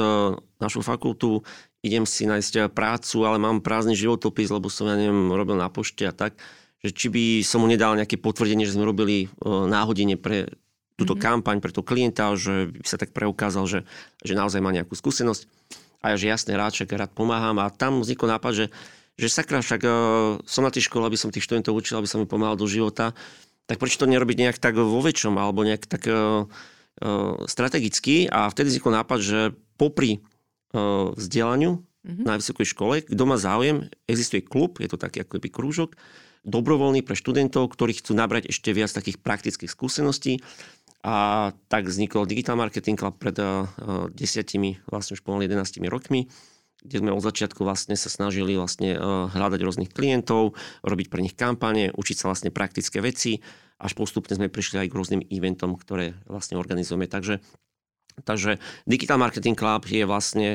našu 0.61 0.79
fakultu, 0.79 1.43
idem 1.83 2.07
si 2.07 2.23
nájsť 2.23 2.71
prácu, 2.71 3.27
ale 3.27 3.41
mám 3.41 3.59
prázdny 3.59 3.97
životopis, 3.97 4.47
lebo 4.47 4.71
som, 4.71 4.87
ja 4.87 4.95
neviem, 4.95 5.27
robil 5.31 5.59
na 5.59 5.67
pošte 5.67 6.07
a 6.07 6.13
tak 6.15 6.39
že 6.85 6.91
či 6.93 7.07
by 7.09 7.25
som 7.41 7.65
mu 7.65 7.67
nedal 7.67 7.97
nejaké 7.97 8.21
potvrdenie, 8.21 8.65
že 8.67 8.77
sme 8.77 8.85
robili 8.85 9.29
náhodenie 9.43 10.15
pre 10.17 10.51
túto 10.97 11.13
mm-hmm. 11.13 11.29
kampaň, 11.29 11.57
pre 11.61 11.69
toho 11.69 11.85
klienta, 11.85 12.33
že 12.33 12.73
by 12.73 12.87
sa 12.89 12.97
tak 12.97 13.13
preukázal, 13.13 13.69
že, 13.69 13.79
že 14.25 14.33
naozaj 14.33 14.59
má 14.65 14.73
nejakú 14.73 14.97
skúsenosť. 14.97 15.45
A 16.01 16.13
ja, 16.13 16.15
že 16.17 16.29
jasne, 16.29 16.57
rád, 16.57 16.73
však 16.73 16.89
rád 16.97 17.11
pomáham. 17.13 17.57
A 17.61 17.69
tam 17.69 18.01
vznikol 18.01 18.33
nápad, 18.33 18.53
že, 18.53 18.65
že 19.13 19.29
sakra, 19.29 19.61
však 19.61 19.81
uh, 19.85 20.41
som 20.45 20.65
na 20.65 20.73
tej 20.73 20.89
škole, 20.89 21.05
aby 21.05 21.17
som 21.17 21.29
tých 21.29 21.45
študentov 21.45 21.77
učil, 21.77 22.01
aby 22.01 22.09
som 22.09 22.21
mi 22.21 22.29
pomáhal 22.29 22.57
do 22.57 22.65
života. 22.65 23.13
Tak 23.69 23.77
prečo 23.77 24.01
to 24.01 24.09
nerobiť 24.09 24.37
nejak 24.41 24.57
tak 24.57 24.73
vo 24.73 24.97
väčšom, 25.01 25.37
alebo 25.37 25.61
nejak 25.61 25.85
tak 25.85 26.09
uh, 26.09 26.45
uh, 26.49 27.45
strategicky. 27.45 28.25
A 28.29 28.49
vtedy 28.49 28.73
vznikol 28.73 28.97
nápad, 28.97 29.19
že 29.21 29.39
popri 29.77 30.17
uh, 30.73 31.13
vzdelaniu 31.13 31.77
mm-hmm. 31.81 32.25
na 32.25 32.41
vysokej 32.41 32.73
škole, 32.73 33.05
kto 33.05 33.23
má 33.25 33.37
záujem, 33.37 33.85
existuje 34.09 34.41
klub, 34.41 34.81
je 34.81 34.89
to 34.89 34.97
taký 34.97 35.21
ako 35.21 35.37
krúžok, 35.49 35.93
dobrovoľný 36.43 37.01
pre 37.01 37.17
študentov, 37.17 37.73
ktorí 37.73 37.97
chcú 37.97 38.13
nabrať 38.13 38.51
ešte 38.51 38.75
viac 38.75 38.91
takých 38.91 39.21
praktických 39.21 39.71
skúseností. 39.71 40.43
A 41.05 41.49
tak 41.71 41.87
vznikol 41.87 42.27
Digital 42.27 42.59
Marketing 42.59 42.99
Club 42.99 43.15
pred 43.21 43.37
uh, 43.39 43.69
desiatimi, 44.11 44.81
vlastne 44.89 45.15
už 45.15 45.23
pomaly 45.23 45.47
11 45.47 45.79
rokmi, 45.87 46.27
kde 46.83 46.97
sme 46.99 47.15
od 47.15 47.23
začiatku 47.23 47.63
vlastne 47.63 47.95
sa 47.95 48.09
snažili 48.11 48.57
vlastne 48.59 48.97
uh, 48.97 49.29
hľadať 49.31 49.59
rôznych 49.61 49.91
klientov, 49.93 50.57
robiť 50.83 51.07
pre 51.07 51.23
nich 51.23 51.37
kampane, 51.37 51.93
učiť 51.93 52.17
sa 52.17 52.25
vlastne 52.33 52.49
praktické 52.51 52.99
veci, 52.99 53.39
až 53.77 53.93
postupne 53.93 54.33
sme 54.33 54.49
prišli 54.49 54.83
aj 54.83 54.87
k 54.89 54.97
rôznym 54.97 55.21
eventom, 55.29 55.77
ktoré 55.77 56.17
vlastne 56.25 56.57
organizujeme. 56.57 57.05
Takže, 57.05 57.45
takže 58.25 58.57
Digital 58.89 59.21
Marketing 59.21 59.53
Club 59.53 59.85
je 59.85 60.03
vlastne 60.03 60.49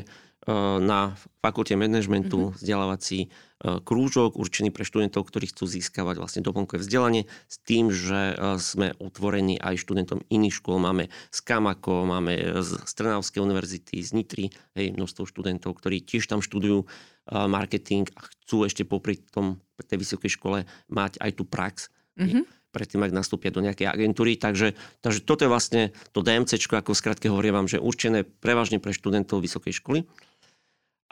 na 0.49 1.15
fakulte 1.39 1.79
managementu 1.79 2.51
mm-hmm. 2.51 2.57
vzdelávací 2.59 3.31
E, 3.63 3.79
krúžok 3.79 4.35
určený 4.35 4.75
pre 4.75 4.83
študentov, 4.83 5.31
ktorí 5.31 5.55
chcú 5.55 5.71
získavať 5.71 6.19
vlastne 6.19 6.43
doplnkové 6.43 6.83
vzdelanie 6.83 7.31
s 7.47 7.63
tým, 7.63 7.95
že 7.95 8.35
e, 8.35 8.59
sme 8.59 8.91
otvorení 8.99 9.63
aj 9.63 9.87
študentom 9.87 10.27
iných 10.27 10.59
škôl. 10.59 10.83
Máme 10.83 11.07
z 11.31 11.39
Kamako, 11.47 12.03
máme 12.03 12.59
z 12.59 12.91
Trnavskej 12.91 13.39
univerzity, 13.39 14.03
z 14.03 14.11
Nitry, 14.19 14.51
hej, 14.75 14.91
množstvo 14.99 15.31
študentov, 15.31 15.79
ktorí 15.79 16.03
tiež 16.03 16.27
tam 16.27 16.43
študujú 16.43 16.83
e, 16.83 16.87
marketing 17.31 18.11
a 18.19 18.27
chcú 18.27 18.67
ešte 18.67 18.83
popri 18.83 19.23
tom, 19.31 19.63
tej 19.83 19.99
vysokej 19.99 20.39
škole 20.39 20.63
mať 20.91 21.19
aj 21.23 21.31
tú 21.39 21.47
prax. 21.47 21.91
Mm-hmm 22.19 22.63
predtým, 22.73 23.05
ak 23.05 23.13
nastúpia 23.13 23.53
do 23.53 23.61
nejakej 23.61 23.85
agentúry. 23.85 24.41
Takže, 24.41 24.73
takže 25.05 25.21
toto 25.29 25.45
je 25.45 25.53
vlastne 25.53 25.83
to 26.17 26.25
DMC, 26.25 26.57
ako 26.57 26.97
skratke 26.97 27.29
hovorím 27.29 27.61
vám, 27.61 27.69
že 27.69 27.77
určené 27.77 28.25
prevažne 28.25 28.81
pre 28.81 28.97
študentov 28.97 29.45
vysokej 29.45 29.77
školy. 29.77 30.09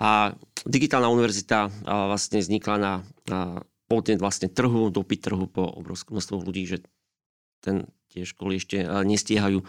A 0.01 0.33
digitálna 0.65 1.13
univerzita 1.13 1.69
vlastne 1.85 2.41
vznikla 2.41 2.77
na, 2.81 2.93
na 3.29 3.41
podnet 3.85 4.17
vlastne 4.17 4.49
trhu, 4.49 4.89
dopyt 4.89 5.29
trhu 5.29 5.45
po 5.45 5.69
obrovskom 5.77 6.17
množstvu 6.17 6.41
ľudí, 6.41 6.65
že 6.65 6.79
ten, 7.61 7.85
tie 8.09 8.25
školy 8.25 8.57
ešte 8.57 8.81
nestíhajú 8.81 9.61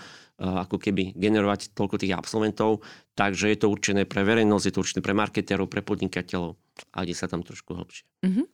ako 0.42 0.78
keby 0.80 1.14
generovať 1.14 1.76
toľko 1.76 2.02
tých 2.02 2.16
absolventov, 2.16 2.82
takže 3.14 3.52
je 3.52 3.58
to 3.60 3.68
určené 3.70 4.08
pre 4.08 4.24
verejnosť, 4.24 4.66
je 4.66 4.74
to 4.74 4.82
určené 4.82 5.02
pre 5.04 5.14
marketérov, 5.14 5.68
pre 5.68 5.84
podnikateľov 5.84 6.56
a 6.96 6.98
ide 7.04 7.14
sa 7.14 7.28
tam 7.28 7.44
trošku 7.44 7.78
hlbšie. 7.78 8.08
Mm-hmm. 8.26 8.46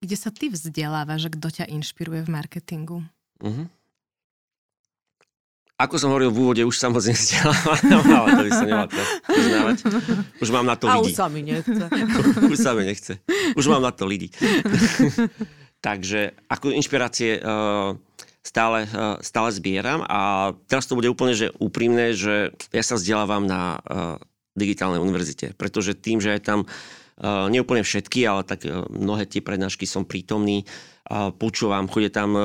Kde 0.00 0.16
sa 0.16 0.30
ty 0.32 0.48
vzdelávaš, 0.48 1.28
kto 1.28 1.48
ťa 1.52 1.68
inšpiruje 1.68 2.24
v 2.24 2.30
marketingu? 2.32 2.98
Mm-hmm. 3.44 3.66
Ako 5.80 5.96
som 5.96 6.12
hovoril 6.12 6.28
v 6.28 6.38
úvode, 6.44 6.60
už 6.60 6.76
sa 6.76 6.92
moc 6.92 7.00
nevzdelávam, 7.00 7.80
ale 8.20 8.28
to 8.36 8.42
by 8.44 8.52
sa 8.52 8.64
nemal 8.68 8.88
priznávať. 9.24 9.76
Už 10.36 10.48
mám 10.52 10.66
na 10.68 10.76
to 10.76 10.84
lidi. 10.92 10.96
A 11.00 11.08
už 11.08 11.12
sa 11.16 11.26
mi 11.32 11.40
nechce. 11.40 11.84
už 12.52 12.58
sa 12.60 12.70
mi 12.76 12.82
nechce. 12.84 13.12
Už 13.56 13.64
mám 13.64 13.80
na 13.80 13.92
to 13.92 14.04
lidi. 14.04 14.28
Takže 15.86 16.36
ako 16.52 16.76
inšpirácie 16.76 17.40
uh, 17.40 17.96
stále, 18.44 18.84
uh, 18.92 19.16
stále 19.24 19.48
zbieram 19.56 20.04
a 20.04 20.52
teraz 20.68 20.84
to 20.84 20.92
bude 20.92 21.08
úplne 21.08 21.32
že 21.32 21.48
úprimné, 21.56 22.12
že 22.12 22.52
ja 22.76 22.84
sa 22.84 23.00
vzdelávam 23.00 23.48
na 23.48 23.80
uh, 23.80 24.20
digitálnej 24.60 25.00
univerzite, 25.00 25.56
pretože 25.56 25.96
tým, 25.96 26.20
že 26.20 26.36
je 26.36 26.44
tam 26.44 26.68
uh, 26.68 26.99
neúplne 27.22 27.84
všetky, 27.84 28.24
ale 28.24 28.42
tak 28.48 28.64
uh, 28.64 28.88
mnohé 28.88 29.28
tie 29.28 29.44
prednášky 29.44 29.84
som 29.84 30.08
prítomný, 30.08 30.64
počúvam, 31.10 31.90
chodí 31.90 32.06
tam 32.06 32.38
e, 32.38 32.40
e, 32.40 32.44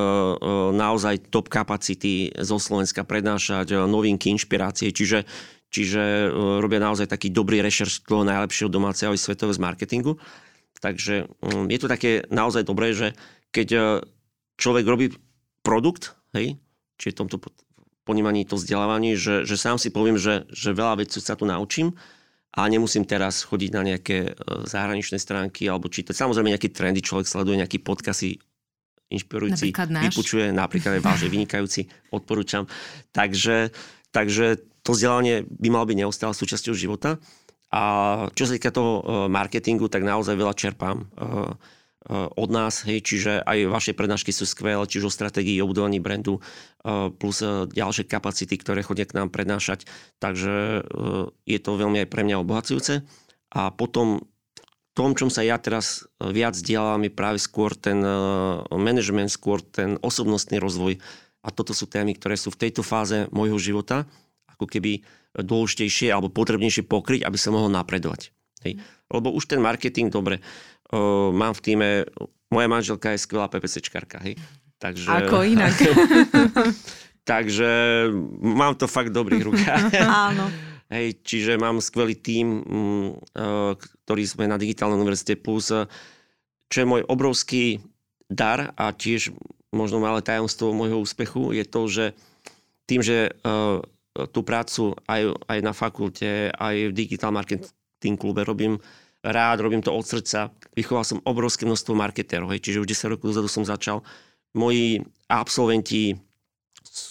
naozaj 0.74 1.30
top 1.30 1.54
kapacity 1.54 2.34
zo 2.34 2.58
Slovenska 2.58 3.06
prednášať 3.06 3.86
novinky, 3.86 4.34
inšpirácie, 4.34 4.90
čiže, 4.90 5.30
čiže 5.70 6.34
robia 6.34 6.82
naozaj 6.82 7.06
taký 7.06 7.30
dobrý 7.30 7.62
rešerš 7.62 8.10
toho 8.10 8.26
najlepšieho 8.26 8.74
domáceho 8.74 9.14
aj 9.14 9.22
svetového 9.22 9.54
z 9.54 9.62
marketingu. 9.62 10.14
Takže 10.82 11.30
mm, 11.46 11.70
je 11.70 11.80
to 11.80 11.88
také 11.88 12.26
naozaj 12.34 12.66
dobré, 12.66 12.98
že 12.98 13.14
keď 13.54 14.02
človek 14.58 14.86
robí 14.90 15.14
produkt, 15.62 16.18
hej, 16.34 16.58
či 16.98 17.14
v 17.14 17.18
tomto 17.22 17.38
ponímaní 18.02 18.50
to 18.50 18.58
vzdelávanie, 18.58 19.14
že, 19.14 19.46
že 19.46 19.56
sám 19.62 19.78
si 19.78 19.94
poviem, 19.94 20.18
že, 20.18 20.50
že 20.50 20.74
veľa 20.74 21.06
vecí 21.06 21.22
sa 21.22 21.38
tu 21.38 21.46
naučím 21.46 21.94
a 22.56 22.66
nemusím 22.72 23.04
teraz 23.04 23.44
chodiť 23.44 23.70
na 23.76 23.82
nejaké 23.84 24.32
zahraničné 24.64 25.20
stránky 25.20 25.68
alebo 25.68 25.92
čítať. 25.92 26.16
Samozrejme 26.16 26.56
nejaké 26.56 26.72
trendy, 26.72 27.04
človek 27.04 27.28
sleduje 27.28 27.60
nejaký 27.60 27.84
podcasty 27.84 28.40
inšpirujúci, 29.12 29.76
vypučuje, 29.76 30.50
napríklad 30.50 30.98
aj 30.98 31.04
váš 31.04 31.20
je 31.28 31.30
vynikajúci, 31.30 31.82
odporúčam. 32.10 32.66
Takže, 33.14 33.70
takže 34.10 34.66
to 34.82 34.94
vzdelanie 34.94 35.46
by 35.46 35.68
malo 35.70 35.86
byť 35.90 35.98
neustále 36.06 36.34
súčasťou 36.34 36.74
života. 36.74 37.22
A 37.74 37.84
čo 38.32 38.48
sa 38.48 38.56
týka 38.56 38.72
toho 38.72 39.02
e, 39.02 39.04
marketingu, 39.28 39.90
tak 39.92 40.06
naozaj 40.06 40.38
veľa 40.38 40.56
čerpám 40.56 40.98
e, 41.02 41.04
e, 41.04 41.54
od 42.12 42.50
nás, 42.54 42.86
hej, 42.86 43.02
čiže 43.02 43.42
aj 43.42 43.70
vaše 43.70 43.92
prednášky 43.98 44.30
sú 44.30 44.46
skvelé, 44.46 44.82
čiže 44.86 45.10
o 45.10 45.14
stratégii, 45.14 45.58
o 45.62 45.70
budovaní 45.70 45.98
brandu, 45.98 46.38
plus 47.18 47.42
ďalšie 47.74 48.06
kapacity, 48.06 48.56
ktoré 48.62 48.86
chodia 48.86 49.10
k 49.10 49.18
nám 49.18 49.34
prednášať. 49.34 49.90
Takže 50.22 50.86
je 51.50 51.60
to 51.60 51.72
veľmi 51.74 52.06
aj 52.06 52.10
pre 52.14 52.22
mňa 52.22 52.42
obohacujúce. 52.46 53.02
A 53.58 53.74
potom 53.74 54.22
tom, 54.96 55.12
čom 55.12 55.28
sa 55.28 55.44
ja 55.44 55.60
teraz 55.60 56.08
viac 56.22 56.56
dielam, 56.56 57.04
je 57.04 57.12
práve 57.12 57.42
skôr 57.42 57.76
ten 57.76 58.00
management, 58.72 59.28
skôr 59.28 59.60
ten 59.60 60.00
osobnostný 60.00 60.62
rozvoj. 60.62 61.02
A 61.46 61.50
toto 61.52 61.76
sú 61.76 61.86
témy, 61.86 62.16
ktoré 62.16 62.40
sú 62.40 62.50
v 62.50 62.70
tejto 62.70 62.82
fáze 62.82 63.28
môjho 63.30 63.60
života 63.60 64.08
ako 64.56 64.72
keby 64.72 65.04
dôležitejšie 65.36 66.16
alebo 66.16 66.32
potrebnejšie 66.32 66.88
pokryť, 66.88 67.28
aby 67.28 67.36
sa 67.36 67.52
mohol 67.52 67.68
napredovať. 67.76 68.32
Hej. 68.64 68.80
Lebo 69.12 69.36
už 69.36 69.52
ten 69.52 69.60
marketing, 69.60 70.08
dobre, 70.08 70.40
uh, 70.96 71.30
mám 71.36 71.52
v 71.52 71.62
týme, 71.62 71.90
moja 72.48 72.68
manželka 72.72 73.12
je 73.12 73.20
skvelá 73.20 73.52
PPCčkarka, 73.52 74.24
hej. 74.24 74.40
Takže, 74.80 75.12
Ako 75.12 75.44
inak. 75.44 75.76
takže 77.32 77.70
mám 78.40 78.80
to 78.80 78.88
fakt 78.88 79.12
v 79.12 79.18
dobrých 79.18 79.44
rukách. 79.44 79.84
Áno. 80.32 80.48
Hej, 80.86 81.26
čiže 81.26 81.58
mám 81.58 81.82
skvelý 81.82 82.14
tím, 82.14 82.62
mm, 82.62 83.08
e, 83.34 83.48
ktorý 84.06 84.24
sme 84.30 84.46
na 84.46 84.62
Digitálnej 84.62 85.02
univerzite 85.02 85.34
Plus, 85.42 85.74
e, 85.74 85.90
čo 86.70 86.78
je 86.78 86.86
môj 86.86 87.02
obrovský 87.10 87.82
dar 88.30 88.70
a 88.78 88.94
tiež 88.94 89.34
možno 89.74 89.98
malé 89.98 90.22
tajomstvo 90.22 90.78
môjho 90.78 91.02
úspechu 91.02 91.58
je 91.58 91.66
to, 91.66 91.82
že 91.90 92.06
tým, 92.86 93.02
že 93.02 93.34
e, 93.34 93.52
tú 94.30 94.46
prácu 94.46 94.94
aj, 95.10 95.34
aj 95.50 95.60
na 95.66 95.74
fakulte, 95.74 96.54
aj 96.54 96.94
v 96.94 96.96
Digital 96.96 97.34
Marketing 97.34 98.16
klube 98.16 98.46
robím 98.46 98.78
rád, 99.26 99.66
robím 99.66 99.82
to 99.82 99.90
od 99.90 100.06
srdca. 100.06 100.54
Vychoval 100.78 101.02
som 101.02 101.24
obrovské 101.26 101.66
množstvo 101.66 101.98
marketérov, 101.98 102.54
hej, 102.54 102.62
čiže 102.62 102.86
už 102.86 102.88
10 102.94 103.14
rokov 103.18 103.34
dozadu 103.34 103.50
som 103.50 103.66
začal. 103.66 104.06
Moji 104.54 105.02
absolventi 105.28 106.16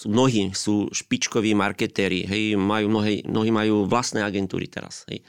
mnohí 0.08 0.54
sú 0.56 0.88
špičkoví 0.94 1.52
marketéri, 1.52 2.24
hej, 2.24 2.56
majú 2.56 2.88
mnohí, 2.88 3.26
mnohí 3.26 3.50
majú 3.52 3.84
vlastné 3.84 4.24
agentúry 4.24 4.70
teraz, 4.70 5.04
hej. 5.10 5.20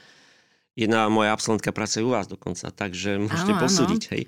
Jedna 0.76 1.08
moja 1.08 1.32
absolventka 1.32 1.72
pracuje 1.72 2.04
u 2.04 2.12
vás 2.12 2.28
dokonca, 2.28 2.68
takže 2.68 3.16
môžete 3.16 3.56
áno, 3.56 3.62
posúdiť. 3.64 4.02
Hej. 4.12 4.22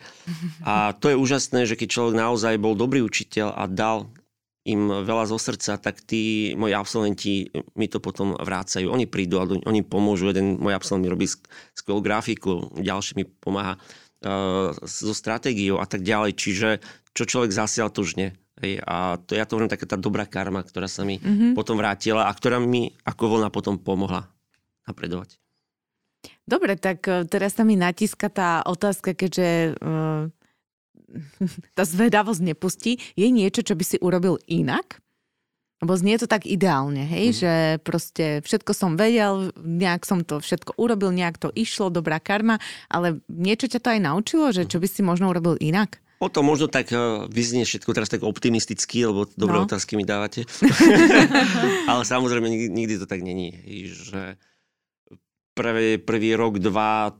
A 0.64 0.96
to 0.96 1.12
je 1.12 1.20
úžasné, 1.20 1.68
že 1.68 1.76
keď 1.76 1.88
človek 1.92 2.16
naozaj 2.16 2.56
bol 2.56 2.72
dobrý 2.72 3.04
učiteľ 3.04 3.52
a 3.52 3.68
dal 3.68 4.08
im 4.68 5.00
veľa 5.00 5.24
zo 5.24 5.40
srdca, 5.40 5.80
tak 5.80 6.04
tí 6.04 6.52
moji 6.52 6.76
absolventi 6.76 7.48
mi 7.74 7.88
to 7.88 8.04
potom 8.04 8.36
vrácajú. 8.36 8.92
Oni 8.92 9.08
prídu 9.08 9.40
a 9.40 9.48
oni 9.48 9.80
pomôžu. 9.80 10.28
Jeden 10.28 10.60
môj 10.60 10.76
absolvent 10.76 11.08
mi 11.08 11.12
robí 11.12 11.24
skvelú 11.72 12.04
grafiku, 12.04 12.68
ďalší 12.76 13.16
mi 13.16 13.24
pomáha 13.24 13.80
uh, 13.80 14.76
so 14.84 15.16
stratégiou 15.16 15.80
a 15.80 15.86
tak 15.88 16.04
ďalej. 16.04 16.36
Čiže 16.36 16.68
čo 17.16 17.24
človek 17.24 17.50
zasial, 17.50 17.88
to 17.88 18.04
už 18.04 18.20
nie. 18.20 18.30
Hej, 18.58 18.82
a 18.82 19.16
to 19.22 19.38
ja 19.38 19.46
to 19.46 19.54
hovorím 19.54 19.70
taká 19.70 19.86
tá 19.86 19.94
dobrá 19.94 20.26
karma, 20.26 20.66
ktorá 20.66 20.90
sa 20.90 21.06
mi 21.06 21.22
mm-hmm. 21.22 21.54
potom 21.54 21.78
vrátila 21.78 22.26
a 22.26 22.34
ktorá 22.34 22.58
mi 22.58 22.90
ako 23.06 23.38
voľna 23.38 23.54
potom 23.54 23.78
pomohla 23.78 24.26
napredovať. 24.82 25.38
Dobre, 26.42 26.74
tak 26.74 27.06
e, 27.06 27.22
teraz 27.30 27.54
sa 27.54 27.62
mi 27.62 27.78
natíska 27.78 28.26
tá 28.26 28.66
otázka, 28.66 29.14
keďže 29.14 29.78
uh, 29.78 30.26
tá 31.78 31.82
zvedavosť 31.84 32.42
nepustí, 32.44 33.00
je 33.16 33.28
niečo, 33.28 33.64
čo 33.64 33.74
by 33.74 33.84
si 33.84 33.96
urobil 34.00 34.38
inak? 34.46 35.00
Lebo 35.78 35.94
znie 35.94 36.18
to 36.18 36.26
tak 36.26 36.42
ideálne, 36.42 37.06
hej, 37.06 37.26
mm. 37.30 37.36
že 37.38 37.52
proste 37.86 38.42
všetko 38.42 38.72
som 38.74 38.98
vedel, 38.98 39.54
nejak 39.54 40.02
som 40.02 40.26
to 40.26 40.42
všetko 40.42 40.74
urobil, 40.74 41.14
nejak 41.14 41.38
to 41.38 41.54
išlo, 41.54 41.86
dobrá 41.86 42.18
karma, 42.18 42.58
ale 42.90 43.22
niečo 43.30 43.70
ťa 43.70 43.78
to 43.78 43.88
aj 43.94 44.00
naučilo, 44.02 44.50
že 44.50 44.66
čo 44.66 44.82
by 44.82 44.90
si 44.90 45.06
možno 45.06 45.30
urobil 45.30 45.54
inak? 45.62 46.02
O 46.18 46.26
to 46.26 46.42
možno 46.42 46.66
tak 46.66 46.90
uh, 46.90 47.30
vyznie 47.30 47.62
všetko 47.62 47.94
teraz 47.94 48.10
tak 48.10 48.26
optimisticky, 48.26 49.06
lebo 49.06 49.30
dobré 49.38 49.62
no. 49.62 49.70
otázky 49.70 49.94
mi 49.94 50.02
dávate. 50.02 50.42
ale 51.90 52.02
samozrejme 52.02 52.50
nikdy, 52.50 52.68
nikdy 52.74 52.94
to 52.98 53.06
tak 53.06 53.22
není. 53.22 53.54
Že 53.86 54.34
prvý, 55.54 56.02
prvý 56.02 56.34
rok, 56.34 56.58
dva 56.58 57.14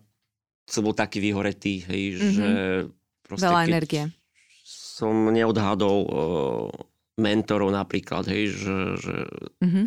som 0.67 0.83
bol 0.83 0.99
taký 0.99 1.23
vyhoretý, 1.23 1.87
hej, 1.87 2.03
mm-hmm. 2.19 2.33
že 2.35 2.49
proste, 3.29 3.45
Veľa 3.45 3.69
energie. 3.69 4.05
Som 4.65 5.29
neodhadol 5.29 5.99
uh, 6.09 6.69
mentorov 7.21 7.69
napríklad, 7.69 8.25
hej, 8.31 8.55
že, 8.57 8.77
že 8.99 9.17
mm-hmm. 9.61 9.87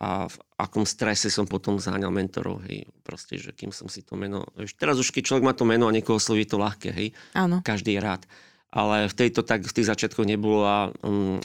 a 0.00 0.26
v 0.26 0.36
akom 0.56 0.84
strese 0.88 1.28
som 1.28 1.44
potom 1.44 1.76
zháňal 1.76 2.10
mentorov, 2.10 2.64
hej, 2.66 2.88
proste, 3.04 3.36
že 3.38 3.54
kým 3.54 3.70
som 3.70 3.86
si 3.86 4.02
to 4.02 4.16
meno, 4.18 4.48
vieš, 4.56 4.74
teraz 4.74 4.96
už 4.96 5.12
keď 5.12 5.22
človek 5.28 5.44
má 5.46 5.52
to 5.54 5.68
meno 5.68 5.86
a 5.86 5.94
niekoho 5.94 6.18
sloví, 6.18 6.48
to 6.48 6.58
ľahké, 6.58 6.90
hej, 6.90 7.08
Áno. 7.36 7.60
každý 7.62 7.96
rád. 8.00 8.24
Ale 8.70 9.10
v 9.10 9.14
tejto 9.18 9.42
tak 9.42 9.66
v 9.66 9.74
tých 9.74 9.90
začiatkoch 9.90 10.22
nebolo 10.22 10.62
a 10.62 10.78
um, 11.02 11.42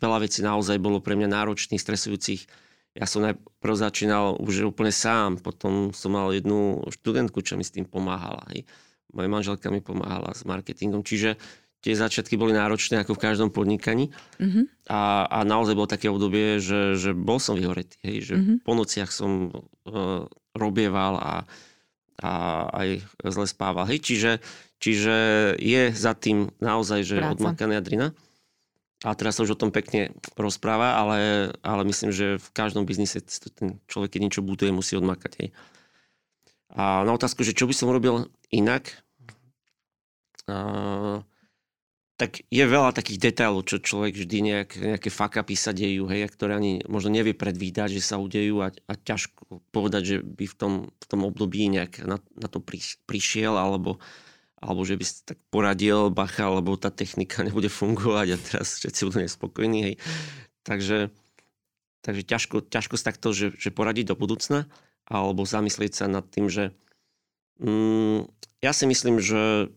veľa 0.00 0.24
vecí 0.24 0.40
naozaj 0.40 0.80
bolo 0.80 0.96
pre 1.04 1.12
mňa 1.12 1.28
náročných, 1.28 1.76
stresujúcich. 1.76 2.48
Ja 2.96 3.04
som 3.04 3.20
najprv 3.20 3.74
začínal 3.76 4.40
už 4.40 4.72
úplne 4.72 4.88
sám, 4.88 5.44
potom 5.44 5.92
som 5.92 6.16
mal 6.16 6.32
jednu 6.32 6.88
študentku, 6.88 7.44
čo 7.44 7.60
mi 7.60 7.68
s 7.68 7.74
tým 7.74 7.84
pomáhala. 7.84 8.48
Hej. 8.56 8.64
Moja 9.14 9.30
manželka 9.30 9.70
mi 9.70 9.78
pomáhala 9.78 10.34
s 10.34 10.42
marketingom, 10.42 11.06
čiže 11.06 11.38
tie 11.84 11.92
začiatky 11.92 12.40
boli 12.40 12.56
náročné 12.56 13.04
ako 13.04 13.12
v 13.12 13.22
každom 13.28 13.52
podnikaní. 13.52 14.08
Mm-hmm. 14.40 14.88
A, 14.88 15.28
a 15.28 15.38
naozaj 15.44 15.76
bolo 15.76 15.84
také 15.84 16.08
obdobie, 16.08 16.56
že, 16.56 16.96
že 16.96 17.12
bol 17.12 17.36
som 17.36 17.60
vyhoretý. 17.60 18.00
Hej, 18.00 18.32
že 18.32 18.34
mm-hmm. 18.40 18.56
po 18.64 18.72
nociach 18.72 19.12
som 19.12 19.52
uh, 19.52 20.24
robieval 20.56 21.20
a, 21.20 21.34
a 22.24 22.30
aj 22.72 22.88
zle 23.28 23.44
spával. 23.44 23.84
Hej, 23.84 24.00
čiže, 24.00 24.32
čiže 24.80 25.16
je 25.60 25.92
za 25.92 26.16
tým 26.16 26.48
naozaj, 26.56 27.04
že 27.04 27.16
Práca. 27.20 27.32
odmakaná 27.36 27.84
drina. 27.84 28.16
A 29.04 29.12
teraz 29.12 29.36
sa 29.36 29.44
už 29.44 29.52
o 29.52 29.60
tom 29.60 29.68
pekne 29.68 30.16
rozpráva, 30.40 30.96
ale, 30.96 31.52
ale 31.60 31.84
myslím, 31.84 32.08
že 32.08 32.40
v 32.40 32.48
každom 32.56 32.88
biznise 32.88 33.20
ten 33.52 33.76
človek, 33.92 34.16
keď 34.16 34.20
niečo 34.24 34.40
buduje, 34.40 34.72
musí 34.72 34.96
odmakať. 34.96 35.32
Hej. 35.36 35.48
A 36.72 37.04
na 37.04 37.12
otázku, 37.12 37.44
že 37.44 37.52
čo 37.52 37.68
by 37.68 37.76
som 37.76 37.92
robil 37.92 38.32
inak, 38.48 39.03
tak 42.14 42.46
je 42.46 42.62
veľa 42.62 42.94
takých 42.94 43.18
detailov, 43.18 43.66
čo 43.66 43.82
človek 43.82 44.14
vždy 44.14 44.38
nejak, 44.38 44.70
nejaké 44.78 45.10
fakapy 45.10 45.58
sa 45.58 45.74
dejú, 45.74 46.06
hej, 46.06 46.30
ktoré 46.30 46.54
ani 46.54 46.78
možno 46.86 47.10
nevie 47.10 47.34
predvídať, 47.34 47.98
že 47.98 48.02
sa 48.06 48.22
udejú 48.22 48.62
a, 48.62 48.70
a 48.70 48.92
ťažko 48.94 49.66
povedať, 49.74 50.02
že 50.06 50.16
by 50.22 50.46
v 50.46 50.54
tom, 50.54 50.72
v 50.94 51.06
tom 51.10 51.20
období 51.26 51.66
nejak 51.66 52.06
na, 52.06 52.22
na 52.38 52.46
to 52.46 52.62
prišiel, 53.10 53.58
alebo, 53.58 53.98
alebo 54.62 54.86
že 54.86 54.94
by 54.94 55.04
si 55.04 55.26
tak 55.26 55.42
poradil, 55.50 56.14
bacha, 56.14 56.46
alebo 56.46 56.78
tá 56.78 56.94
technika 56.94 57.42
nebude 57.46 57.66
fungovať 57.66 58.26
a 58.30 58.38
teraz 58.38 58.78
všetci 58.78 59.00
budú 59.10 59.18
nespokojní. 59.26 59.78
Hej. 59.82 59.94
Takže, 60.62 61.10
takže 62.06 62.22
ťažko, 62.22 62.56
ťažko 62.70 62.94
takto, 63.02 63.34
že, 63.34 63.58
že 63.58 63.74
poradiť 63.74 64.14
do 64.14 64.16
budúcna, 64.16 64.70
alebo 65.02 65.42
zamyslieť 65.42 65.98
sa 65.98 66.06
nad 66.06 66.22
tým, 66.30 66.46
že 66.46 66.70
mm, 67.58 68.30
ja 68.62 68.70
si 68.70 68.86
myslím, 68.86 69.18
že 69.18 69.74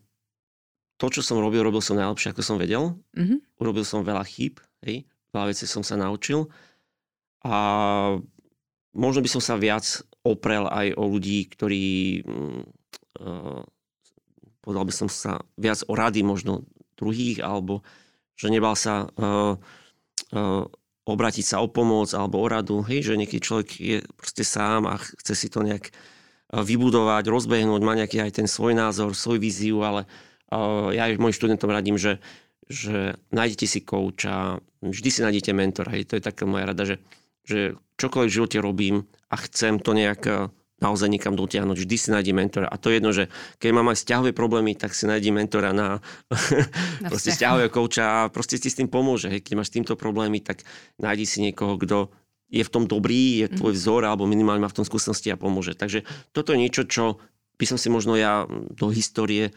to, 0.97 1.05
čo 1.13 1.21
som 1.21 1.37
robil, 1.37 1.61
robil 1.61 1.81
som 1.81 1.97
najlepšie, 1.97 2.33
ako 2.33 2.41
som 2.41 2.57
vedel. 2.57 2.97
Mm-hmm. 3.13 3.61
Urobil 3.61 3.85
som 3.85 4.01
veľa 4.01 4.25
chýb, 4.25 4.57
hej, 4.81 5.05
veľa 5.29 5.53
vecí 5.53 5.69
som 5.69 5.85
sa 5.85 5.93
naučil. 5.93 6.49
A 7.45 7.57
možno 8.97 9.21
by 9.21 9.29
som 9.29 9.41
sa 9.41 9.55
viac 9.61 9.85
oprel 10.25 10.65
aj 10.67 10.97
o 10.97 11.05
ľudí, 11.05 11.47
ktorí, 11.53 11.85
uh, 12.25 13.61
povedal 14.59 14.83
by 14.83 14.93
som 14.93 15.07
sa, 15.07 15.39
viac 15.55 15.85
o 15.85 15.93
rady 15.93 16.25
možno 16.25 16.65
druhých, 16.97 17.45
alebo 17.45 17.85
že 18.33 18.49
nebal 18.49 18.73
sa 18.73 19.05
uh, 19.05 19.53
uh, 20.33 20.63
obrátiť 21.07 21.45
sa 21.45 21.63
o 21.63 21.71
pomoc 21.71 22.11
alebo 22.11 22.41
o 22.41 22.47
radu. 22.49 22.81
Hej, 22.83 23.13
že 23.13 23.21
niekedy 23.21 23.39
človek 23.39 23.69
je 23.79 23.97
proste 24.17 24.43
sám 24.43 24.89
a 24.89 24.99
chce 24.99 25.33
si 25.37 25.47
to 25.47 25.63
nejak 25.63 25.93
vybudovať, 26.51 27.27
rozbehnúť, 27.27 27.81
má 27.83 27.95
nejaký 27.95 28.23
aj 28.23 28.39
ten 28.43 28.47
svoj 28.47 28.71
názor, 28.75 29.11
svoj 29.11 29.39
víziu, 29.39 29.83
ale 29.83 30.07
ja 30.95 31.01
aj 31.11 31.19
mojim 31.19 31.35
študentom 31.35 31.67
radím, 31.67 31.99
že, 31.99 32.23
že 32.67 33.19
nájdete 33.35 33.67
si 33.67 33.79
kouča, 33.83 34.63
vždy 34.79 35.09
si 35.11 35.19
nájdete 35.23 35.51
mentora. 35.51 35.91
Hej, 35.91 36.11
to 36.11 36.13
je 36.19 36.23
taká 36.23 36.47
moja 36.47 36.67
rada, 36.67 36.83
že, 36.87 37.03
že 37.43 37.75
čokoľvek 37.99 38.29
v 38.31 38.37
živote 38.37 38.57
robím 38.63 38.95
a 39.27 39.35
chcem 39.43 39.81
to 39.83 39.91
nejak 39.91 40.21
e, 40.27 40.47
naozaj 40.79 41.09
niekam 41.09 41.33
dotiahnuť, 41.33 41.77
vždy 41.83 41.95
si 41.97 42.07
nájde 42.13 42.31
mentora. 42.31 42.67
A 42.69 42.77
to 42.77 42.93
je 42.93 42.97
jedno, 43.01 43.11
že 43.11 43.27
keď 43.57 43.69
mám 43.73 43.91
aj 43.91 43.97
vzťahové 43.99 44.31
problémy, 44.31 44.77
tak 44.77 44.93
si 44.93 45.09
nájde 45.09 45.33
mentora 45.33 45.73
na, 45.73 45.99
na 47.03 47.07
proste 47.09 47.33
vzťahového 47.33 47.71
kouča 47.73 48.03
a 48.05 48.17
proste 48.29 48.61
ti 48.61 48.69
s 48.69 48.77
tým 48.77 48.87
pomôže. 48.87 49.27
Hej. 49.27 49.43
Keď 49.43 49.53
máš 49.57 49.73
týmto 49.73 49.97
problémy, 49.97 50.39
tak 50.39 50.63
nájdi 51.01 51.25
si 51.25 51.37
niekoho, 51.41 51.75
kto 51.81 52.13
je 52.47 52.63
v 52.63 52.71
tom 52.71 52.87
dobrý, 52.87 53.43
je 53.43 53.59
tvoj 53.59 53.75
mhm. 53.75 53.79
vzor 53.79 54.01
alebo 54.07 54.23
minimálne 54.29 54.63
má 54.63 54.71
v 54.71 54.79
tom 54.79 54.87
skúsenosti 54.87 55.33
a 55.33 55.39
pomôže. 55.39 55.75
Takže 55.75 56.07
toto 56.31 56.55
je 56.55 56.61
niečo, 56.61 56.87
čo 56.87 57.19
by 57.57 57.65
som 57.65 57.77
si 57.81 57.89
možno 57.89 58.13
ja 58.13 58.45
do 58.71 58.93
histórie 58.93 59.51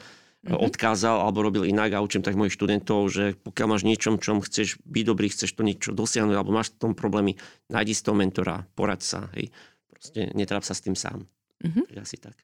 mm-hmm. 0.45 0.57
odkázal 0.57 1.21
alebo 1.21 1.45
robil 1.45 1.69
inak 1.69 1.93
a 1.93 2.05
učím 2.05 2.25
tak 2.25 2.39
mojich 2.39 2.57
študentov, 2.57 3.13
že 3.13 3.37
pokiaľ 3.41 3.67
máš 3.69 3.83
niečom, 3.85 4.17
čom 4.17 4.41
chceš 4.41 4.81
byť 4.85 5.05
dobrý, 5.05 5.29
chceš 5.29 5.53
to 5.53 5.63
niečo 5.65 5.91
dosiahnuť 5.93 6.37
alebo 6.37 6.55
máš 6.55 6.73
v 6.77 6.89
tom 6.89 6.93
problémy, 6.97 7.37
nájdi 7.69 7.93
si 7.93 8.03
toho 8.05 8.17
mentora, 8.17 8.65
poraď 8.73 9.01
sa, 9.05 9.21
hej. 9.37 9.53
Proste 9.93 10.33
netráp 10.33 10.65
sa 10.65 10.73
s 10.73 10.81
tým 10.81 10.97
sám. 10.97 11.29
Mm-hmm. 11.61 12.01
Asi 12.01 12.17
tak. 12.17 12.41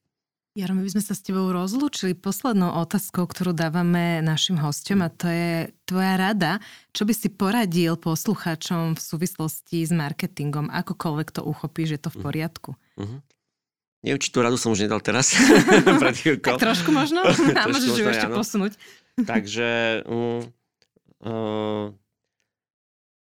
Jaro, 0.57 0.72
my 0.72 0.88
by 0.88 0.92
sme 0.97 1.05
sa 1.05 1.12
s 1.12 1.20
tebou 1.20 1.53
rozlúčili 1.53 2.16
poslednou 2.16 2.80
otázkou, 2.80 3.28
ktorú 3.28 3.53
dávame 3.53 4.24
našim 4.24 4.57
hostom 4.57 5.05
a 5.05 5.12
to 5.12 5.28
je 5.28 5.68
tvoja 5.84 6.16
rada. 6.16 6.64
Čo 6.97 7.05
by 7.05 7.12
si 7.12 7.28
poradil 7.28 8.01
poslucháčom 8.01 8.97
v 8.97 9.01
súvislosti 9.01 9.84
s 9.84 9.92
marketingom? 9.92 10.72
Akokoľvek 10.72 11.28
to 11.28 11.44
uchopí, 11.44 11.84
že 11.84 12.01
je 12.01 12.03
to 12.09 12.11
v 12.12 12.16
mhm. 12.16 12.24
poriadku? 12.24 12.70
Mm-hmm. 12.97 13.18
Neviem, 14.07 14.22
či 14.22 14.30
tú 14.30 14.38
radu 14.38 14.54
som 14.54 14.70
už 14.70 14.86
nedal 14.86 15.02
teraz. 15.02 15.34
tak 16.38 16.62
trošku 16.62 16.94
možno? 16.94 17.26
A 17.59 17.66
môžeš 17.66 17.90
ju 17.98 18.07
ešte 18.07 18.30
áno. 18.30 18.38
posunúť. 18.38 18.78
Takže 19.34 19.68
um, 20.07 20.46
uh, 21.26 21.90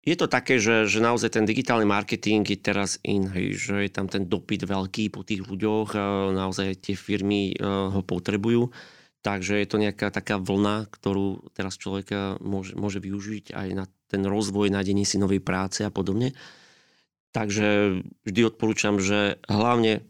je 0.04 0.16
to 0.20 0.28
také, 0.28 0.60
že, 0.60 0.84
že 0.84 1.00
naozaj 1.00 1.32
ten 1.32 1.48
digitálny 1.48 1.88
marketing 1.88 2.44
je 2.44 2.60
teraz 2.60 3.00
in, 3.08 3.24
hej, 3.32 3.56
že 3.56 3.88
je 3.88 3.90
tam 3.90 4.04
ten 4.04 4.28
dopyt 4.28 4.68
veľký 4.68 5.16
po 5.16 5.24
tých 5.24 5.48
ľuďoch, 5.48 5.96
uh, 5.96 6.36
naozaj 6.36 6.76
tie 6.84 6.92
firmy 6.92 7.56
uh, 7.56 7.88
ho 7.96 8.04
potrebujú. 8.04 8.68
Takže 9.24 9.56
je 9.56 9.66
to 9.66 9.80
nejaká 9.80 10.12
taká 10.12 10.36
vlna, 10.36 10.92
ktorú 10.92 11.56
teraz 11.56 11.80
človek 11.80 12.38
môže, 12.38 12.76
môže 12.76 13.00
využiť 13.00 13.56
aj 13.56 13.68
na 13.74 13.88
ten 14.06 14.22
rozvoj, 14.22 14.70
nájdenie 14.70 15.02
si 15.02 15.18
novej 15.18 15.42
práce 15.42 15.82
a 15.82 15.90
podobne. 15.90 16.30
Takže 17.34 18.00
vždy 18.22 18.40
odporúčam, 18.46 19.02
že 19.02 19.42
hlavne 19.50 20.06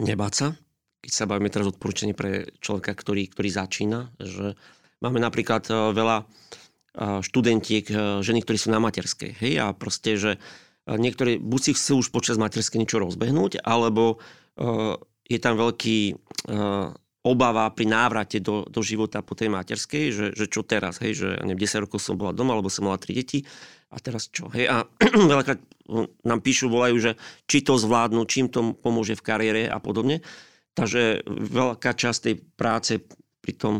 nebáť 0.00 0.32
sa, 0.32 0.46
keď 1.02 1.12
sa 1.12 1.24
bavíme 1.26 1.50
teraz 1.50 1.66
odporúčanie 1.66 2.14
pre 2.14 2.54
človeka, 2.62 2.94
ktorý, 2.94 3.26
ktorý 3.26 3.48
začína, 3.50 4.14
že 4.22 4.54
máme 5.02 5.18
napríklad 5.18 5.66
e, 5.66 5.74
veľa 5.90 6.16
e, 6.22 6.24
študentiek, 7.26 7.84
e, 7.90 7.94
ženy, 8.22 8.46
ktorí 8.46 8.56
sú 8.56 8.70
na 8.70 8.78
materskej, 8.78 9.34
hej, 9.42 9.52
a 9.58 9.74
proste, 9.74 10.14
že 10.14 10.30
niektorí 10.86 11.42
buď 11.42 11.60
si 11.60 11.72
chcú 11.74 12.02
už 12.02 12.14
počas 12.14 12.38
materskej 12.38 12.82
niečo 12.82 12.98
rozbehnúť, 12.98 13.62
alebo 13.62 14.18
je 15.30 15.38
tam 15.38 15.54
veľký 15.54 16.18
obava 17.22 17.70
pri 17.70 17.86
návrate 17.86 18.42
do, 18.42 18.66
do 18.66 18.82
života 18.82 19.22
po 19.22 19.38
tej 19.38 19.46
materskej, 19.50 20.04
že, 20.10 20.26
že 20.34 20.46
čo 20.50 20.66
teraz, 20.66 20.98
hej, 20.98 21.22
že 21.22 21.28
neviem, 21.46 21.62
10 21.62 21.86
rokov 21.86 22.02
som 22.02 22.18
bola 22.18 22.34
doma, 22.34 22.58
alebo 22.58 22.66
som 22.66 22.90
mala 22.90 22.98
3 22.98 23.14
deti 23.14 23.46
a 23.94 23.96
teraz 24.02 24.26
čo, 24.26 24.50
hej, 24.50 24.66
a 24.66 24.82
veľakrát 25.32 25.62
nám 26.26 26.40
píšu, 26.42 26.66
volajú, 26.66 26.96
že 26.98 27.12
či 27.46 27.62
to 27.62 27.78
zvládnu, 27.78 28.26
čím 28.26 28.50
to 28.50 28.74
pomôže 28.74 29.14
v 29.14 29.22
kariére 29.22 29.62
a 29.70 29.78
podobne. 29.78 30.24
Takže 30.72 31.28
veľká 31.28 31.92
časť 31.92 32.18
tej 32.26 32.34
práce 32.56 32.92
pri 33.44 33.52
tom 33.54 33.74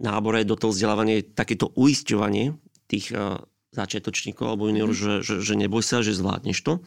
nábore 0.00 0.46
do 0.46 0.56
toho 0.56 0.72
vzdelávania 0.72 1.20
je 1.20 1.30
takéto 1.34 1.68
uisťovanie 1.76 2.56
tých 2.88 3.12
uh, 3.12 3.36
začiatočníkov 3.76 4.44
alebo 4.48 4.70
juniorov, 4.70 4.96
mm. 4.96 5.02
že, 5.02 5.14
že, 5.20 5.34
že 5.44 5.54
neboj 5.58 5.84
sa, 5.84 6.00
že 6.00 6.16
zvládneš 6.16 6.58
to. 6.64 6.80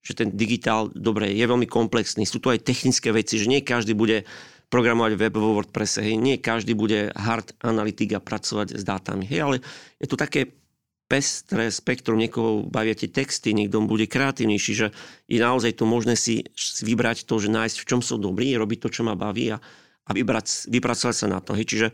Že 0.00 0.12
ten 0.16 0.28
digitál, 0.32 0.88
dobre, 0.92 1.32
je 1.32 1.44
veľmi 1.44 1.68
komplexný. 1.68 2.24
Sú 2.24 2.40
tu 2.40 2.48
aj 2.52 2.64
technické 2.64 3.12
veci, 3.12 3.36
že 3.36 3.48
nie 3.48 3.64
každý 3.64 3.92
bude 3.92 4.24
programovať 4.70 5.18
web 5.18 5.34
vo 5.34 5.58
WordPresse, 5.58 6.00
hej, 6.00 6.14
nie 6.14 6.38
každý 6.38 6.78
bude 6.78 7.10
hard 7.12 7.58
analytik 7.60 8.14
a 8.14 8.22
pracovať 8.22 8.78
s 8.78 8.82
dátami, 8.86 9.26
hej, 9.26 9.40
ale 9.42 9.56
je 9.98 10.06
to 10.06 10.14
také 10.14 10.54
pestré 11.10 11.74
spektrum, 11.74 12.22
niekoho 12.22 12.62
bavia 12.70 12.94
tie 12.94 13.10
texty, 13.10 13.50
niekto 13.50 13.82
bude 13.82 14.06
kreatívnejší, 14.06 14.72
že 14.78 14.94
je 15.26 15.38
naozaj 15.42 15.74
to 15.74 15.82
možné 15.82 16.14
si 16.14 16.46
vybrať 16.86 17.26
to, 17.26 17.34
že 17.42 17.50
nájsť 17.50 17.76
v 17.82 17.88
čom 17.90 17.98
som 17.98 18.22
dobrý, 18.22 18.54
robiť 18.54 18.78
to, 18.78 18.88
čo 18.94 19.02
ma 19.02 19.18
baví 19.18 19.50
a, 19.50 19.58
a 20.06 20.10
vybrať, 20.14 20.70
vypracovať 20.70 21.16
sa 21.18 21.26
na 21.26 21.42
to. 21.42 21.58
Hej. 21.58 21.66
Čiže 21.66 21.86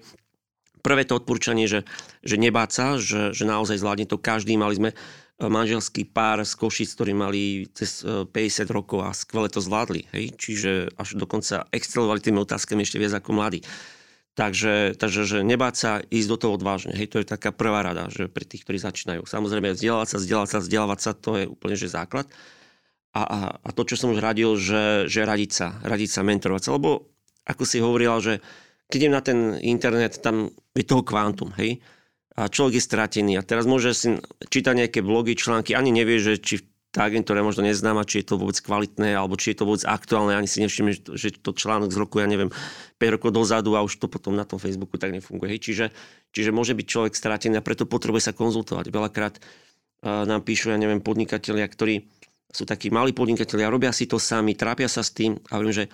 prvé 0.84 1.08
to 1.08 1.16
odporúčanie, 1.16 1.64
že, 1.64 1.88
že 2.20 2.36
nebáť 2.36 3.00
že, 3.00 3.32
že 3.32 3.44
naozaj 3.48 3.80
zvládne 3.80 4.04
to 4.04 4.20
každý. 4.20 4.60
Mali 4.60 4.76
sme 4.76 4.90
manželský 5.36 6.08
pár 6.08 6.40
z 6.48 6.52
Košic, 6.56 6.96
ktorí 6.96 7.12
mali 7.12 7.68
cez 7.76 8.00
50 8.00 8.32
rokov 8.72 9.04
a 9.04 9.12
skvele 9.12 9.52
to 9.52 9.60
zvládli. 9.60 10.08
Hej? 10.16 10.32
Čiže 10.40 10.96
až 10.96 11.20
dokonca 11.20 11.68
excelovali 11.68 12.24
tými 12.24 12.40
otázkami 12.40 12.80
ešte 12.80 12.96
viac 12.96 13.20
ako 13.20 13.36
mladí. 13.36 13.60
Takže, 14.36 15.00
takže 15.00 15.24
že 15.24 15.38
nebáť 15.40 15.74
sa 15.76 15.90
ísť 16.12 16.28
do 16.28 16.36
toho 16.36 16.52
odvážne. 16.60 16.92
Hej, 16.92 17.08
to 17.08 17.20
je 17.24 17.28
taká 17.28 17.56
prvá 17.56 17.80
rada, 17.80 18.12
že 18.12 18.28
pre 18.28 18.44
tých, 18.44 18.68
ktorí 18.68 18.76
začínajú. 18.76 19.24
Samozrejme, 19.24 19.72
vzdelávať 19.72 20.08
sa, 20.12 20.16
vzdelávať 20.20 20.50
sa, 20.52 20.58
vzdelávať 20.60 20.98
sa, 21.00 21.10
to 21.16 21.30
je 21.40 21.44
úplne 21.48 21.72
že 21.72 21.88
základ. 21.88 22.28
A, 23.16 23.24
a, 23.24 23.38
a 23.56 23.68
to, 23.72 23.88
čo 23.88 23.96
som 23.96 24.12
už 24.12 24.20
radil, 24.20 24.52
že, 24.60 25.08
že 25.08 25.24
radiť 25.24 25.50
sa, 25.52 25.80
radiť 25.80 26.10
sa, 26.12 26.20
mentorovať 26.20 26.62
sa. 26.68 26.76
Lebo, 26.76 27.16
ako 27.48 27.64
si 27.64 27.80
hovorila, 27.80 28.20
že 28.20 28.44
keď 28.92 28.98
idem 29.00 29.16
na 29.16 29.24
ten 29.24 29.38
internet, 29.64 30.20
tam 30.20 30.52
je 30.76 30.84
toho 30.84 31.00
kvantum, 31.00 31.56
hej. 31.56 31.80
A 32.36 32.52
človek 32.52 32.76
je 32.76 32.84
stratený. 32.84 33.32
A 33.40 33.42
teraz 33.42 33.64
môže 33.64 33.96
si 33.96 34.20
čítať 34.52 34.76
nejaké 34.76 35.00
blogy, 35.00 35.32
články, 35.34 35.72
ani 35.72 35.88
nevie, 35.88 36.20
že 36.20 36.36
či 36.36 36.60
tá 36.96 37.04
agentúra 37.08 37.44
možno 37.44 37.60
neznáma, 37.60 38.08
či 38.08 38.24
je 38.24 38.32
to 38.32 38.40
vôbec 38.40 38.56
kvalitné, 38.56 39.12
alebo 39.12 39.36
či 39.36 39.52
je 39.52 39.60
to 39.60 39.68
vôbec 39.68 39.84
aktuálne, 39.84 40.32
ani 40.32 40.48
si 40.48 40.64
nevšimne, 40.64 41.12
že 41.12 41.28
to 41.44 41.52
článok 41.52 41.92
z 41.92 42.00
roku, 42.00 42.24
ja 42.24 42.28
neviem, 42.28 42.48
5 42.96 43.14
rokov 43.20 43.36
dozadu 43.36 43.76
a 43.76 43.84
už 43.84 44.00
to 44.00 44.08
potom 44.08 44.32
na 44.32 44.48
tom 44.48 44.56
Facebooku 44.56 44.96
tak 44.96 45.12
nefunguje. 45.12 45.56
Hej. 45.56 45.60
Čiže, 45.60 45.86
čiže 46.32 46.56
môže 46.56 46.72
byť 46.72 46.86
človek 46.88 47.12
stratený 47.12 47.60
a 47.60 47.66
preto 47.66 47.84
potrebuje 47.84 48.28
sa 48.28 48.32
konzultovať. 48.32 48.88
Veľakrát 48.88 49.34
uh, 49.36 50.24
nám 50.24 50.40
píšu, 50.40 50.72
ja 50.72 50.80
neviem, 50.80 51.04
podnikatelia, 51.04 51.68
ktorí 51.68 52.08
sú 52.48 52.64
takí 52.64 52.88
malí 52.88 53.12
podnikatelia, 53.12 53.68
robia 53.68 53.92
si 53.92 54.08
to 54.08 54.16
sami, 54.16 54.56
trápia 54.56 54.88
sa 54.88 55.04
s 55.04 55.12
tým 55.12 55.36
a 55.52 55.60
hovorím, 55.60 55.84
že 55.84 55.92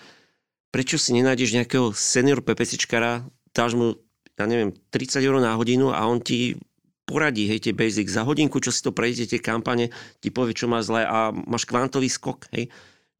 prečo 0.71 0.95
si 0.95 1.11
nenájdeš 1.19 1.51
nejakého 1.51 1.91
senior 1.91 2.39
PPCčkara, 2.39 3.27
dáš 3.51 3.75
mu, 3.75 3.99
ja 4.37 4.45
neviem, 4.49 4.73
30 4.89 5.21
eur 5.21 5.37
na 5.37 5.53
hodinu 5.53 5.93
a 5.93 6.05
on 6.09 6.21
ti 6.21 6.57
poradí, 7.03 7.45
hej, 7.51 7.69
tie 7.69 7.73
basic. 7.75 8.07
Za 8.07 8.23
hodinku, 8.23 8.57
čo 8.63 8.71
si 8.71 8.81
to 8.81 8.95
prejdete, 8.95 9.37
tie 9.37 9.41
kampane, 9.43 9.91
ti 10.23 10.31
povie, 10.31 10.55
čo 10.55 10.71
má 10.71 10.79
zle 10.81 11.03
a 11.03 11.29
máš 11.29 11.67
kvantový 11.67 12.07
skok, 12.07 12.47
hej. 12.55 12.71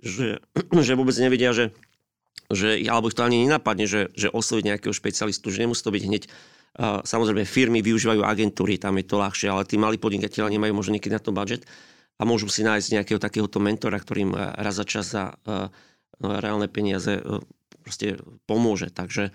Že, 0.02 0.40
že 0.88 0.94
vôbec 0.98 1.16
nevedia, 1.20 1.52
že, 1.52 1.76
že 2.50 2.82
alebo 2.88 3.12
to 3.12 3.22
ani 3.22 3.46
nenapadne, 3.46 3.86
že, 3.86 4.10
že 4.16 4.32
osloviť 4.32 4.64
nejakého 4.74 4.94
špecialistu, 4.96 5.52
že 5.52 5.62
nemusí 5.64 5.84
to 5.84 5.94
byť 5.94 6.06
hneď 6.06 6.26
Uh, 6.74 7.06
samozrejme, 7.06 7.46
firmy 7.46 7.86
využívajú 7.86 8.26
agentúry, 8.26 8.82
tam 8.82 8.98
je 8.98 9.06
to 9.06 9.22
ľahšie, 9.22 9.46
ale 9.46 9.62
tí 9.62 9.78
malí 9.78 10.02
podnikatelia 10.02 10.50
nemajú 10.50 10.74
možno 10.74 10.98
niekedy 10.98 11.14
na 11.14 11.22
to 11.22 11.30
budget 11.30 11.70
a 12.18 12.26
môžu 12.26 12.50
si 12.50 12.66
nájsť 12.66 12.98
nejakého 12.98 13.22
takéhoto 13.22 13.62
mentora, 13.62 14.02
ktorým 14.02 14.34
raz 14.34 14.82
za 14.82 14.86
čas 14.90 15.14
za 15.14 15.38
uh, 15.38 15.70
reálne 16.18 16.66
peniaze 16.66 17.22
uh, 17.22 17.46
proste 17.86 18.18
pomôže. 18.50 18.90
Takže 18.90 19.30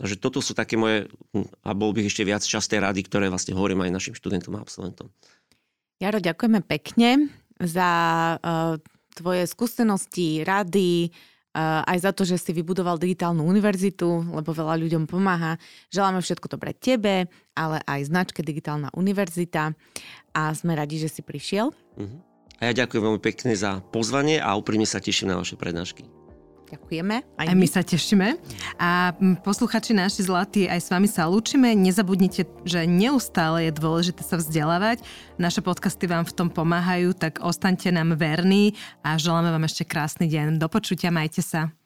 Takže 0.00 0.16
toto 0.16 0.40
sú 0.40 0.56
také 0.56 0.80
moje, 0.80 1.12
hm, 1.36 1.44
a 1.60 1.76
bol 1.76 1.92
bych 1.92 2.08
ešte 2.08 2.24
viac 2.24 2.40
časté 2.40 2.80
rady, 2.80 3.04
ktoré 3.04 3.28
vlastne 3.28 3.52
hovorím 3.52 3.84
aj 3.84 3.92
našim 3.92 4.14
študentom 4.16 4.56
a 4.56 4.64
absolventom. 4.64 5.12
Jaro, 6.00 6.16
ďakujeme 6.16 6.64
pekne 6.64 7.28
za 7.60 7.90
uh, 8.40 8.80
tvoje 9.12 9.44
skúsenosti, 9.44 10.40
rady, 10.40 11.12
uh, 11.52 11.84
aj 11.84 11.98
za 12.00 12.10
to, 12.16 12.24
že 12.24 12.40
si 12.40 12.56
vybudoval 12.56 12.96
digitálnu 12.96 13.44
univerzitu, 13.44 14.24
lebo 14.32 14.56
veľa 14.56 14.80
ľuďom 14.80 15.04
pomáha. 15.04 15.60
Želáme 15.92 16.24
všetko 16.24 16.48
dobré 16.48 16.72
tebe, 16.72 17.28
ale 17.52 17.84
aj 17.84 18.08
značke 18.08 18.40
Digitálna 18.40 18.88
univerzita 18.96 19.76
a 20.32 20.42
sme 20.56 20.72
radi, 20.72 20.96
že 20.96 21.12
si 21.12 21.20
prišiel. 21.20 21.76
Uh-huh. 22.00 22.18
A 22.64 22.72
ja 22.72 22.84
ďakujem 22.84 23.04
veľmi 23.04 23.20
pekne 23.20 23.52
za 23.52 23.84
pozvanie 23.92 24.40
a 24.40 24.56
úprimne 24.56 24.88
sa 24.88 25.04
teším 25.04 25.32
na 25.32 25.36
vaše 25.36 25.60
prednášky. 25.60 26.19
Ďakujeme. 26.70 27.16
Aj, 27.34 27.46
aj 27.50 27.56
my. 27.56 27.66
my 27.66 27.68
sa 27.68 27.82
tešíme. 27.82 28.38
A 28.78 29.10
posluchači 29.42 29.90
naši 29.90 30.22
zlatí, 30.22 30.70
aj 30.70 30.80
s 30.86 30.88
vami 30.94 31.10
sa 31.10 31.26
lúčime. 31.26 31.74
Nezabudnite, 31.74 32.46
že 32.62 32.86
neustále 32.86 33.66
je 33.66 33.72
dôležité 33.74 34.22
sa 34.22 34.38
vzdelávať. 34.38 35.02
Naše 35.34 35.66
podcasty 35.66 36.06
vám 36.06 36.22
v 36.22 36.36
tom 36.36 36.48
pomáhajú, 36.48 37.10
tak 37.18 37.42
ostaňte 37.42 37.90
nám 37.90 38.14
verní 38.14 38.78
a 39.02 39.18
želáme 39.18 39.50
vám 39.50 39.66
ešte 39.66 39.82
krásny 39.82 40.30
deň. 40.30 40.62
Do 40.62 40.70
počutia, 40.70 41.10
majte 41.10 41.42
sa. 41.42 41.79